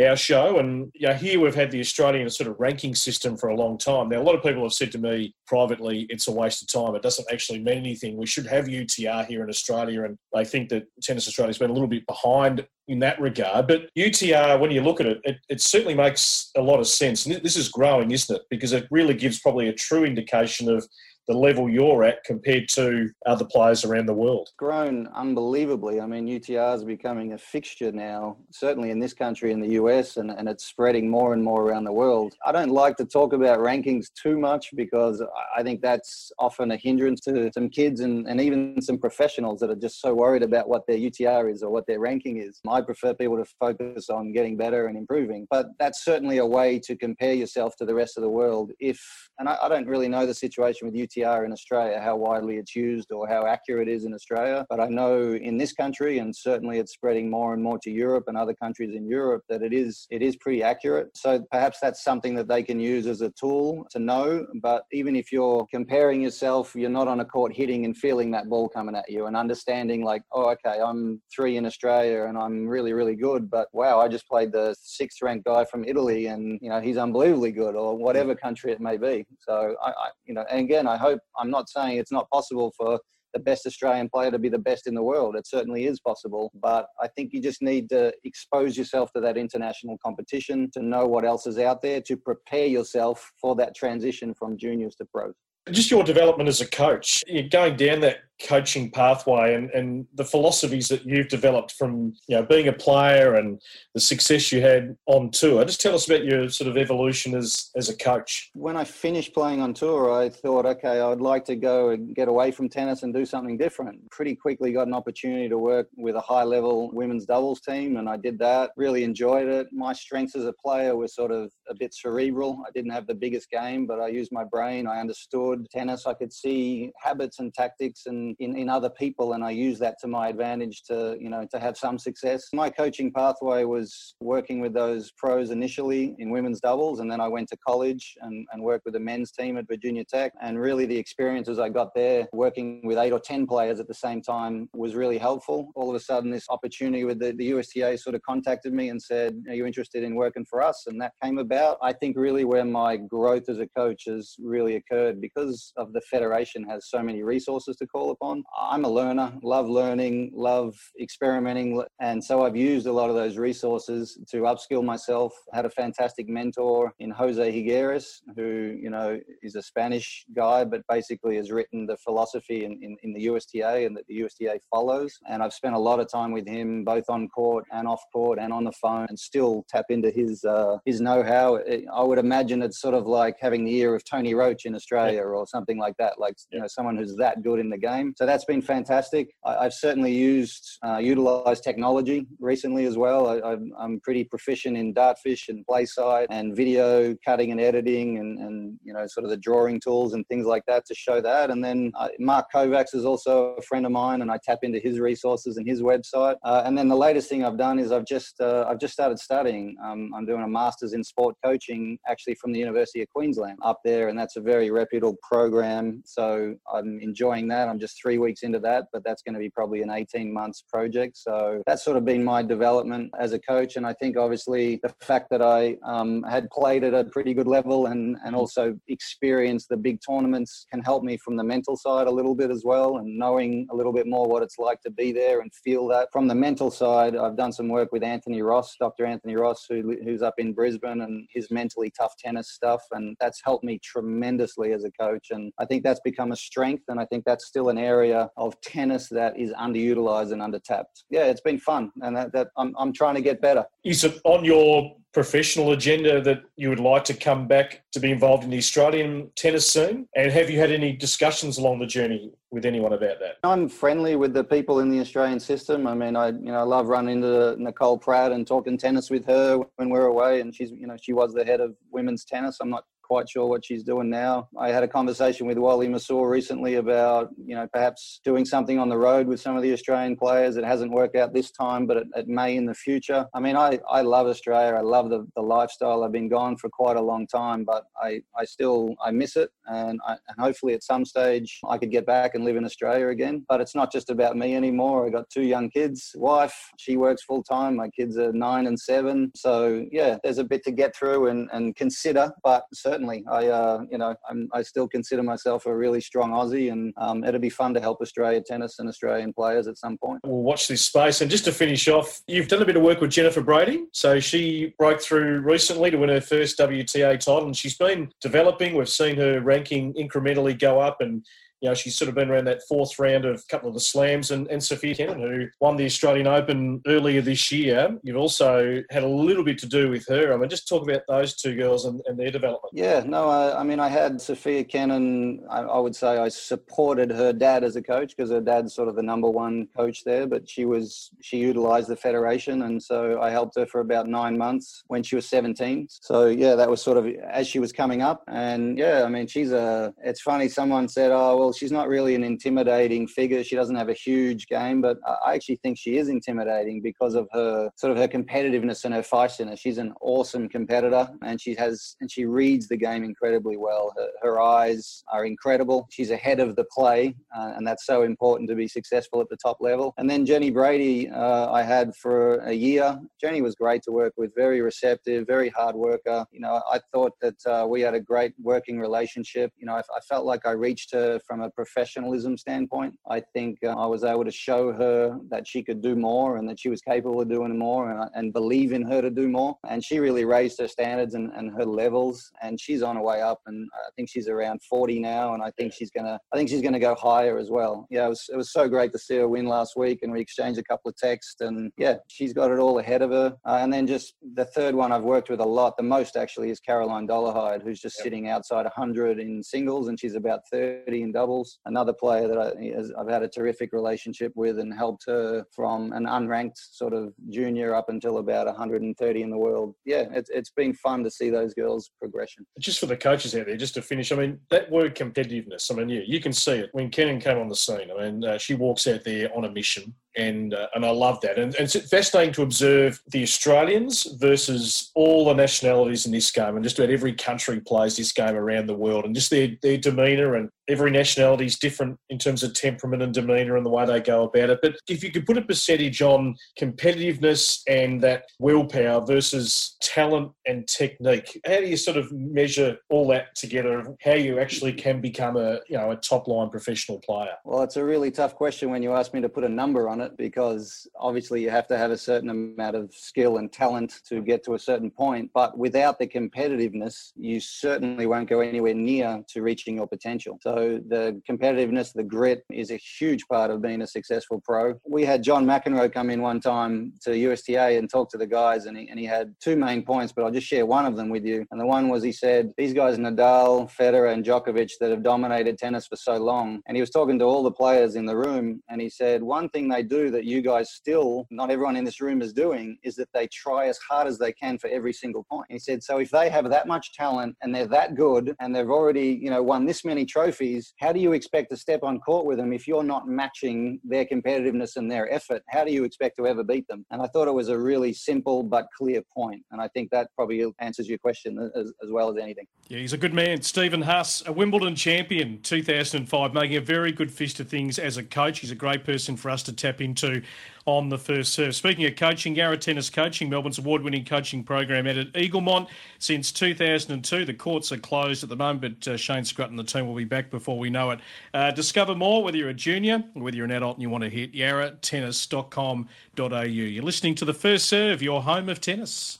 our 0.00 0.16
show. 0.16 0.58
And 0.58 0.90
you 0.94 1.08
know, 1.08 1.14
here 1.14 1.40
we've 1.40 1.54
had 1.54 1.70
the 1.70 1.80
Australian 1.80 2.28
sort 2.30 2.48
of 2.48 2.58
ranking 2.58 2.94
system 2.94 3.36
for 3.36 3.48
a 3.48 3.56
long 3.56 3.78
time. 3.78 4.08
Now, 4.08 4.20
a 4.20 4.24
lot 4.24 4.34
of 4.34 4.42
people 4.42 4.62
have 4.62 4.72
said 4.72 4.92
to 4.92 4.98
me 4.98 5.34
privately, 5.46 6.06
it's 6.08 6.28
a 6.28 6.32
waste 6.32 6.62
of 6.62 6.68
time. 6.68 6.94
It 6.94 7.02
doesn't 7.02 7.30
actually 7.32 7.60
mean 7.60 7.78
anything. 7.78 8.16
We 8.16 8.26
should 8.26 8.46
have 8.46 8.66
UTR 8.66 9.26
here 9.26 9.42
in 9.42 9.48
Australia. 9.48 10.04
And 10.04 10.18
they 10.32 10.44
think 10.44 10.68
that 10.70 10.86
Tennis 11.02 11.28
Australia's 11.28 11.58
been 11.58 11.70
a 11.70 11.74
little 11.74 11.88
bit 11.88 12.06
behind 12.06 12.66
in 12.88 12.98
that 13.00 13.20
regard. 13.20 13.66
But 13.68 13.88
UTR, 13.96 14.58
when 14.58 14.70
you 14.70 14.82
look 14.82 15.00
at 15.00 15.06
it, 15.06 15.20
it, 15.24 15.36
it 15.48 15.60
certainly 15.60 15.94
makes 15.94 16.50
a 16.56 16.62
lot 16.62 16.80
of 16.80 16.86
sense. 16.86 17.26
And 17.26 17.36
this 17.36 17.56
is 17.56 17.68
growing, 17.68 18.10
isn't 18.10 18.34
it? 18.34 18.42
Because 18.50 18.72
it 18.72 18.86
really 18.90 19.14
gives 19.14 19.40
probably 19.40 19.68
a 19.68 19.72
true 19.72 20.04
indication 20.04 20.68
of 20.68 20.86
the 21.30 21.38
level 21.38 21.70
you're 21.70 22.02
at 22.02 22.24
compared 22.24 22.68
to 22.68 23.08
other 23.24 23.44
players 23.44 23.84
around 23.84 24.06
the 24.06 24.12
world? 24.12 24.50
Grown 24.56 25.06
unbelievably. 25.14 26.00
I 26.00 26.06
mean, 26.06 26.26
UTR 26.26 26.74
is 26.74 26.82
becoming 26.82 27.34
a 27.34 27.38
fixture 27.38 27.92
now, 27.92 28.36
certainly 28.50 28.90
in 28.90 28.98
this 28.98 29.14
country, 29.14 29.52
in 29.52 29.60
the 29.60 29.74
US, 29.74 30.16
and, 30.16 30.32
and 30.32 30.48
it's 30.48 30.64
spreading 30.64 31.08
more 31.08 31.32
and 31.32 31.40
more 31.40 31.62
around 31.62 31.84
the 31.84 31.92
world. 31.92 32.34
I 32.44 32.50
don't 32.50 32.70
like 32.70 32.96
to 32.96 33.04
talk 33.04 33.32
about 33.32 33.60
rankings 33.60 34.06
too 34.12 34.40
much 34.40 34.70
because 34.74 35.22
I 35.56 35.62
think 35.62 35.82
that's 35.82 36.32
often 36.40 36.72
a 36.72 36.76
hindrance 36.76 37.20
to 37.20 37.48
some 37.54 37.68
kids 37.68 38.00
and, 38.00 38.26
and 38.26 38.40
even 38.40 38.82
some 38.82 38.98
professionals 38.98 39.60
that 39.60 39.70
are 39.70 39.76
just 39.76 40.00
so 40.00 40.12
worried 40.12 40.42
about 40.42 40.68
what 40.68 40.84
their 40.88 40.98
UTR 40.98 41.52
is 41.52 41.62
or 41.62 41.70
what 41.70 41.86
their 41.86 42.00
ranking 42.00 42.38
is. 42.38 42.60
I 42.68 42.80
prefer 42.80 43.14
people 43.14 43.36
to 43.36 43.44
focus 43.60 44.10
on 44.10 44.32
getting 44.32 44.56
better 44.56 44.88
and 44.88 44.98
improving, 44.98 45.46
but 45.48 45.66
that's 45.78 46.04
certainly 46.04 46.38
a 46.38 46.46
way 46.46 46.80
to 46.80 46.96
compare 46.96 47.34
yourself 47.34 47.76
to 47.76 47.84
the 47.84 47.94
rest 47.94 48.16
of 48.16 48.24
the 48.24 48.28
world. 48.28 48.72
If, 48.80 49.00
and 49.38 49.48
I, 49.48 49.56
I 49.62 49.68
don't 49.68 49.86
really 49.86 50.08
know 50.08 50.26
the 50.26 50.34
situation 50.34 50.88
with 50.88 50.96
UTR 50.96 51.19
UTR 51.20 51.44
in 51.44 51.52
Australia, 51.52 52.00
how 52.00 52.16
widely 52.16 52.56
it's 52.56 52.74
used 52.74 53.12
or 53.12 53.28
how 53.28 53.46
accurate 53.46 53.88
it 53.88 53.92
is 53.92 54.04
in 54.04 54.14
Australia. 54.14 54.66
But 54.68 54.80
I 54.80 54.86
know 54.86 55.32
in 55.32 55.56
this 55.56 55.72
country, 55.72 56.18
and 56.18 56.34
certainly 56.34 56.78
it's 56.78 56.92
spreading 56.92 57.30
more 57.30 57.54
and 57.54 57.62
more 57.62 57.78
to 57.80 57.90
Europe 57.90 58.24
and 58.28 58.36
other 58.36 58.54
countries 58.54 58.94
in 58.94 59.06
Europe, 59.06 59.42
that 59.48 59.62
it 59.62 59.72
is 59.72 60.06
it 60.10 60.22
is 60.22 60.36
pretty 60.36 60.62
accurate. 60.62 61.16
So 61.16 61.44
perhaps 61.50 61.78
that's 61.80 62.02
something 62.02 62.34
that 62.34 62.48
they 62.48 62.62
can 62.62 62.80
use 62.80 63.06
as 63.06 63.20
a 63.20 63.30
tool 63.30 63.86
to 63.90 63.98
know. 63.98 64.46
But 64.62 64.84
even 64.92 65.16
if 65.16 65.32
you're 65.32 65.66
comparing 65.70 66.22
yourself, 66.22 66.74
you're 66.74 66.90
not 66.90 67.08
on 67.08 67.20
a 67.20 67.24
court 67.24 67.54
hitting 67.54 67.84
and 67.84 67.96
feeling 67.96 68.30
that 68.32 68.48
ball 68.48 68.68
coming 68.68 68.94
at 68.94 69.10
you 69.10 69.26
and 69.26 69.36
understanding 69.36 70.04
like, 70.04 70.22
oh, 70.32 70.50
okay, 70.50 70.80
I'm 70.80 71.20
three 71.34 71.56
in 71.56 71.66
Australia 71.66 72.24
and 72.24 72.36
I'm 72.36 72.66
really, 72.66 72.92
really 72.92 73.16
good. 73.16 73.50
But 73.50 73.68
wow, 73.72 74.00
I 74.00 74.08
just 74.08 74.26
played 74.28 74.52
the 74.52 74.74
sixth 74.80 75.22
ranked 75.22 75.44
guy 75.44 75.64
from 75.64 75.84
Italy 75.84 76.26
and, 76.26 76.58
you 76.62 76.68
know, 76.68 76.80
he's 76.80 76.96
unbelievably 76.96 77.52
good 77.52 77.74
or 77.74 77.96
whatever 77.96 78.34
country 78.34 78.72
it 78.72 78.80
may 78.80 78.96
be. 78.96 79.24
So 79.40 79.76
I, 79.82 79.90
I 79.90 80.08
you 80.26 80.34
know, 80.34 80.44
and 80.50 80.60
again, 80.60 80.86
I 80.86 80.96
hope 80.96 81.09
I'm 81.38 81.50
not 81.50 81.68
saying 81.68 81.98
it's 81.98 82.12
not 82.12 82.28
possible 82.30 82.72
for 82.76 83.00
the 83.32 83.40
best 83.40 83.66
Australian 83.66 84.08
player 84.08 84.30
to 84.30 84.38
be 84.38 84.48
the 84.48 84.58
best 84.58 84.86
in 84.86 84.94
the 84.94 85.02
world. 85.02 85.36
It 85.36 85.46
certainly 85.46 85.86
is 85.86 86.00
possible, 86.00 86.50
but 86.60 86.86
I 87.00 87.08
think 87.08 87.32
you 87.32 87.40
just 87.40 87.62
need 87.62 87.88
to 87.90 88.12
expose 88.24 88.76
yourself 88.76 89.12
to 89.12 89.20
that 89.20 89.36
international 89.36 89.98
competition, 90.04 90.68
to 90.72 90.82
know 90.82 91.06
what 91.06 91.24
else 91.24 91.46
is 91.46 91.58
out 91.58 91.80
there, 91.82 92.00
to 92.02 92.16
prepare 92.16 92.66
yourself 92.66 93.30
for 93.40 93.54
that 93.56 93.74
transition 93.74 94.34
from 94.34 94.58
juniors 94.58 94.96
to 94.96 95.04
pros. 95.04 95.34
Just 95.70 95.90
your 95.90 96.02
development 96.02 96.48
as 96.48 96.60
a 96.60 96.66
coach, 96.66 97.22
you're 97.26 97.48
going 97.48 97.76
down 97.76 98.00
that 98.00 98.18
coaching 98.46 98.90
pathway 98.90 99.54
and, 99.54 99.70
and 99.70 100.06
the 100.14 100.24
philosophies 100.24 100.88
that 100.88 101.04
you've 101.04 101.28
developed 101.28 101.72
from 101.72 102.14
you 102.28 102.36
know 102.36 102.42
being 102.42 102.68
a 102.68 102.72
player 102.72 103.34
and 103.34 103.60
the 103.94 104.00
success 104.00 104.50
you 104.52 104.60
had 104.60 104.96
on 105.06 105.30
tour. 105.30 105.64
Just 105.64 105.80
tell 105.80 105.94
us 105.94 106.06
about 106.06 106.24
your 106.24 106.48
sort 106.48 106.68
of 106.68 106.76
evolution 106.76 107.34
as 107.34 107.70
as 107.76 107.88
a 107.88 107.96
coach. 107.96 108.50
When 108.54 108.76
I 108.76 108.84
finished 108.84 109.34
playing 109.34 109.60
on 109.60 109.74
tour, 109.74 110.12
I 110.12 110.28
thought, 110.28 110.66
okay, 110.66 111.00
I'd 111.00 111.20
like 111.20 111.44
to 111.46 111.56
go 111.56 111.90
and 111.90 112.14
get 112.14 112.28
away 112.28 112.50
from 112.50 112.68
tennis 112.68 113.02
and 113.02 113.12
do 113.12 113.24
something 113.24 113.56
different. 113.56 114.10
Pretty 114.10 114.34
quickly 114.34 114.72
got 114.72 114.86
an 114.86 114.94
opportunity 114.94 115.48
to 115.48 115.58
work 115.58 115.88
with 115.96 116.16
a 116.16 116.20
high 116.20 116.44
level 116.44 116.90
women's 116.92 117.26
doubles 117.26 117.60
team, 117.60 117.96
and 117.96 118.08
I 118.08 118.16
did 118.16 118.38
that. 118.38 118.70
Really 118.76 119.04
enjoyed 119.04 119.48
it. 119.48 119.68
My 119.72 119.92
strengths 119.92 120.36
as 120.36 120.44
a 120.44 120.52
player 120.52 120.96
were 120.96 121.08
sort 121.08 121.32
of 121.32 121.50
a 121.68 121.74
bit 121.74 121.94
cerebral. 121.94 122.62
I 122.66 122.70
didn't 122.72 122.92
have 122.92 123.06
the 123.06 123.14
biggest 123.14 123.50
game, 123.50 123.86
but 123.86 124.00
I 124.00 124.08
used 124.08 124.32
my 124.32 124.44
brain. 124.44 124.86
I 124.86 125.00
understood 125.00 125.66
tennis. 125.70 126.06
I 126.06 126.14
could 126.14 126.32
see 126.32 126.90
habits 127.00 127.38
and 127.38 127.52
tactics 127.52 128.06
and 128.06 128.29
in, 128.38 128.56
in 128.56 128.68
other 128.68 128.90
people, 128.90 129.32
and 129.32 129.44
I 129.44 129.50
use 129.50 129.78
that 129.80 129.98
to 130.00 130.08
my 130.08 130.28
advantage 130.28 130.82
to 130.84 131.16
you 131.20 131.30
know 131.30 131.46
to 131.50 131.58
have 131.58 131.76
some 131.76 131.98
success. 131.98 132.48
My 132.52 132.70
coaching 132.70 133.12
pathway 133.12 133.64
was 133.64 134.14
working 134.20 134.60
with 134.60 134.72
those 134.72 135.12
pros 135.12 135.50
initially 135.50 136.14
in 136.18 136.30
women's 136.30 136.60
doubles, 136.60 137.00
and 137.00 137.10
then 137.10 137.20
I 137.20 137.28
went 137.28 137.48
to 137.50 137.56
college 137.56 138.16
and, 138.22 138.46
and 138.52 138.62
worked 138.62 138.84
with 138.84 138.94
the 138.94 139.00
men's 139.00 139.32
team 139.32 139.56
at 139.56 139.66
Virginia 139.66 140.04
Tech. 140.04 140.32
And 140.42 140.58
really, 140.58 140.86
the 140.86 140.96
experiences 140.96 141.58
I 141.58 141.68
got 141.68 141.94
there, 141.94 142.28
working 142.32 142.80
with 142.84 142.98
eight 142.98 143.12
or 143.12 143.20
ten 143.20 143.46
players 143.46 143.80
at 143.80 143.88
the 143.88 143.94
same 143.94 144.22
time, 144.22 144.68
was 144.72 144.94
really 144.94 145.18
helpful. 145.18 145.70
All 145.74 145.90
of 145.90 145.96
a 145.96 146.00
sudden, 146.00 146.30
this 146.30 146.46
opportunity 146.48 147.04
with 147.04 147.18
the, 147.18 147.32
the 147.32 147.46
USTA 147.46 147.98
sort 147.98 148.14
of 148.14 148.22
contacted 148.22 148.72
me 148.72 148.88
and 148.90 149.00
said, 149.00 149.42
"Are 149.48 149.54
you 149.54 149.66
interested 149.66 150.02
in 150.02 150.14
working 150.14 150.44
for 150.44 150.62
us?" 150.62 150.84
And 150.86 151.00
that 151.00 151.12
came 151.22 151.38
about. 151.38 151.78
I 151.82 151.92
think 151.92 152.16
really 152.16 152.44
where 152.44 152.64
my 152.64 152.96
growth 152.96 153.48
as 153.48 153.58
a 153.58 153.66
coach 153.66 154.04
has 154.06 154.36
really 154.38 154.76
occurred 154.76 155.20
because 155.20 155.72
of 155.76 155.92
the 155.92 156.00
federation 156.02 156.64
has 156.64 156.88
so 156.88 157.02
many 157.02 157.22
resources 157.22 157.76
to 157.76 157.86
call 157.86 158.10
upon. 158.20 158.44
I'm 158.58 158.84
a 158.84 158.88
learner, 158.88 159.32
love 159.42 159.68
learning, 159.68 160.32
love 160.34 160.76
experimenting, 161.00 161.82
and 162.00 162.22
so 162.22 162.44
I've 162.44 162.56
used 162.56 162.86
a 162.86 162.92
lot 162.92 163.08
of 163.08 163.16
those 163.16 163.36
resources 163.38 164.18
to 164.30 164.42
upskill 164.42 164.84
myself. 164.84 165.32
Had 165.52 165.64
a 165.64 165.70
fantastic 165.70 166.28
mentor 166.28 166.92
in 166.98 167.10
Jose 167.10 167.40
Higueras, 167.40 168.20
who 168.36 168.76
you 168.80 168.90
know 168.90 169.18
is 169.42 169.54
a 169.54 169.62
Spanish 169.62 170.24
guy, 170.34 170.64
but 170.64 170.82
basically 170.88 171.36
has 171.36 171.50
written 171.50 171.86
the 171.86 171.96
philosophy 171.96 172.64
in, 172.64 172.72
in, 172.82 172.96
in 173.02 173.12
the 173.12 173.22
USTA 173.22 173.86
and 173.86 173.96
that 173.96 174.06
the 174.06 174.14
USTA 174.14 174.60
follows. 174.70 175.18
And 175.28 175.42
I've 175.42 175.54
spent 175.54 175.74
a 175.74 175.78
lot 175.78 176.00
of 176.00 176.10
time 176.10 176.32
with 176.32 176.46
him, 176.46 176.84
both 176.84 177.04
on 177.08 177.28
court 177.28 177.64
and 177.72 177.88
off 177.88 178.02
court 178.12 178.38
and 178.38 178.52
on 178.52 178.64
the 178.64 178.72
phone, 178.72 179.06
and 179.08 179.18
still 179.18 179.64
tap 179.68 179.86
into 179.88 180.10
his 180.10 180.44
uh, 180.44 180.76
his 180.84 181.00
know-how. 181.00 181.60
I 181.94 182.02
would 182.02 182.18
imagine 182.18 182.62
it's 182.62 182.80
sort 182.80 182.94
of 182.94 183.06
like 183.06 183.36
having 183.40 183.64
the 183.64 183.74
ear 183.76 183.94
of 183.94 184.04
Tony 184.04 184.34
Roche 184.34 184.66
in 184.66 184.74
Australia 184.74 185.22
or 185.22 185.46
something 185.46 185.78
like 185.78 185.96
that, 185.98 186.20
like 186.20 186.34
you 186.52 186.60
know 186.60 186.66
someone 186.66 186.96
who's 186.96 187.16
that 187.16 187.42
good 187.42 187.58
in 187.58 187.70
the 187.70 187.78
game. 187.78 188.09
So 188.16 188.26
that's 188.26 188.44
been 188.44 188.62
fantastic. 188.62 189.34
I, 189.44 189.64
have 189.64 189.74
certainly 189.74 190.12
used 190.12 190.78
uh, 190.84 190.98
utilized 190.98 191.62
technology 191.62 192.26
recently 192.38 192.86
as 192.86 192.96
well. 192.96 193.28
I, 193.28 193.84
am 193.84 194.00
pretty 194.02 194.24
proficient 194.24 194.76
in 194.76 194.94
Dartfish 194.94 195.48
and 195.48 195.64
PlaySight 195.66 196.26
and 196.30 196.56
video 196.56 197.14
cutting 197.24 197.50
and 197.50 197.60
editing 197.60 198.18
and, 198.18 198.38
and 198.38 198.78
you 198.82 198.92
know 198.92 199.06
sort 199.06 199.24
of 199.24 199.30
the 199.30 199.36
drawing 199.36 199.80
tools 199.80 200.14
and 200.14 200.26
things 200.28 200.46
like 200.46 200.64
that 200.66 200.86
to 200.86 200.94
show 200.94 201.20
that. 201.20 201.50
And 201.50 201.64
then 201.64 201.92
uh, 201.98 202.08
Mark 202.18 202.46
Kovacs 202.54 202.94
is 202.94 203.04
also 203.04 203.54
a 203.58 203.62
friend 203.62 203.86
of 203.86 203.92
mine, 203.92 204.22
and 204.22 204.30
I 204.30 204.38
tap 204.42 204.58
into 204.62 204.78
his 204.78 204.98
resources 204.98 205.56
and 205.56 205.66
his 205.66 205.82
website. 205.82 206.36
Uh, 206.44 206.62
and 206.64 206.76
then 206.76 206.88
the 206.88 206.96
latest 206.96 207.28
thing 207.28 207.44
I've 207.44 207.58
done 207.58 207.78
is 207.78 207.92
I've 207.92 208.06
just 208.06 208.40
uh, 208.40 208.66
I've 208.68 208.80
just 208.80 208.92
started 208.92 209.18
studying. 209.18 209.76
Um, 209.84 210.12
I'm 210.14 210.26
doing 210.26 210.42
a 210.42 210.48
master's 210.48 210.92
in 210.92 211.04
sport 211.04 211.36
coaching 211.44 211.98
actually 212.08 212.34
from 212.34 212.52
the 212.52 212.58
University 212.58 213.02
of 213.02 213.08
Queensland 213.08 213.58
up 213.62 213.78
there, 213.84 214.08
and 214.08 214.18
that's 214.18 214.36
a 214.36 214.40
very 214.40 214.70
reputable 214.70 215.16
program. 215.22 216.02
So 216.04 216.54
I'm 216.72 216.98
enjoying 217.00 217.48
that. 217.48 217.68
I'm 217.68 217.78
just 217.78 217.98
three 218.00 218.18
weeks 218.18 218.42
into 218.42 218.58
that, 218.60 218.86
but 218.92 219.04
that's 219.04 219.22
going 219.22 219.34
to 219.34 219.40
be 219.40 219.50
probably 219.50 219.82
an 219.82 219.90
18 219.90 220.32
months 220.32 220.62
project. 220.62 221.16
So 221.16 221.62
that's 221.66 221.84
sort 221.84 221.96
of 221.96 222.04
been 222.04 222.24
my 222.24 222.42
development 222.42 223.10
as 223.18 223.32
a 223.32 223.38
coach, 223.38 223.76
and 223.76 223.86
I 223.86 223.94
think 223.94 224.16
obviously 224.16 224.80
the 224.82 224.92
fact 225.00 225.28
that 225.30 225.42
I 225.42 225.76
um, 225.84 226.22
had 226.24 226.48
played 226.50 226.84
at 226.84 226.94
a 226.94 227.04
pretty 227.04 227.34
good 227.34 227.46
level 227.46 227.86
and 227.86 228.16
and 228.24 228.34
also 228.34 228.76
experienced 228.88 229.68
the 229.68 229.76
big 229.76 230.00
tournaments 230.06 230.66
can 230.70 230.82
help 230.82 231.02
me 231.02 231.16
from 231.16 231.36
the 231.36 231.44
mental 231.44 231.76
side 231.76 232.06
a 232.06 232.10
little 232.10 232.34
bit 232.34 232.50
as 232.50 232.62
well, 232.64 232.98
and 232.98 233.18
knowing 233.18 233.66
a 233.70 233.76
little 233.76 233.92
bit 233.92 234.06
more 234.06 234.26
what 234.26 234.42
it's 234.42 234.58
like 234.58 234.80
to 234.82 234.90
be 234.90 235.12
there 235.12 235.40
and 235.40 235.52
feel 235.64 235.86
that. 235.88 236.08
From 236.12 236.28
the 236.28 236.34
mental 236.34 236.70
side, 236.70 237.16
I've 237.16 237.36
done 237.36 237.52
some 237.52 237.68
work 237.68 237.92
with 237.92 238.02
Anthony 238.02 238.42
Ross, 238.42 238.76
Dr. 238.78 239.06
Anthony 239.06 239.36
Ross, 239.36 239.66
who, 239.68 239.96
who's 240.04 240.22
up 240.22 240.34
in 240.38 240.52
Brisbane, 240.52 241.02
and 241.02 241.26
his 241.30 241.50
mentally 241.50 241.90
tough 241.90 242.16
tennis 242.18 242.50
stuff, 242.52 242.82
and 242.92 243.16
that's 243.20 243.40
helped 243.44 243.64
me 243.64 243.78
tremendously 243.82 244.72
as 244.72 244.84
a 244.84 244.90
coach. 244.90 245.28
And 245.30 245.52
I 245.58 245.64
think 245.64 245.82
that's 245.82 246.00
become 246.00 246.32
a 246.32 246.36
strength, 246.36 246.84
and 246.88 247.00
I 247.00 247.04
think 247.06 247.24
that's 247.24 247.46
still 247.46 247.68
an 247.68 247.78
area 247.80 248.30
of 248.36 248.60
tennis 248.60 249.08
that 249.08 249.38
is 249.38 249.52
underutilized 249.52 250.32
and 250.32 250.40
undertapped. 250.42 251.04
Yeah, 251.10 251.24
it's 251.24 251.40
been 251.40 251.58
fun, 251.58 251.90
and 252.02 252.16
that, 252.16 252.32
that 252.32 252.48
I'm, 252.56 252.74
I'm 252.78 252.92
trying 252.92 253.14
to 253.16 253.22
get 253.22 253.40
better. 253.40 253.64
Is 253.84 254.04
it 254.04 254.20
on 254.24 254.44
your 254.44 254.96
professional 255.12 255.72
agenda 255.72 256.20
that 256.20 256.42
you 256.56 256.68
would 256.68 256.80
like 256.80 257.04
to 257.04 257.14
come 257.14 257.48
back 257.48 257.82
to 257.92 257.98
be 257.98 258.10
involved 258.10 258.44
in 258.44 258.50
the 258.50 258.58
Australian 258.58 259.30
tennis 259.34 259.68
scene? 259.68 260.06
And 260.14 260.30
have 260.30 260.50
you 260.50 260.58
had 260.58 260.70
any 260.70 260.92
discussions 260.92 261.58
along 261.58 261.80
the 261.80 261.86
journey 261.86 262.30
with 262.50 262.64
anyone 262.64 262.92
about 262.92 263.18
that? 263.20 263.38
I'm 263.42 263.68
friendly 263.68 264.16
with 264.16 264.34
the 264.34 264.44
people 264.44 264.80
in 264.80 264.88
the 264.88 265.00
Australian 265.00 265.40
system. 265.40 265.86
I 265.86 265.94
mean, 265.94 266.16
I 266.16 266.28
you 266.28 266.52
know 266.52 266.60
I 266.60 266.62
love 266.62 266.88
running 266.88 267.16
into 267.16 267.56
Nicole 267.58 267.98
Pratt 267.98 268.32
and 268.32 268.46
talking 268.46 268.78
tennis 268.78 269.10
with 269.10 269.24
her 269.26 269.60
when 269.76 269.90
we're 269.90 270.06
away, 270.06 270.40
and 270.40 270.54
she's 270.54 270.70
you 270.70 270.86
know 270.86 270.96
she 271.00 271.12
was 271.12 271.34
the 271.34 271.44
head 271.44 271.60
of 271.60 271.74
women's 271.90 272.24
tennis. 272.24 272.58
I'm 272.60 272.70
not 272.70 272.84
quite 273.10 273.28
sure 273.28 273.46
what 273.46 273.64
she's 273.64 273.82
doing 273.82 274.08
now. 274.08 274.48
I 274.56 274.68
had 274.68 274.84
a 274.84 274.88
conversation 274.88 275.48
with 275.48 275.58
Wally 275.58 275.88
Masur 275.88 276.30
recently 276.30 276.76
about, 276.76 277.30
you 277.44 277.56
know, 277.56 277.66
perhaps 277.66 278.20
doing 278.22 278.44
something 278.44 278.78
on 278.78 278.88
the 278.88 278.96
road 278.96 279.26
with 279.26 279.40
some 279.40 279.56
of 279.56 279.64
the 279.64 279.72
Australian 279.72 280.14
players. 280.14 280.56
It 280.56 280.62
hasn't 280.62 280.92
worked 280.92 281.16
out 281.16 281.34
this 281.34 281.50
time, 281.50 281.88
but 281.88 281.96
it, 281.96 282.06
it 282.14 282.28
may 282.28 282.54
in 282.54 282.66
the 282.66 282.74
future. 282.86 283.26
I 283.34 283.40
mean, 283.40 283.56
I, 283.56 283.80
I 283.90 284.02
love 284.02 284.28
Australia. 284.28 284.76
I 284.76 284.82
love 284.82 285.10
the, 285.10 285.26
the 285.34 285.42
lifestyle. 285.42 286.04
I've 286.04 286.12
been 286.12 286.28
gone 286.28 286.56
for 286.56 286.68
quite 286.68 286.96
a 286.96 287.02
long 287.02 287.26
time, 287.26 287.64
but 287.64 287.86
I, 288.00 288.22
I 288.38 288.44
still, 288.44 288.94
I 289.04 289.10
miss 289.10 289.34
it. 289.34 289.50
And, 289.66 289.98
I, 290.06 290.12
and 290.28 290.38
hopefully 290.38 290.74
at 290.74 290.84
some 290.84 291.04
stage 291.04 291.58
I 291.68 291.78
could 291.78 291.90
get 291.90 292.06
back 292.06 292.36
and 292.36 292.44
live 292.44 292.54
in 292.54 292.64
Australia 292.64 293.08
again. 293.08 293.44
But 293.48 293.60
it's 293.60 293.74
not 293.74 293.90
just 293.90 294.10
about 294.10 294.36
me 294.36 294.54
anymore. 294.54 295.04
I 295.04 295.10
got 295.10 295.28
two 295.30 295.42
young 295.42 295.68
kids, 295.68 296.12
wife, 296.14 296.56
she 296.78 296.96
works 296.96 297.24
full 297.24 297.42
time. 297.42 297.74
My 297.74 297.88
kids 297.88 298.16
are 298.18 298.32
nine 298.32 298.68
and 298.68 298.78
seven. 298.78 299.32
So 299.34 299.84
yeah, 299.90 300.18
there's 300.22 300.38
a 300.38 300.44
bit 300.44 300.62
to 300.66 300.70
get 300.70 300.94
through 300.94 301.26
and, 301.26 301.50
and 301.52 301.74
consider, 301.74 302.30
but 302.44 302.66
certainly 302.72 302.99
certainly. 303.00 303.24
I, 303.30 303.46
uh, 303.48 303.84
you 303.90 303.98
know, 303.98 304.14
I'm, 304.28 304.48
i 304.52 304.62
still 304.62 304.88
consider 304.88 305.22
myself 305.22 305.66
a 305.66 305.74
really 305.74 306.00
strong 306.00 306.30
Aussie, 306.30 306.72
and 306.72 306.92
um, 306.96 307.24
it'd 307.24 307.40
be 307.40 307.50
fun 307.50 307.74
to 307.74 307.80
help 307.80 308.00
Australia 308.00 308.42
tennis 308.46 308.78
and 308.78 308.88
Australian 308.88 309.32
players 309.32 309.66
at 309.66 309.78
some 309.78 309.96
point. 309.98 310.20
We'll 310.24 310.42
watch 310.42 310.68
this 310.68 310.84
space. 310.84 311.20
And 311.20 311.30
just 311.30 311.44
to 311.44 311.52
finish 311.52 311.88
off, 311.88 312.20
you've 312.26 312.48
done 312.48 312.62
a 312.62 312.64
bit 312.64 312.76
of 312.76 312.82
work 312.82 313.00
with 313.00 313.10
Jennifer 313.10 313.40
Brady. 313.40 313.84
So 313.92 314.20
she 314.20 314.74
broke 314.78 315.00
through 315.00 315.40
recently 315.40 315.90
to 315.90 315.96
win 315.96 316.10
her 316.10 316.20
first 316.20 316.58
WTA 316.58 317.18
title, 317.18 317.46
and 317.46 317.56
she's 317.56 317.76
been 317.76 318.12
developing. 318.20 318.74
We've 318.74 318.88
seen 318.88 319.16
her 319.16 319.40
ranking 319.40 319.94
incrementally 319.94 320.58
go 320.58 320.80
up, 320.80 321.00
and 321.00 321.24
you 321.60 321.68
know, 321.68 321.74
she's 321.74 321.96
sort 321.96 322.08
of 322.08 322.14
been 322.14 322.30
around 322.30 322.46
that 322.46 322.62
fourth 322.68 322.98
round 322.98 323.24
of 323.24 323.36
a 323.36 323.46
couple 323.50 323.68
of 323.68 323.74
the 323.74 323.80
slams 323.80 324.30
and, 324.30 324.48
and 324.48 324.62
Sofia 324.62 324.94
Kenin, 324.94 325.20
who 325.20 325.46
won 325.60 325.76
the 325.76 325.84
Australian 325.84 326.26
Open 326.26 326.80
earlier 326.86 327.20
this 327.20 327.52
year. 327.52 327.98
You've 328.02 328.16
also 328.16 328.82
had 328.90 329.02
a 329.02 329.08
little 329.08 329.44
bit 329.44 329.58
to 329.58 329.66
do 329.66 329.90
with 329.90 330.06
her. 330.08 330.32
I 330.32 330.36
mean, 330.36 330.48
just 330.48 330.68
talk 330.68 330.82
about 330.82 331.02
those 331.06 331.34
two 331.34 331.54
girls 331.54 331.84
and, 331.84 332.00
and 332.06 332.18
their 332.18 332.30
development. 332.30 332.72
Yeah, 332.72 333.02
no, 333.04 333.28
I, 333.28 333.60
I, 333.60 333.62
mean, 333.62 333.78
I 333.78 333.88
had 333.88 334.20
Sofia 334.20 334.64
Kenin, 334.64 335.44
I, 335.50 335.60
I, 335.60 335.78
would 335.78 335.94
say 335.94 336.18
I 336.18 336.28
supported 336.28 337.10
her 337.10 337.32
dad 337.32 337.62
as 337.62 337.76
a 337.76 337.82
coach 337.82 338.16
because 338.16 338.30
her 338.30 338.40
dad's 338.40 338.74
sort 338.74 338.88
of 338.88 338.96
the 338.96 339.02
number 339.02 339.28
one 339.28 339.68
coach 339.76 340.02
there, 340.04 340.26
but 340.26 340.48
she 340.48 340.64
was, 340.64 341.10
she 341.20 341.36
utilized 341.36 341.88
the 341.88 341.96
federation. 341.96 342.62
And 342.62 342.82
so 342.82 343.20
I 343.20 343.30
helped 343.30 343.56
her 343.56 343.66
for 343.66 343.80
about 343.80 344.08
nine 344.08 344.38
months 344.38 344.82
when 344.86 345.02
she 345.02 345.14
was 345.14 345.28
17. 345.28 345.88
So 345.90 346.26
yeah, 346.26 346.54
that 346.54 346.70
was 346.70 346.80
sort 346.80 346.96
of 346.96 347.06
as 347.30 347.46
she 347.46 347.58
was 347.58 347.72
coming 347.72 348.00
up. 348.00 348.24
And 348.28 348.78
yeah, 348.78 349.02
I 349.04 349.08
mean, 349.08 349.26
she's 349.26 349.52
a, 349.52 349.92
it's 350.02 350.22
funny, 350.22 350.48
someone 350.48 350.88
said, 350.88 351.10
oh, 351.10 351.36
well, 351.36 351.49
she's 351.52 351.72
not 351.72 351.88
really 351.88 352.14
an 352.14 352.24
intimidating 352.24 353.06
figure. 353.06 353.42
She 353.44 353.56
doesn't 353.56 353.76
have 353.76 353.88
a 353.88 353.94
huge 353.94 354.46
game, 354.46 354.80
but 354.80 354.98
I 355.26 355.34
actually 355.34 355.56
think 355.56 355.78
she 355.78 355.98
is 355.98 356.08
intimidating 356.08 356.82
because 356.82 357.14
of 357.14 357.28
her 357.32 357.70
sort 357.76 357.92
of 357.92 357.98
her 357.98 358.08
competitiveness 358.08 358.84
and 358.84 358.94
her 358.94 359.02
feistiness. 359.02 359.60
She's 359.60 359.78
an 359.78 359.92
awesome 360.00 360.48
competitor, 360.48 361.08
and 361.22 361.40
she 361.40 361.54
has 361.54 361.96
and 362.00 362.10
she 362.10 362.24
reads 362.24 362.68
the 362.68 362.76
game 362.76 363.04
incredibly 363.04 363.56
well. 363.56 363.92
Her, 363.96 364.08
her 364.22 364.40
eyes 364.40 365.04
are 365.12 365.24
incredible. 365.24 365.86
She's 365.90 366.10
ahead 366.10 366.40
of 366.40 366.56
the 366.56 366.64
play, 366.64 367.14
uh, 367.36 367.52
and 367.56 367.66
that's 367.66 367.86
so 367.86 368.02
important 368.02 368.48
to 368.50 368.54
be 368.54 368.68
successful 368.68 369.20
at 369.20 369.28
the 369.28 369.36
top 369.36 369.58
level. 369.60 369.94
And 369.98 370.08
then 370.08 370.26
Jenny 370.26 370.50
Brady, 370.50 371.08
uh, 371.08 371.50
I 371.50 371.62
had 371.62 371.94
for 371.96 372.36
a 372.40 372.52
year. 372.52 372.98
Jenny 373.20 373.42
was 373.42 373.54
great 373.54 373.82
to 373.84 373.92
work 373.92 374.14
with, 374.16 374.30
very 374.34 374.60
receptive, 374.60 375.26
very 375.26 375.48
hard 375.50 375.76
worker. 375.76 376.24
You 376.32 376.40
know, 376.40 376.62
I 376.70 376.80
thought 376.92 377.12
that 377.20 377.46
uh, 377.46 377.66
we 377.66 377.80
had 377.80 377.94
a 377.94 378.00
great 378.00 378.32
working 378.40 378.78
relationship. 378.78 379.52
You 379.56 379.66
know, 379.66 379.74
I, 379.74 379.80
I 379.80 380.00
felt 380.08 380.24
like 380.24 380.46
I 380.46 380.52
reached 380.52 380.92
her 380.92 381.18
from 381.26 381.39
from 381.40 381.48
a 381.48 381.50
professionalism 381.50 382.36
standpoint. 382.36 382.94
I 383.08 383.20
think 383.20 383.58
uh, 383.64 383.68
I 383.68 383.86
was 383.86 384.04
able 384.04 384.24
to 384.24 384.30
show 384.30 384.72
her 384.72 385.18
that 385.30 385.48
she 385.48 385.62
could 385.62 385.80
do 385.80 385.96
more 385.96 386.36
and 386.36 386.48
that 386.48 386.60
she 386.60 386.68
was 386.68 386.80
capable 386.82 387.20
of 387.20 387.28
doing 387.28 387.58
more 387.58 387.90
and, 387.90 388.10
and 388.14 388.32
believe 388.32 388.72
in 388.72 388.82
her 388.82 389.00
to 389.00 389.10
do 389.10 389.28
more. 389.28 389.56
And 389.68 389.82
she 389.82 389.98
really 389.98 390.24
raised 390.24 390.60
her 390.60 390.68
standards 390.68 391.14
and, 391.14 391.30
and 391.32 391.50
her 391.52 391.64
levels 391.64 392.30
and 392.42 392.60
she's 392.60 392.82
on 392.82 392.96
her 392.96 393.02
way 393.02 393.22
up 393.22 393.40
and 393.46 393.68
I 393.74 393.90
think 393.96 394.10
she's 394.10 394.28
around 394.28 394.60
40 394.68 395.00
now 395.00 395.34
and 395.34 395.42
I 395.42 395.50
think 395.52 395.72
she's 395.72 395.90
going 395.90 396.04
to 396.04 396.18
I 396.32 396.36
think 396.36 396.50
she's 396.50 396.62
going 396.62 396.74
to 396.74 396.78
go 396.78 396.94
higher 396.94 397.38
as 397.38 397.50
well. 397.50 397.86
Yeah, 397.90 398.06
it 398.06 398.10
was, 398.10 398.24
it 398.32 398.36
was 398.36 398.52
so 398.52 398.68
great 398.68 398.92
to 398.92 398.98
see 398.98 399.16
her 399.16 399.28
win 399.28 399.46
last 399.46 399.76
week 399.76 400.00
and 400.02 400.12
we 400.12 400.20
exchanged 400.20 400.58
a 400.58 400.64
couple 400.64 400.90
of 400.90 400.96
texts 400.96 401.40
and 401.40 401.72
yeah, 401.78 401.96
she's 402.08 402.32
got 402.32 402.50
it 402.50 402.58
all 402.58 402.78
ahead 402.78 403.02
of 403.02 403.10
her. 403.10 403.34
Uh, 403.46 403.58
and 403.60 403.72
then 403.72 403.86
just 403.86 404.14
the 404.34 404.44
third 404.44 404.74
one 404.74 404.92
I've 404.92 405.04
worked 405.04 405.30
with 405.30 405.40
a 405.40 405.46
lot, 405.46 405.76
the 405.76 405.82
most 405.82 406.16
actually 406.16 406.50
is 406.50 406.60
Caroline 406.60 407.08
Dolehide 407.08 407.62
who's 407.62 407.80
just 407.80 407.96
yep. 407.98 408.04
sitting 408.04 408.28
outside 408.28 408.64
100 408.64 409.18
in 409.18 409.42
singles 409.42 409.88
and 409.88 409.98
she's 409.98 410.14
about 410.14 410.40
30 410.50 411.02
in 411.02 411.12
doubles. 411.12 411.29
Another 411.64 411.92
player 411.92 412.28
that 412.28 412.38
I, 412.38 413.00
I've 413.00 413.08
had 413.08 413.22
a 413.22 413.28
terrific 413.28 413.72
relationship 413.72 414.32
with 414.34 414.58
and 414.58 414.72
helped 414.72 415.04
her 415.06 415.44
from 415.54 415.92
an 415.92 416.04
unranked 416.04 416.56
sort 416.56 416.92
of 416.92 417.12
junior 417.30 417.74
up 417.74 417.88
until 417.88 418.18
about 418.18 418.46
130 418.46 419.22
in 419.22 419.30
the 419.30 419.38
world. 419.38 419.74
Yeah, 419.84 420.06
it's, 420.12 420.30
it's 420.30 420.50
been 420.50 420.74
fun 420.74 421.04
to 421.04 421.10
see 421.10 421.30
those 421.30 421.54
girls' 421.54 421.90
progression. 422.00 422.46
Just 422.58 422.80
for 422.80 422.86
the 422.86 422.96
coaches 422.96 423.34
out 423.34 423.46
there, 423.46 423.56
just 423.56 423.74
to 423.74 423.82
finish, 423.82 424.12
I 424.12 424.16
mean, 424.16 424.38
that 424.50 424.70
word 424.70 424.94
competitiveness, 424.94 425.70
I 425.70 425.74
mean, 425.74 425.88
yeah, 425.88 426.02
you 426.04 426.20
can 426.20 426.32
see 426.32 426.52
it 426.52 426.70
when 426.72 426.90
Kenin 426.90 427.20
came 427.20 427.38
on 427.38 427.48
the 427.48 427.56
scene. 427.56 427.90
I 427.90 428.02
mean, 428.02 428.24
uh, 428.24 428.38
she 428.38 428.54
walks 428.54 428.86
out 428.86 429.04
there 429.04 429.34
on 429.36 429.44
a 429.44 429.50
mission 429.50 429.94
and 430.16 430.54
uh, 430.54 430.66
and 430.74 430.84
I 430.84 430.90
love 430.90 431.20
that. 431.20 431.38
And, 431.38 431.54
and, 431.54 431.74
it's 431.74 431.88
fascinating 431.88 432.34
to 432.34 432.42
observe 432.42 433.00
the 433.08 433.22
Australians 433.22 434.06
versus 434.18 434.90
all 434.94 435.24
the 435.24 435.34
nationalities 435.34 436.06
in 436.06 436.12
this 436.12 436.30
game, 436.30 436.56
and 436.56 436.64
just 436.64 436.78
about 436.78 436.90
every 436.90 437.12
country 437.12 437.60
plays 437.60 437.96
this 437.96 438.12
game 438.12 438.34
around 438.34 438.66
the 438.66 438.74
world, 438.74 439.04
and 439.04 439.14
just 439.14 439.30
their 439.30 439.50
their 439.62 439.78
demeanour 439.78 440.34
and 440.34 440.50
every 440.70 440.90
nationality 440.90 441.44
is 441.44 441.58
different 441.58 441.98
in 442.10 442.18
terms 442.18 442.42
of 442.42 442.54
temperament 442.54 443.02
and 443.02 443.12
demeanour 443.12 443.56
and 443.56 443.66
the 443.66 443.70
way 443.70 443.84
they 443.84 444.00
go 444.00 444.24
about 444.24 444.50
it. 444.50 444.60
But 444.62 444.76
if 444.88 445.02
you 445.02 445.10
could 445.10 445.26
put 445.26 445.36
a 445.36 445.42
percentage 445.42 446.00
on 446.00 446.36
competitiveness 446.58 447.62
and 447.68 448.00
that 448.02 448.24
willpower 448.38 449.04
versus 449.04 449.76
talent 449.82 450.30
and 450.46 450.66
technique, 450.68 451.40
how 451.44 451.58
do 451.58 451.66
you 451.66 451.76
sort 451.76 451.96
of 451.96 452.10
measure 452.12 452.76
all 452.88 453.08
that 453.08 453.34
together? 453.34 453.84
How 454.02 454.14
you 454.14 454.38
actually 454.38 454.72
can 454.72 455.00
become 455.00 455.36
a 455.36 455.60
you 455.68 455.76
know 455.76 455.90
a 455.90 455.96
top 455.96 456.28
line 456.28 456.50
professional 456.50 456.98
player? 457.00 457.34
Well, 457.44 457.62
it's 457.62 457.76
a 457.76 457.84
really 457.84 458.10
tough 458.10 458.34
question 458.34 458.70
when 458.70 458.82
you 458.82 458.92
ask 458.92 459.12
me 459.12 459.20
to 459.20 459.28
put 459.28 459.44
a 459.44 459.48
number 459.48 459.88
on 459.88 459.99
it 460.00 460.16
because 460.16 460.86
obviously 460.98 461.42
you 461.42 461.50
have 461.50 461.66
to 461.68 461.78
have 461.78 461.90
a 461.90 461.98
certain 461.98 462.30
amount 462.30 462.76
of 462.76 462.92
skill 462.94 463.38
and 463.38 463.52
talent 463.52 464.00
to 464.08 464.22
get 464.22 464.44
to 464.44 464.54
a 464.54 464.58
certain 464.58 464.90
point. 464.90 465.30
But 465.34 465.56
without 465.58 465.98
the 465.98 466.06
competitiveness, 466.06 467.12
you 467.16 467.40
certainly 467.40 468.06
won't 468.06 468.28
go 468.28 468.40
anywhere 468.40 468.74
near 468.74 469.22
to 469.28 469.42
reaching 469.42 469.76
your 469.76 469.86
potential. 469.86 470.38
So 470.42 470.80
the 470.88 471.20
competitiveness, 471.28 471.92
the 471.92 472.02
grit 472.02 472.44
is 472.50 472.70
a 472.70 472.76
huge 472.76 473.26
part 473.28 473.50
of 473.50 473.62
being 473.62 473.82
a 473.82 473.86
successful 473.86 474.40
pro. 474.44 474.74
We 474.88 475.04
had 475.04 475.22
John 475.22 475.44
McEnroe 475.46 475.92
come 475.92 476.10
in 476.10 476.22
one 476.22 476.40
time 476.40 476.92
to 477.02 477.16
USTA 477.16 477.78
and 477.78 477.88
talk 477.88 478.10
to 478.10 478.18
the 478.18 478.26
guys, 478.26 478.66
and 478.66 478.76
he, 478.76 478.88
and 478.88 478.98
he 478.98 479.06
had 479.06 479.34
two 479.40 479.56
main 479.56 479.82
points, 479.82 480.12
but 480.12 480.24
I'll 480.24 480.30
just 480.30 480.46
share 480.46 480.66
one 480.66 480.86
of 480.86 480.96
them 480.96 481.08
with 481.08 481.24
you. 481.24 481.46
And 481.50 481.60
the 481.60 481.66
one 481.66 481.88
was 481.88 482.02
he 482.02 482.12
said, 482.12 482.52
These 482.56 482.74
guys, 482.74 482.98
Nadal, 482.98 483.70
Federer, 483.70 484.12
and 484.12 484.24
Djokovic, 484.24 484.70
that 484.80 484.90
have 484.90 485.02
dominated 485.02 485.58
tennis 485.58 485.86
for 485.86 485.96
so 485.96 486.16
long. 486.16 486.60
And 486.66 486.76
he 486.76 486.80
was 486.80 486.90
talking 486.90 487.18
to 487.18 487.24
all 487.24 487.42
the 487.42 487.50
players 487.50 487.96
in 487.96 488.06
the 488.06 488.16
room, 488.16 488.62
and 488.68 488.80
he 488.80 488.88
said, 488.88 489.22
One 489.22 489.48
thing 489.48 489.68
they 489.68 489.82
do 489.90 490.10
that 490.10 490.24
you 490.24 490.40
guys 490.40 490.70
still, 490.70 491.26
not 491.30 491.50
everyone 491.50 491.76
in 491.76 491.84
this 491.84 492.00
room 492.00 492.22
is 492.22 492.32
doing, 492.32 492.78
is 492.82 492.94
that 492.94 493.08
they 493.12 493.26
try 493.26 493.68
as 493.68 493.78
hard 493.78 494.06
as 494.06 494.18
they 494.18 494.32
can 494.32 494.56
for 494.56 494.68
every 494.68 494.92
single 494.92 495.24
point. 495.24 495.46
He 495.50 495.58
said, 495.58 495.82
so 495.82 495.98
if 495.98 496.10
they 496.10 496.30
have 496.30 496.48
that 496.48 496.66
much 496.66 496.94
talent 496.94 497.36
and 497.42 497.54
they're 497.54 497.66
that 497.66 497.96
good 497.96 498.34
and 498.40 498.54
they've 498.54 498.70
already, 498.70 499.18
you 499.20 499.28
know, 499.28 499.42
won 499.42 499.66
this 499.66 499.84
many 499.84 500.06
trophies, 500.06 500.72
how 500.78 500.92
do 500.92 501.00
you 501.00 501.12
expect 501.12 501.50
to 501.50 501.56
step 501.56 501.82
on 501.82 501.98
court 501.98 502.24
with 502.24 502.38
them 502.38 502.52
if 502.52 502.66
you're 502.68 502.84
not 502.84 503.08
matching 503.08 503.80
their 503.84 504.06
competitiveness 504.06 504.76
and 504.76 504.90
their 504.90 505.12
effort? 505.12 505.42
How 505.48 505.64
do 505.64 505.72
you 505.72 505.84
expect 505.84 506.16
to 506.18 506.26
ever 506.26 506.44
beat 506.44 506.66
them? 506.68 506.86
And 506.90 507.02
I 507.02 507.08
thought 507.08 507.26
it 507.28 507.34
was 507.34 507.48
a 507.48 507.58
really 507.58 507.92
simple 507.92 508.42
but 508.44 508.66
clear 508.78 509.02
point. 509.12 509.42
And 509.50 509.60
I 509.60 509.68
think 509.68 509.90
that 509.90 510.08
probably 510.14 510.44
answers 510.60 510.88
your 510.88 510.98
question 510.98 511.50
as, 511.56 511.72
as 511.82 511.90
well 511.90 512.08
as 512.10 512.16
anything. 512.16 512.46
Yeah, 512.68 512.78
he's 512.78 512.92
a 512.92 512.98
good 512.98 513.12
man. 513.12 513.42
Stephen 513.42 513.82
Huss, 513.82 514.22
a 514.24 514.32
Wimbledon 514.32 514.76
champion, 514.76 515.40
2005, 515.42 516.32
making 516.32 516.56
a 516.56 516.60
very 516.60 516.92
good 516.92 517.10
fist 517.10 517.40
of 517.40 517.48
things 517.48 517.78
as 517.78 517.96
a 517.96 518.04
coach. 518.04 518.38
He's 518.38 518.52
a 518.52 518.54
great 518.54 518.84
person 518.84 519.16
for 519.16 519.30
us 519.30 519.42
to 519.44 519.52
tap 519.52 519.79
into 519.80 520.22
on 520.66 520.88
the 520.88 520.98
first 520.98 521.32
serve. 521.32 521.54
Speaking 521.54 521.86
of 521.86 521.96
coaching, 521.96 522.34
Yarra 522.34 522.56
Tennis 522.56 522.90
Coaching, 522.90 523.30
Melbourne's 523.30 523.58
award 523.58 523.82
winning 523.82 524.04
coaching 524.04 524.44
program 524.44 524.86
at 524.86 524.96
Eaglemont 525.14 525.68
since 525.98 526.30
2002. 526.32 527.24
The 527.24 527.34
courts 527.34 527.72
are 527.72 527.78
closed 527.78 528.22
at 528.22 528.28
the 528.28 528.36
moment, 528.36 528.82
but 528.82 528.92
uh, 528.92 528.96
Shane 528.96 529.24
Scrutton 529.24 529.58
and 529.58 529.66
the 529.66 529.70
team 529.70 529.86
will 529.86 529.94
be 529.94 530.04
back 530.04 530.30
before 530.30 530.58
we 530.58 530.70
know 530.70 530.90
it. 530.90 531.00
Uh, 531.34 531.50
discover 531.50 531.94
more 531.94 532.22
whether 532.22 532.36
you're 532.36 532.50
a 532.50 532.54
junior 532.54 533.02
or 533.14 533.22
whether 533.22 533.36
you're 533.36 533.46
an 533.46 533.52
adult 533.52 533.76
and 533.76 533.82
you 533.82 533.90
want 533.90 534.04
to 534.04 534.10
hit 534.10 534.34
yarratennis.com.au. 534.34 536.42
You're 536.42 536.84
listening 536.84 537.14
to 537.16 537.24
The 537.24 537.34
First 537.34 537.66
Serve, 537.66 538.02
your 538.02 538.22
home 538.22 538.48
of 538.48 538.60
tennis. 538.60 539.18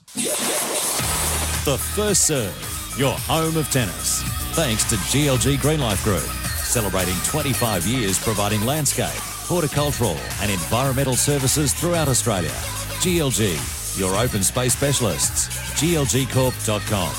The 1.64 1.78
First 1.94 2.26
Serve, 2.26 2.94
your 2.98 3.12
home 3.12 3.56
of 3.56 3.70
tennis. 3.70 4.22
Thanks 4.52 4.84
to 4.90 4.96
GLG 4.96 5.56
Greenlife 5.56 6.04
Group, 6.04 6.28
celebrating 6.64 7.14
25 7.24 7.86
years 7.86 8.22
providing 8.22 8.64
landscape 8.66 9.22
horticultural 9.50 10.16
and 10.40 10.48
environmental 10.48 11.16
services 11.16 11.74
throughout 11.74 12.06
Australia. 12.06 12.50
GLG, 13.02 13.98
your 13.98 14.14
open 14.14 14.44
space 14.44 14.74
specialists. 14.74 15.48
glgcorp.com. 15.80 17.12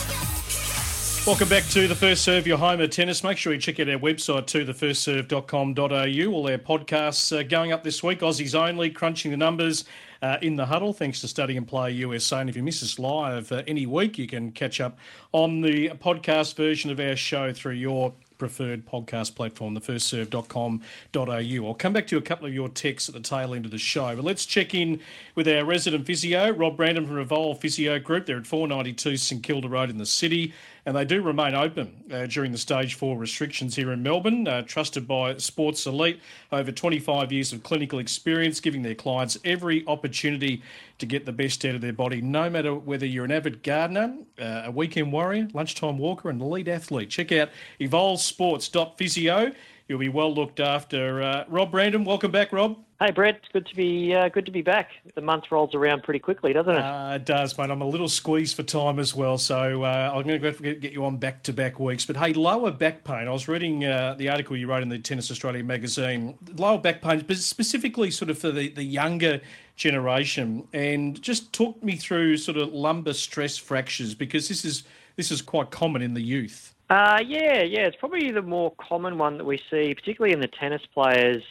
Welcome 1.27 1.49
back 1.49 1.65
to 1.65 1.89
the 1.89 1.95
First 1.95 2.23
Serve, 2.23 2.47
your 2.47 2.57
home 2.57 2.79
of 2.79 2.89
tennis. 2.89 3.21
Make 3.21 3.37
sure 3.37 3.51
you 3.51 3.59
check 3.59 3.81
out 3.81 3.89
our 3.89 3.97
website 3.97 4.47
too, 4.47 4.65
thefirstserve.com.au. 4.65 6.33
All 6.33 6.49
our 6.49 6.57
podcasts 6.57 7.37
uh, 7.37 7.43
going 7.43 7.73
up 7.73 7.83
this 7.83 8.01
week. 8.01 8.21
Aussies 8.21 8.55
only, 8.55 8.89
crunching 8.89 9.29
the 9.29 9.37
numbers 9.37 9.83
uh, 10.21 10.37
in 10.41 10.55
the 10.55 10.65
huddle, 10.65 10.93
thanks 10.93 11.19
to 11.21 11.27
Study 11.27 11.57
and 11.57 11.67
Play 11.67 11.91
USA. 11.91 12.39
And 12.39 12.49
if 12.49 12.55
you 12.55 12.63
miss 12.63 12.81
us 12.81 12.97
live 12.97 13.51
uh, 13.51 13.61
any 13.67 13.85
week, 13.85 14.17
you 14.17 14.25
can 14.25 14.51
catch 14.53 14.79
up 14.79 14.97
on 15.31 15.61
the 15.61 15.89
podcast 15.89 16.55
version 16.55 16.89
of 16.91 16.99
our 16.99 17.15
show 17.17 17.51
through 17.51 17.73
your 17.73 18.13
preferred 18.41 18.83
podcast 18.87 19.35
platform, 19.35 19.77
thefirstserve.com.au. 19.77 21.67
I'll 21.67 21.75
come 21.75 21.93
back 21.93 22.07
to 22.07 22.17
a 22.17 22.21
couple 22.23 22.47
of 22.47 22.53
your 22.55 22.69
texts 22.69 23.07
at 23.07 23.13
the 23.13 23.21
tail 23.21 23.53
end 23.53 23.65
of 23.65 23.71
the 23.71 23.77
show, 23.77 24.15
but 24.15 24.25
let's 24.25 24.47
check 24.47 24.73
in 24.73 24.99
with 25.35 25.47
our 25.47 25.63
resident 25.63 26.07
physio, 26.07 26.49
Rob 26.49 26.75
Brandham 26.75 27.05
from 27.05 27.19
Evolve 27.19 27.59
Physio 27.59 27.99
Group. 27.99 28.25
They're 28.25 28.37
at 28.37 28.47
492 28.47 29.17
St 29.17 29.43
Kilda 29.43 29.69
Road 29.69 29.91
in 29.91 29.99
the 29.99 30.07
city 30.07 30.55
and 30.85 30.95
they 30.95 31.05
do 31.05 31.21
remain 31.21 31.53
open 31.53 32.03
uh, 32.11 32.25
during 32.25 32.51
the 32.51 32.57
stage 32.57 32.95
four 32.95 33.17
restrictions 33.17 33.75
here 33.75 33.91
in 33.91 34.01
Melbourne. 34.01 34.47
Uh, 34.47 34.61
trusted 34.63 35.07
by 35.07 35.37
Sports 35.37 35.85
Elite, 35.85 36.19
over 36.51 36.71
25 36.71 37.31
years 37.31 37.53
of 37.53 37.63
clinical 37.63 37.99
experience, 37.99 38.59
giving 38.59 38.81
their 38.81 38.95
clients 38.95 39.37
every 39.43 39.85
opportunity 39.87 40.61
to 40.97 41.05
get 41.05 41.25
the 41.25 41.31
best 41.31 41.63
out 41.65 41.75
of 41.75 41.81
their 41.81 41.93
body, 41.93 42.21
no 42.21 42.49
matter 42.49 42.73
whether 42.73 43.05
you're 43.05 43.25
an 43.25 43.31
avid 43.31 43.63
gardener, 43.63 44.15
uh, 44.39 44.63
a 44.65 44.71
weekend 44.71 45.11
warrior, 45.11 45.47
lunchtime 45.53 45.97
walker, 45.97 46.29
and 46.29 46.41
elite 46.41 46.67
athlete. 46.67 47.09
Check 47.09 47.31
out 47.31 47.49
evolvesports.physio. 47.79 49.51
You'll 49.91 49.99
be 49.99 50.07
well 50.07 50.33
looked 50.33 50.61
after. 50.61 51.21
Uh, 51.21 51.43
Rob 51.49 51.73
Brandham, 51.73 52.05
welcome 52.05 52.31
back, 52.31 52.53
Rob. 52.53 52.77
Hey 53.01 53.11
Brett, 53.11 53.41
good 53.51 53.65
to 53.65 53.75
be 53.75 54.15
uh, 54.15 54.29
good 54.29 54.45
to 54.45 54.51
be 54.51 54.61
back. 54.61 54.91
The 55.15 55.21
month 55.21 55.51
rolls 55.51 55.75
around 55.75 56.03
pretty 56.03 56.19
quickly, 56.19 56.53
doesn't 56.53 56.73
it? 56.73 56.79
Uh, 56.79 57.15
it 57.15 57.25
does, 57.25 57.57
mate. 57.57 57.69
I'm 57.69 57.81
a 57.81 57.85
little 57.85 58.07
squeezed 58.07 58.55
for 58.55 58.63
time 58.63 58.99
as 58.99 59.13
well, 59.13 59.37
so 59.37 59.83
uh, 59.83 60.13
I'm 60.15 60.25
going 60.25 60.39
to 60.41 60.75
get 60.75 60.93
you 60.93 61.03
on 61.03 61.17
back-to-back 61.17 61.77
weeks. 61.77 62.05
But 62.05 62.15
hey, 62.15 62.31
lower 62.31 62.71
back 62.71 63.03
pain. 63.03 63.27
I 63.27 63.31
was 63.31 63.49
reading 63.49 63.83
uh, 63.83 64.13
the 64.17 64.29
article 64.29 64.55
you 64.55 64.67
wrote 64.67 64.81
in 64.81 64.87
the 64.87 64.97
Tennis 64.97 65.29
Australia 65.29 65.61
magazine. 65.61 66.37
Lower 66.55 66.77
back 66.77 67.01
pain, 67.01 67.25
but 67.27 67.35
specifically 67.35 68.11
sort 68.11 68.31
of 68.31 68.39
for 68.39 68.51
the, 68.51 68.69
the 68.69 68.83
younger 68.83 69.41
generation, 69.75 70.65
and 70.71 71.21
just 71.21 71.51
talk 71.51 71.83
me 71.83 71.97
through 71.97 72.37
sort 72.37 72.55
of 72.55 72.71
lumbar 72.71 73.13
stress 73.13 73.57
fractures 73.57 74.15
because 74.15 74.47
this 74.47 74.63
is 74.63 74.83
this 75.17 75.31
is 75.31 75.41
quite 75.41 75.69
common 75.69 76.01
in 76.01 76.13
the 76.13 76.21
youth. 76.21 76.73
Uh, 76.91 77.23
yeah, 77.25 77.63
yeah. 77.63 77.87
It's 77.87 77.95
probably 77.95 78.31
the 78.31 78.41
more 78.41 78.73
common 78.75 79.17
one 79.17 79.37
that 79.37 79.45
we 79.45 79.61
see, 79.69 79.95
particularly 79.95 80.33
in 80.33 80.41
the 80.41 80.49
tennis 80.49 80.81
players 80.93 81.41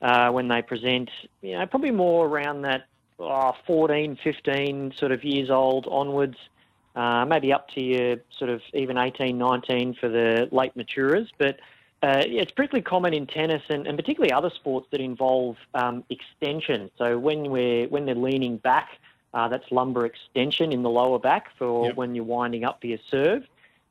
uh, 0.00 0.30
when 0.30 0.46
they 0.46 0.62
present, 0.62 1.10
you 1.42 1.58
know, 1.58 1.66
probably 1.66 1.90
more 1.90 2.28
around 2.28 2.62
that 2.62 2.86
oh, 3.18 3.56
14, 3.66 4.16
15 4.22 4.94
sort 4.96 5.10
of 5.10 5.24
years 5.24 5.50
old 5.50 5.88
onwards, 5.90 6.36
uh, 6.94 7.24
maybe 7.24 7.52
up 7.52 7.70
to 7.70 7.82
your 7.82 8.18
sort 8.38 8.50
of 8.50 8.62
even 8.72 8.96
18, 8.96 9.36
19 9.36 9.94
for 9.94 10.08
the 10.08 10.48
late 10.52 10.76
maturers. 10.76 11.28
But 11.38 11.58
uh, 12.00 12.22
it's 12.24 12.52
particularly 12.52 12.82
common 12.82 13.14
in 13.14 13.26
tennis 13.26 13.62
and, 13.68 13.88
and 13.88 13.98
particularly 13.98 14.30
other 14.30 14.50
sports 14.54 14.86
that 14.92 15.00
involve 15.00 15.56
um, 15.74 16.04
extension. 16.08 16.88
So 16.98 17.18
when 17.18 17.50
we're 17.50 17.88
when 17.88 18.06
they're 18.06 18.14
leaning 18.14 18.58
back, 18.58 18.90
uh, 19.32 19.48
that's 19.48 19.72
lumbar 19.72 20.06
extension 20.06 20.70
in 20.70 20.84
the 20.84 20.90
lower 20.90 21.18
back 21.18 21.48
for 21.58 21.86
yep. 21.86 21.96
when 21.96 22.14
you're 22.14 22.22
winding 22.22 22.62
up 22.62 22.80
for 22.80 22.86
your 22.86 23.00
serve. 23.10 23.44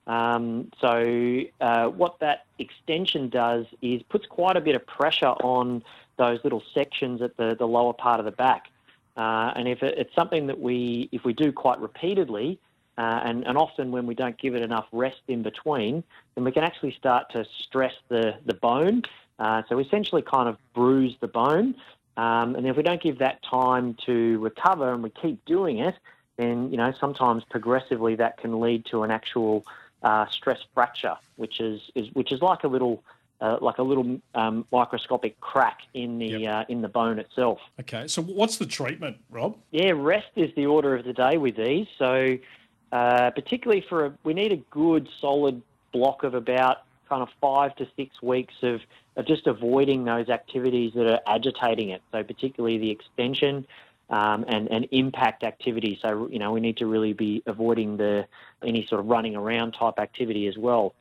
Um, 0.06 0.70
so 0.82 1.42
uh, 1.62 1.88
what 1.88 2.20
that 2.20 2.46
extension 2.60 3.30
does 3.30 3.66
is 3.82 4.02
puts 4.04 4.26
quite 4.26 4.58
a 4.58 4.62
bit 4.62 4.76
of 4.76 4.86
pressure 4.86 5.28
on 5.28 5.84
those 6.18 6.40
little 6.44 6.64
sections 6.74 7.22
at 7.22 7.38
the, 7.38 7.56
the 7.58 7.68
lower 7.68 7.94
part 7.94 8.20
of 8.20 8.26
the 8.26 8.32
back. 8.32 8.70
Uh, 9.16 9.54
and 9.56 9.68
if 9.68 9.82
it, 9.84 9.98
it's 9.98 10.14
something 10.16 10.48
that 10.48 10.60
we, 10.60 11.10
if 11.12 11.24
we 11.24 11.34
do 11.34 11.52
quite 11.52 11.80
repeatedly, 11.80 12.60
uh, 12.98 13.22
and, 13.24 13.46
and 13.48 13.58
often 13.58 13.92
when 13.92 14.06
we 14.06 14.14
don't 14.14 14.38
give 14.38 14.56
it 14.56 14.62
enough 14.62 14.86
rest 14.92 15.22
in 15.28 15.42
between, 15.42 16.04
then 16.36 16.44
we 16.44 16.52
can 16.52 16.64
actually 16.64 16.92
start 16.92 17.32
to 17.32 17.46
stress 17.60 17.94
the, 18.10 18.36
the 18.46 18.54
bone. 18.54 19.02
Uh, 19.40 19.64
so 19.68 19.80
essentially 19.80 20.22
kind 20.22 20.48
of 20.48 20.58
bruise 20.74 21.16
the 21.20 21.28
bone. 21.28 21.76
Um, 22.18 22.56
and 22.56 22.68
if 22.68 22.78
we 22.78 22.84
don't 22.84 23.02
give 23.02 23.20
that 23.20 23.42
time 23.44 23.98
to 24.06 24.38
recover 24.40 24.94
and 24.94 25.02
we 25.02 25.10
keep 25.10 25.44
doing 25.46 25.80
it, 25.80 25.96
then, 26.38 26.70
you 26.72 26.78
know, 26.78 26.94
sometimes 27.00 27.44
progressively 27.50 28.16
that 28.16 28.38
can 28.38 28.60
lead 28.60 28.86
to 28.86 29.04
an 29.04 29.12
actual 29.12 29.66
uh, 30.04 30.26
stress 30.28 30.60
fracture, 30.74 31.16
which 31.36 31.60
is, 31.60 31.82
is, 31.96 32.08
which 32.14 32.32
is 32.32 32.42
like 32.42 32.64
a 32.64 32.68
little 32.68 33.04
uh, 33.44 33.58
like 33.60 33.78
a 33.78 33.84
little 33.84 34.20
um, 34.36 34.66
microscopic 34.72 35.40
crack 35.42 35.80
in 35.94 36.18
the 36.18 36.28
yep. 36.28 36.54
uh, 36.54 36.66
in 36.70 36.82
the 36.82 36.88
bone 36.88 37.20
itself. 37.20 37.60
Okay, 37.82 38.08
so 38.08 38.22
what's 38.22 38.58
the 38.58 38.66
treatment, 38.66 39.18
Rob? 39.30 39.58
Yeah, 39.72 39.92
rest 39.96 40.30
is 40.38 40.50
the 40.56 40.66
order 40.66 40.96
of 40.96 41.04
the 41.04 41.12
day 41.12 41.38
with 41.38 41.58
these. 41.58 41.88
So, 41.98 42.38
uh, 42.94 43.32
particularly 43.32 43.86
for 43.90 44.06
a, 44.06 44.14
we 44.24 44.34
need 44.34 44.54
a 44.54 44.58
good 44.72 45.10
solid 45.20 45.62
block 45.92 46.24
of 46.24 46.34
about 46.36 46.84
kind 47.10 47.22
of 47.22 47.28
five 47.42 47.76
to 47.76 47.88
six 47.98 48.22
weeks 48.22 48.54
of, 48.64 48.80
of 49.18 49.28
just 49.28 49.46
avoiding 49.46 50.06
those 50.06 50.30
activities 50.30 50.94
that 50.96 51.06
are 51.06 51.20
agitating 51.28 51.90
it. 51.90 52.02
So, 52.14 52.24
particularly 52.24 52.78
the 52.78 52.92
extension. 52.92 53.68
Um, 54.10 54.46
and, 54.48 54.70
and 54.70 54.88
impact 54.92 55.44
activity. 55.44 55.98
So, 56.00 56.28
you 56.30 56.38
know, 56.38 56.52
we 56.52 56.60
need 56.60 56.78
to 56.78 56.86
really 56.86 57.14
be 57.14 57.42
avoiding 57.48 57.98
the 57.98 58.28
any 58.62 58.86
sort 58.86 59.00
of 59.00 59.08
running 59.08 59.36
around 59.36 59.72
type 59.72 59.98
activity 59.98 60.46
as 60.48 60.56
well. 60.58 60.94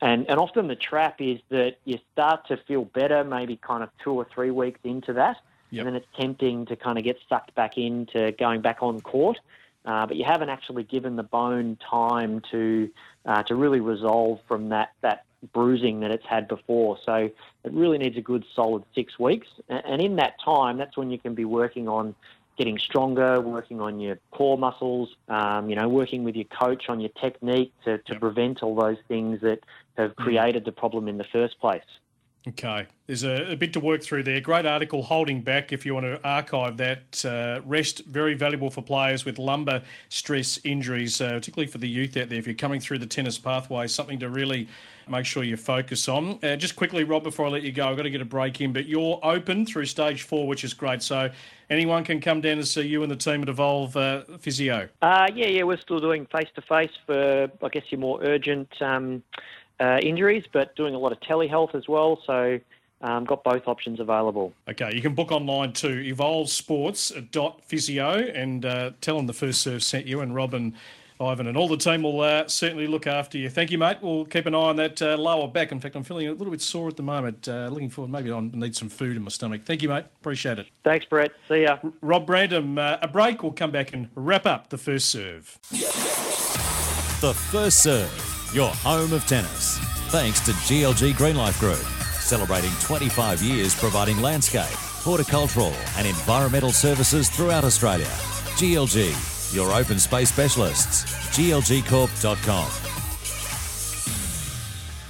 And, 0.00 0.28
and 0.28 0.40
often 0.40 0.66
the 0.66 0.74
trap 0.74 1.20
is 1.20 1.38
that 1.50 1.76
you 1.84 1.98
start 2.12 2.48
to 2.48 2.56
feel 2.56 2.84
better 2.84 3.22
maybe 3.24 3.56
kind 3.56 3.82
of 3.82 3.90
two 4.02 4.12
or 4.12 4.26
three 4.34 4.50
weeks 4.50 4.80
into 4.84 5.12
that. 5.12 5.36
Yep. 5.70 5.78
And 5.78 5.86
then 5.86 5.96
it's 5.96 6.06
tempting 6.18 6.66
to 6.66 6.76
kind 6.76 6.98
of 6.98 7.04
get 7.04 7.18
sucked 7.28 7.54
back 7.54 7.76
into 7.78 8.32
going 8.32 8.62
back 8.62 8.78
on 8.80 9.00
court. 9.00 9.38
Uh, 9.84 10.06
but 10.06 10.16
you 10.16 10.24
haven't 10.24 10.48
actually 10.48 10.82
given 10.82 11.14
the 11.14 11.22
bone 11.22 11.76
time 11.88 12.42
to 12.50 12.90
uh, 13.26 13.42
to 13.44 13.54
really 13.54 13.80
resolve 13.80 14.40
from 14.48 14.70
that, 14.70 14.92
that 15.02 15.24
bruising 15.52 16.00
that 16.00 16.10
it's 16.10 16.26
had 16.26 16.48
before. 16.48 16.98
So 17.04 17.14
it 17.64 17.72
really 17.72 17.98
needs 17.98 18.16
a 18.16 18.22
good 18.22 18.44
solid 18.54 18.82
six 18.94 19.18
weeks. 19.18 19.46
And 19.68 20.00
in 20.02 20.16
that 20.16 20.40
time, 20.44 20.78
that's 20.78 20.96
when 20.96 21.10
you 21.10 21.18
can 21.18 21.34
be 21.34 21.44
working 21.44 21.86
on 21.86 22.14
getting 22.56 22.78
stronger, 22.78 23.40
working 23.40 23.80
on 23.80 24.00
your 24.00 24.18
core 24.30 24.56
muscles, 24.56 25.14
um, 25.28 25.68
you 25.68 25.76
know, 25.76 25.88
working 25.88 26.24
with 26.24 26.34
your 26.34 26.46
coach 26.46 26.88
on 26.88 27.00
your 27.00 27.10
technique 27.20 27.72
to, 27.84 27.98
to 27.98 28.12
yep. 28.12 28.20
prevent 28.20 28.62
all 28.62 28.74
those 28.74 28.96
things 29.08 29.40
that 29.42 29.60
have 29.96 30.12
mm. 30.12 30.16
created 30.16 30.64
the 30.64 30.72
problem 30.72 31.08
in 31.08 31.18
the 31.18 31.26
first 31.32 31.58
place. 31.60 31.82
Okay, 32.48 32.86
there's 33.08 33.24
a, 33.24 33.52
a, 33.52 33.56
bit 33.56 33.72
to 33.72 33.80
work 33.80 34.04
through 34.04 34.22
there. 34.22 34.40
Great 34.40 34.66
article, 34.66 35.02
Holding 35.02 35.40
Back, 35.40 35.72
if 35.72 35.84
you 35.84 35.94
want 35.94 36.06
to 36.06 36.20
archive 36.22 36.76
that. 36.76 37.24
Uh, 37.24 37.60
rest, 37.66 38.04
very 38.06 38.34
valuable 38.34 38.70
for 38.70 38.82
players 38.82 39.24
with 39.24 39.40
lumbar 39.40 39.82
stress 40.10 40.60
injuries, 40.62 41.20
uh, 41.20 41.30
particularly 41.30 41.66
for 41.66 41.78
the 41.78 41.88
youth 41.88 42.16
out 42.16 42.28
there. 42.28 42.38
If 42.38 42.46
you're 42.46 42.54
coming 42.54 42.78
through 42.78 42.98
the 43.00 43.06
tennis 43.06 43.36
pathway, 43.36 43.88
something 43.88 44.20
to 44.20 44.30
really 44.30 44.68
make 45.08 45.26
sure 45.26 45.42
you 45.42 45.56
focus 45.56 46.08
on. 46.08 46.38
Uh, 46.44 46.54
just 46.54 46.76
quickly, 46.76 47.02
Rob, 47.02 47.24
before 47.24 47.46
I 47.46 47.48
let 47.48 47.62
you 47.62 47.72
go, 47.72 47.88
I've 47.88 47.96
got 47.96 48.04
to 48.04 48.10
get 48.10 48.20
a 48.20 48.24
break 48.24 48.60
in, 48.60 48.72
but 48.72 48.86
you're 48.86 49.18
open 49.24 49.66
through 49.66 49.86
stage 49.86 50.22
four, 50.22 50.46
which 50.46 50.62
is 50.62 50.72
great. 50.72 51.02
So 51.02 51.28
anyone 51.68 52.04
can 52.04 52.20
come 52.20 52.40
down 52.40 52.58
and 52.58 52.66
see 52.66 52.82
you 52.82 53.02
and 53.02 53.10
the 53.10 53.16
team 53.16 53.42
at 53.42 53.48
Evolve 53.48 53.96
uh, 53.96 54.22
Physio. 54.38 54.88
Uh, 55.02 55.26
yeah, 55.34 55.48
yeah, 55.48 55.64
we're 55.64 55.80
still 55.80 55.98
doing 55.98 56.26
face 56.26 56.48
to 56.54 56.62
face 56.62 56.92
for, 57.06 57.50
I 57.60 57.68
guess, 57.70 57.84
your 57.90 57.98
more 57.98 58.22
urgent 58.22 58.70
um, 58.80 59.24
uh, 59.80 59.98
injuries, 60.02 60.44
but 60.52 60.76
doing 60.76 60.94
a 60.94 60.98
lot 60.98 61.12
of 61.12 61.20
telehealth 61.20 61.74
as 61.74 61.88
well. 61.88 62.20
So 62.26 62.60
um, 63.02 63.24
got 63.24 63.44
both 63.44 63.68
options 63.68 64.00
available. 64.00 64.52
Okay, 64.68 64.94
you 64.94 65.02
can 65.02 65.14
book 65.14 65.30
online 65.32 65.72
to 65.74 65.88
evolvesports.physio 65.88 68.32
and 68.34 68.64
uh, 68.64 68.92
tell 69.00 69.16
them 69.16 69.26
the 69.26 69.32
first 69.32 69.62
serve 69.62 69.82
sent 69.82 70.06
you 70.06 70.20
and 70.20 70.32
Robin. 70.34 70.74
Ivan 71.18 71.46
and 71.46 71.56
all 71.56 71.66
the 71.66 71.78
team 71.78 72.02
will 72.02 72.20
uh, 72.20 72.46
certainly 72.46 72.86
look 72.86 73.06
after 73.06 73.38
you. 73.38 73.48
Thank 73.48 73.70
you, 73.70 73.78
mate. 73.78 73.96
We'll 74.02 74.26
keep 74.26 74.44
an 74.44 74.54
eye 74.54 74.58
on 74.58 74.76
that 74.76 75.00
uh, 75.00 75.16
lower 75.16 75.48
back. 75.48 75.72
In 75.72 75.80
fact, 75.80 75.96
I'm 75.96 76.04
feeling 76.04 76.28
a 76.28 76.32
little 76.32 76.50
bit 76.50 76.60
sore 76.60 76.88
at 76.88 76.98
the 76.98 77.02
moment. 77.02 77.48
Uh, 77.48 77.70
looking 77.72 77.88
forward, 77.88 78.12
maybe 78.12 78.30
I 78.30 78.38
need 78.40 78.76
some 78.76 78.90
food 78.90 79.16
in 79.16 79.22
my 79.22 79.30
stomach. 79.30 79.62
Thank 79.64 79.80
you, 79.80 79.88
mate. 79.88 80.04
Appreciate 80.20 80.58
it. 80.58 80.66
Thanks, 80.84 81.06
Brett. 81.06 81.30
See 81.48 81.62
ya. 81.62 81.78
R- 81.82 81.90
Rob 82.02 82.26
Brandham, 82.26 82.78
uh, 82.78 82.98
a 83.00 83.08
break. 83.08 83.42
We'll 83.42 83.52
come 83.52 83.70
back 83.70 83.94
and 83.94 84.10
wrap 84.14 84.44
up 84.44 84.68
the 84.68 84.76
first 84.76 85.08
serve. 85.08 85.58
The 87.22 87.32
first 87.32 87.82
serve 87.82 88.25
your 88.52 88.70
home 88.70 89.12
of 89.12 89.26
tennis. 89.26 89.78
Thanks 90.08 90.40
to 90.46 90.52
GLG 90.52 91.12
Greenlife 91.14 91.58
Group, 91.58 91.84
celebrating 92.20 92.70
25 92.80 93.42
years 93.42 93.74
providing 93.74 94.20
landscape, 94.20 94.76
horticultural, 95.02 95.72
and 95.96 96.06
environmental 96.06 96.70
services 96.70 97.28
throughout 97.28 97.64
Australia. 97.64 98.06
GLG, 98.56 99.54
your 99.54 99.72
open 99.72 99.98
space 99.98 100.30
specialists. 100.30 101.04
glgcorp.com. 101.36 102.85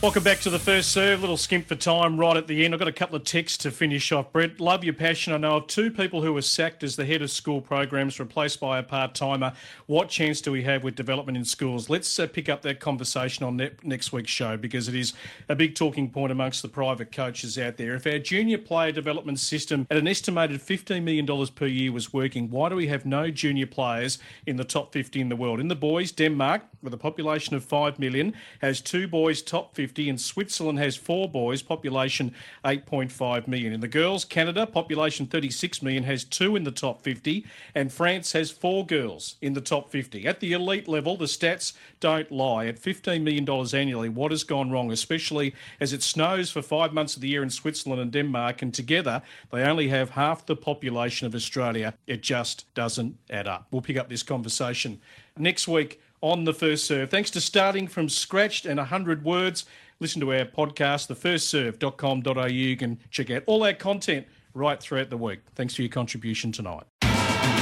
Welcome 0.07 0.23
back 0.23 0.39
to 0.43 0.51
the 0.51 0.61
first 0.61 0.93
serve. 0.93 1.23
Little 1.23 1.37
skimp 1.37 1.67
for 1.67 1.75
time 1.75 2.17
right 2.17 2.37
at 2.37 2.47
the 2.47 2.65
end. 2.65 2.73
I've 2.73 2.79
got 2.79 2.87
a 2.87 2.93
couple 2.93 3.17
of 3.17 3.25
texts 3.25 3.59
to 3.59 3.73
finish 3.73 4.13
off. 4.13 4.31
Brett, 4.31 4.61
love 4.61 4.85
your 4.85 4.95
passion. 4.95 5.33
I 5.33 5.37
know 5.37 5.57
of 5.57 5.67
two 5.67 5.91
people 5.91 6.23
who 6.23 6.33
were 6.33 6.43
sacked 6.43 6.85
as 6.85 6.95
the 6.95 7.05
head 7.05 7.23
of 7.23 7.31
school 7.33 7.61
programs, 7.61 8.21
replaced 8.21 8.61
by 8.61 8.79
a 8.79 8.85
part 8.85 9.17
timer. 9.17 9.53
What 9.87 10.09
chance 10.09 10.41
do 10.41 10.53
we 10.53 10.63
have 10.63 10.85
with 10.85 10.95
development 10.95 11.37
in 11.37 11.45
schools? 11.45 11.91
Let's 11.91 12.21
uh, 12.21 12.29
pick 12.29 12.49
up 12.49 12.63
that 12.63 12.79
conversation 12.79 13.45
on 13.45 13.57
ne- 13.57 13.73
next 13.83 14.13
week's 14.13 14.31
show 14.31 14.57
because 14.57 14.87
it 14.87 14.95
is 14.95 15.13
a 15.49 15.57
big 15.57 15.75
talking 15.75 16.09
point 16.09 16.31
amongst 16.31 16.63
the 16.63 16.69
private 16.69 17.11
coaches 17.11 17.59
out 17.59 17.77
there. 17.77 17.97
If 17.97 18.07
our 18.07 18.21
junior 18.21 18.59
player 18.59 18.93
development 18.93 19.41
system 19.41 19.89
at 19.91 19.97
an 19.97 20.07
estimated 20.07 20.61
$15 20.61 21.03
million 21.03 21.49
per 21.49 21.67
year 21.67 21.91
was 21.91 22.13
working, 22.13 22.49
why 22.49 22.69
do 22.69 22.77
we 22.77 22.87
have 22.87 23.07
no 23.07 23.29
junior 23.33 23.67
players 23.67 24.21
in 24.47 24.55
the 24.55 24.63
top 24.63 24.93
50 24.93 25.21
in 25.21 25.31
the 25.31 25.37
world? 25.37 25.59
In 25.59 25.67
the 25.67 25.75
boys, 25.75 26.13
Denmark, 26.13 26.63
with 26.81 26.95
a 26.95 26.97
population 26.97 27.57
of 27.57 27.65
5 27.65 27.99
million, 27.99 28.35
has 28.61 28.81
two 28.81 29.09
boys 29.09 29.43
top 29.43 29.75
50 29.75 29.96
50, 29.97 30.11
and 30.11 30.21
Switzerland 30.21 30.79
has 30.79 30.95
four 30.95 31.27
boys, 31.27 31.63
population 31.63 32.35
8.5 32.67 33.49
million. 33.49 33.73
In 33.73 33.81
the 33.81 33.89
girls, 33.89 34.27
Canada, 34.27 34.67
population 34.67 35.27
36 35.27 35.81
million, 35.81 36.03
has 36.05 36.23
two 36.23 36.55
in 36.55 36.65
the 36.65 36.71
top 36.71 37.01
50, 37.03 37.47
and 37.75 37.91
France 37.91 38.33
has 38.33 38.51
four 38.51 38.85
girls 38.85 39.37
in 39.41 39.55
the 39.55 39.61
top 39.63 39.91
50. 39.91 40.27
At 40.27 40.41
the 40.41 40.53
elite 40.53 40.87
level, 40.87 41.17
the 41.17 41.25
stats 41.25 41.73
don't 41.99 42.31
lie. 42.31 42.67
At 42.67 42.79
$15 42.79 43.23
million 43.23 43.49
annually, 43.75 44.11
what 44.11 44.33
has 44.33 44.45
gone 44.45 44.71
wrong, 44.71 44.93
especially 44.93 45.55
as 45.81 45.95
it 45.95 46.03
snows 46.03 46.51
for 46.51 46.61
five 46.61 46.93
months 46.93 47.17
of 47.17 47.23
the 47.23 47.29
year 47.29 47.43
in 47.43 47.49
Switzerland 47.49 48.03
and 48.03 48.13
Denmark, 48.13 48.61
and 48.61 48.75
together 48.75 49.23
they 49.51 49.63
only 49.63 49.89
have 49.89 50.11
half 50.11 50.45
the 50.45 50.57
population 50.57 51.27
of 51.27 51.35
Australia. 51.35 51.95
It 52.07 52.23
just 52.23 52.73
doesn't 52.75 53.17
add 53.31 53.49
up. 53.49 53.67
We'll 53.71 53.81
pick 53.81 53.97
up 53.97 54.11
this 54.11 54.23
conversation 54.23 55.01
next 55.39 55.67
week 55.67 56.01
on 56.21 56.45
the 56.45 56.55
first 56.55 56.87
serve. 56.87 57.11
Thanks 57.11 57.31
to 57.31 57.41
starting 57.41 57.87
from 57.87 58.09
scratch 58.09 58.65
and 58.65 58.79
100 58.79 59.25
words 59.25 59.65
listen 60.01 60.21
to 60.21 60.33
our 60.33 60.45
podcast, 60.45 61.09
thefirstserve.com.au. 61.15 62.47
You 62.47 62.77
can 62.77 62.99
check 63.11 63.31
out 63.31 63.43
all 63.47 63.65
our 63.65 63.73
content 63.73 64.27
right 64.55 64.81
throughout 64.81 65.11
the 65.11 65.17
week. 65.19 65.41
Thanks 65.55 65.75
for 65.75 65.83
your 65.83 65.91
contribution 65.91 66.53
tonight. 66.53 66.85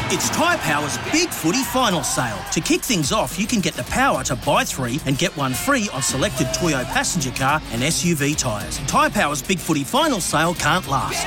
It's 0.08 0.28
Tyre 0.30 0.58
Power's 0.58 0.98
Big 1.10 1.30
Footy 1.30 1.62
Final 1.64 2.02
Sale. 2.04 2.38
To 2.52 2.60
kick 2.60 2.82
things 2.82 3.10
off, 3.10 3.38
you 3.38 3.46
can 3.46 3.60
get 3.60 3.74
the 3.74 3.82
power 3.84 4.22
to 4.24 4.36
buy 4.36 4.62
three 4.62 5.00
and 5.06 5.18
get 5.18 5.36
one 5.36 5.54
free 5.54 5.88
on 5.92 6.02
selected 6.02 6.46
Toyo 6.54 6.84
passenger 6.84 7.30
car 7.30 7.60
and 7.72 7.82
SUV 7.82 8.36
tyres. 8.36 8.78
Tyre 8.86 9.10
Power's 9.10 9.42
Big 9.42 9.58
Footy 9.58 9.82
Final 9.82 10.20
Sale 10.20 10.54
can't 10.54 10.86
last. 10.88 11.26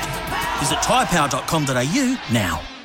Visit 0.60 0.78
tyrepower.com.au 0.78 2.32
now. 2.32 2.77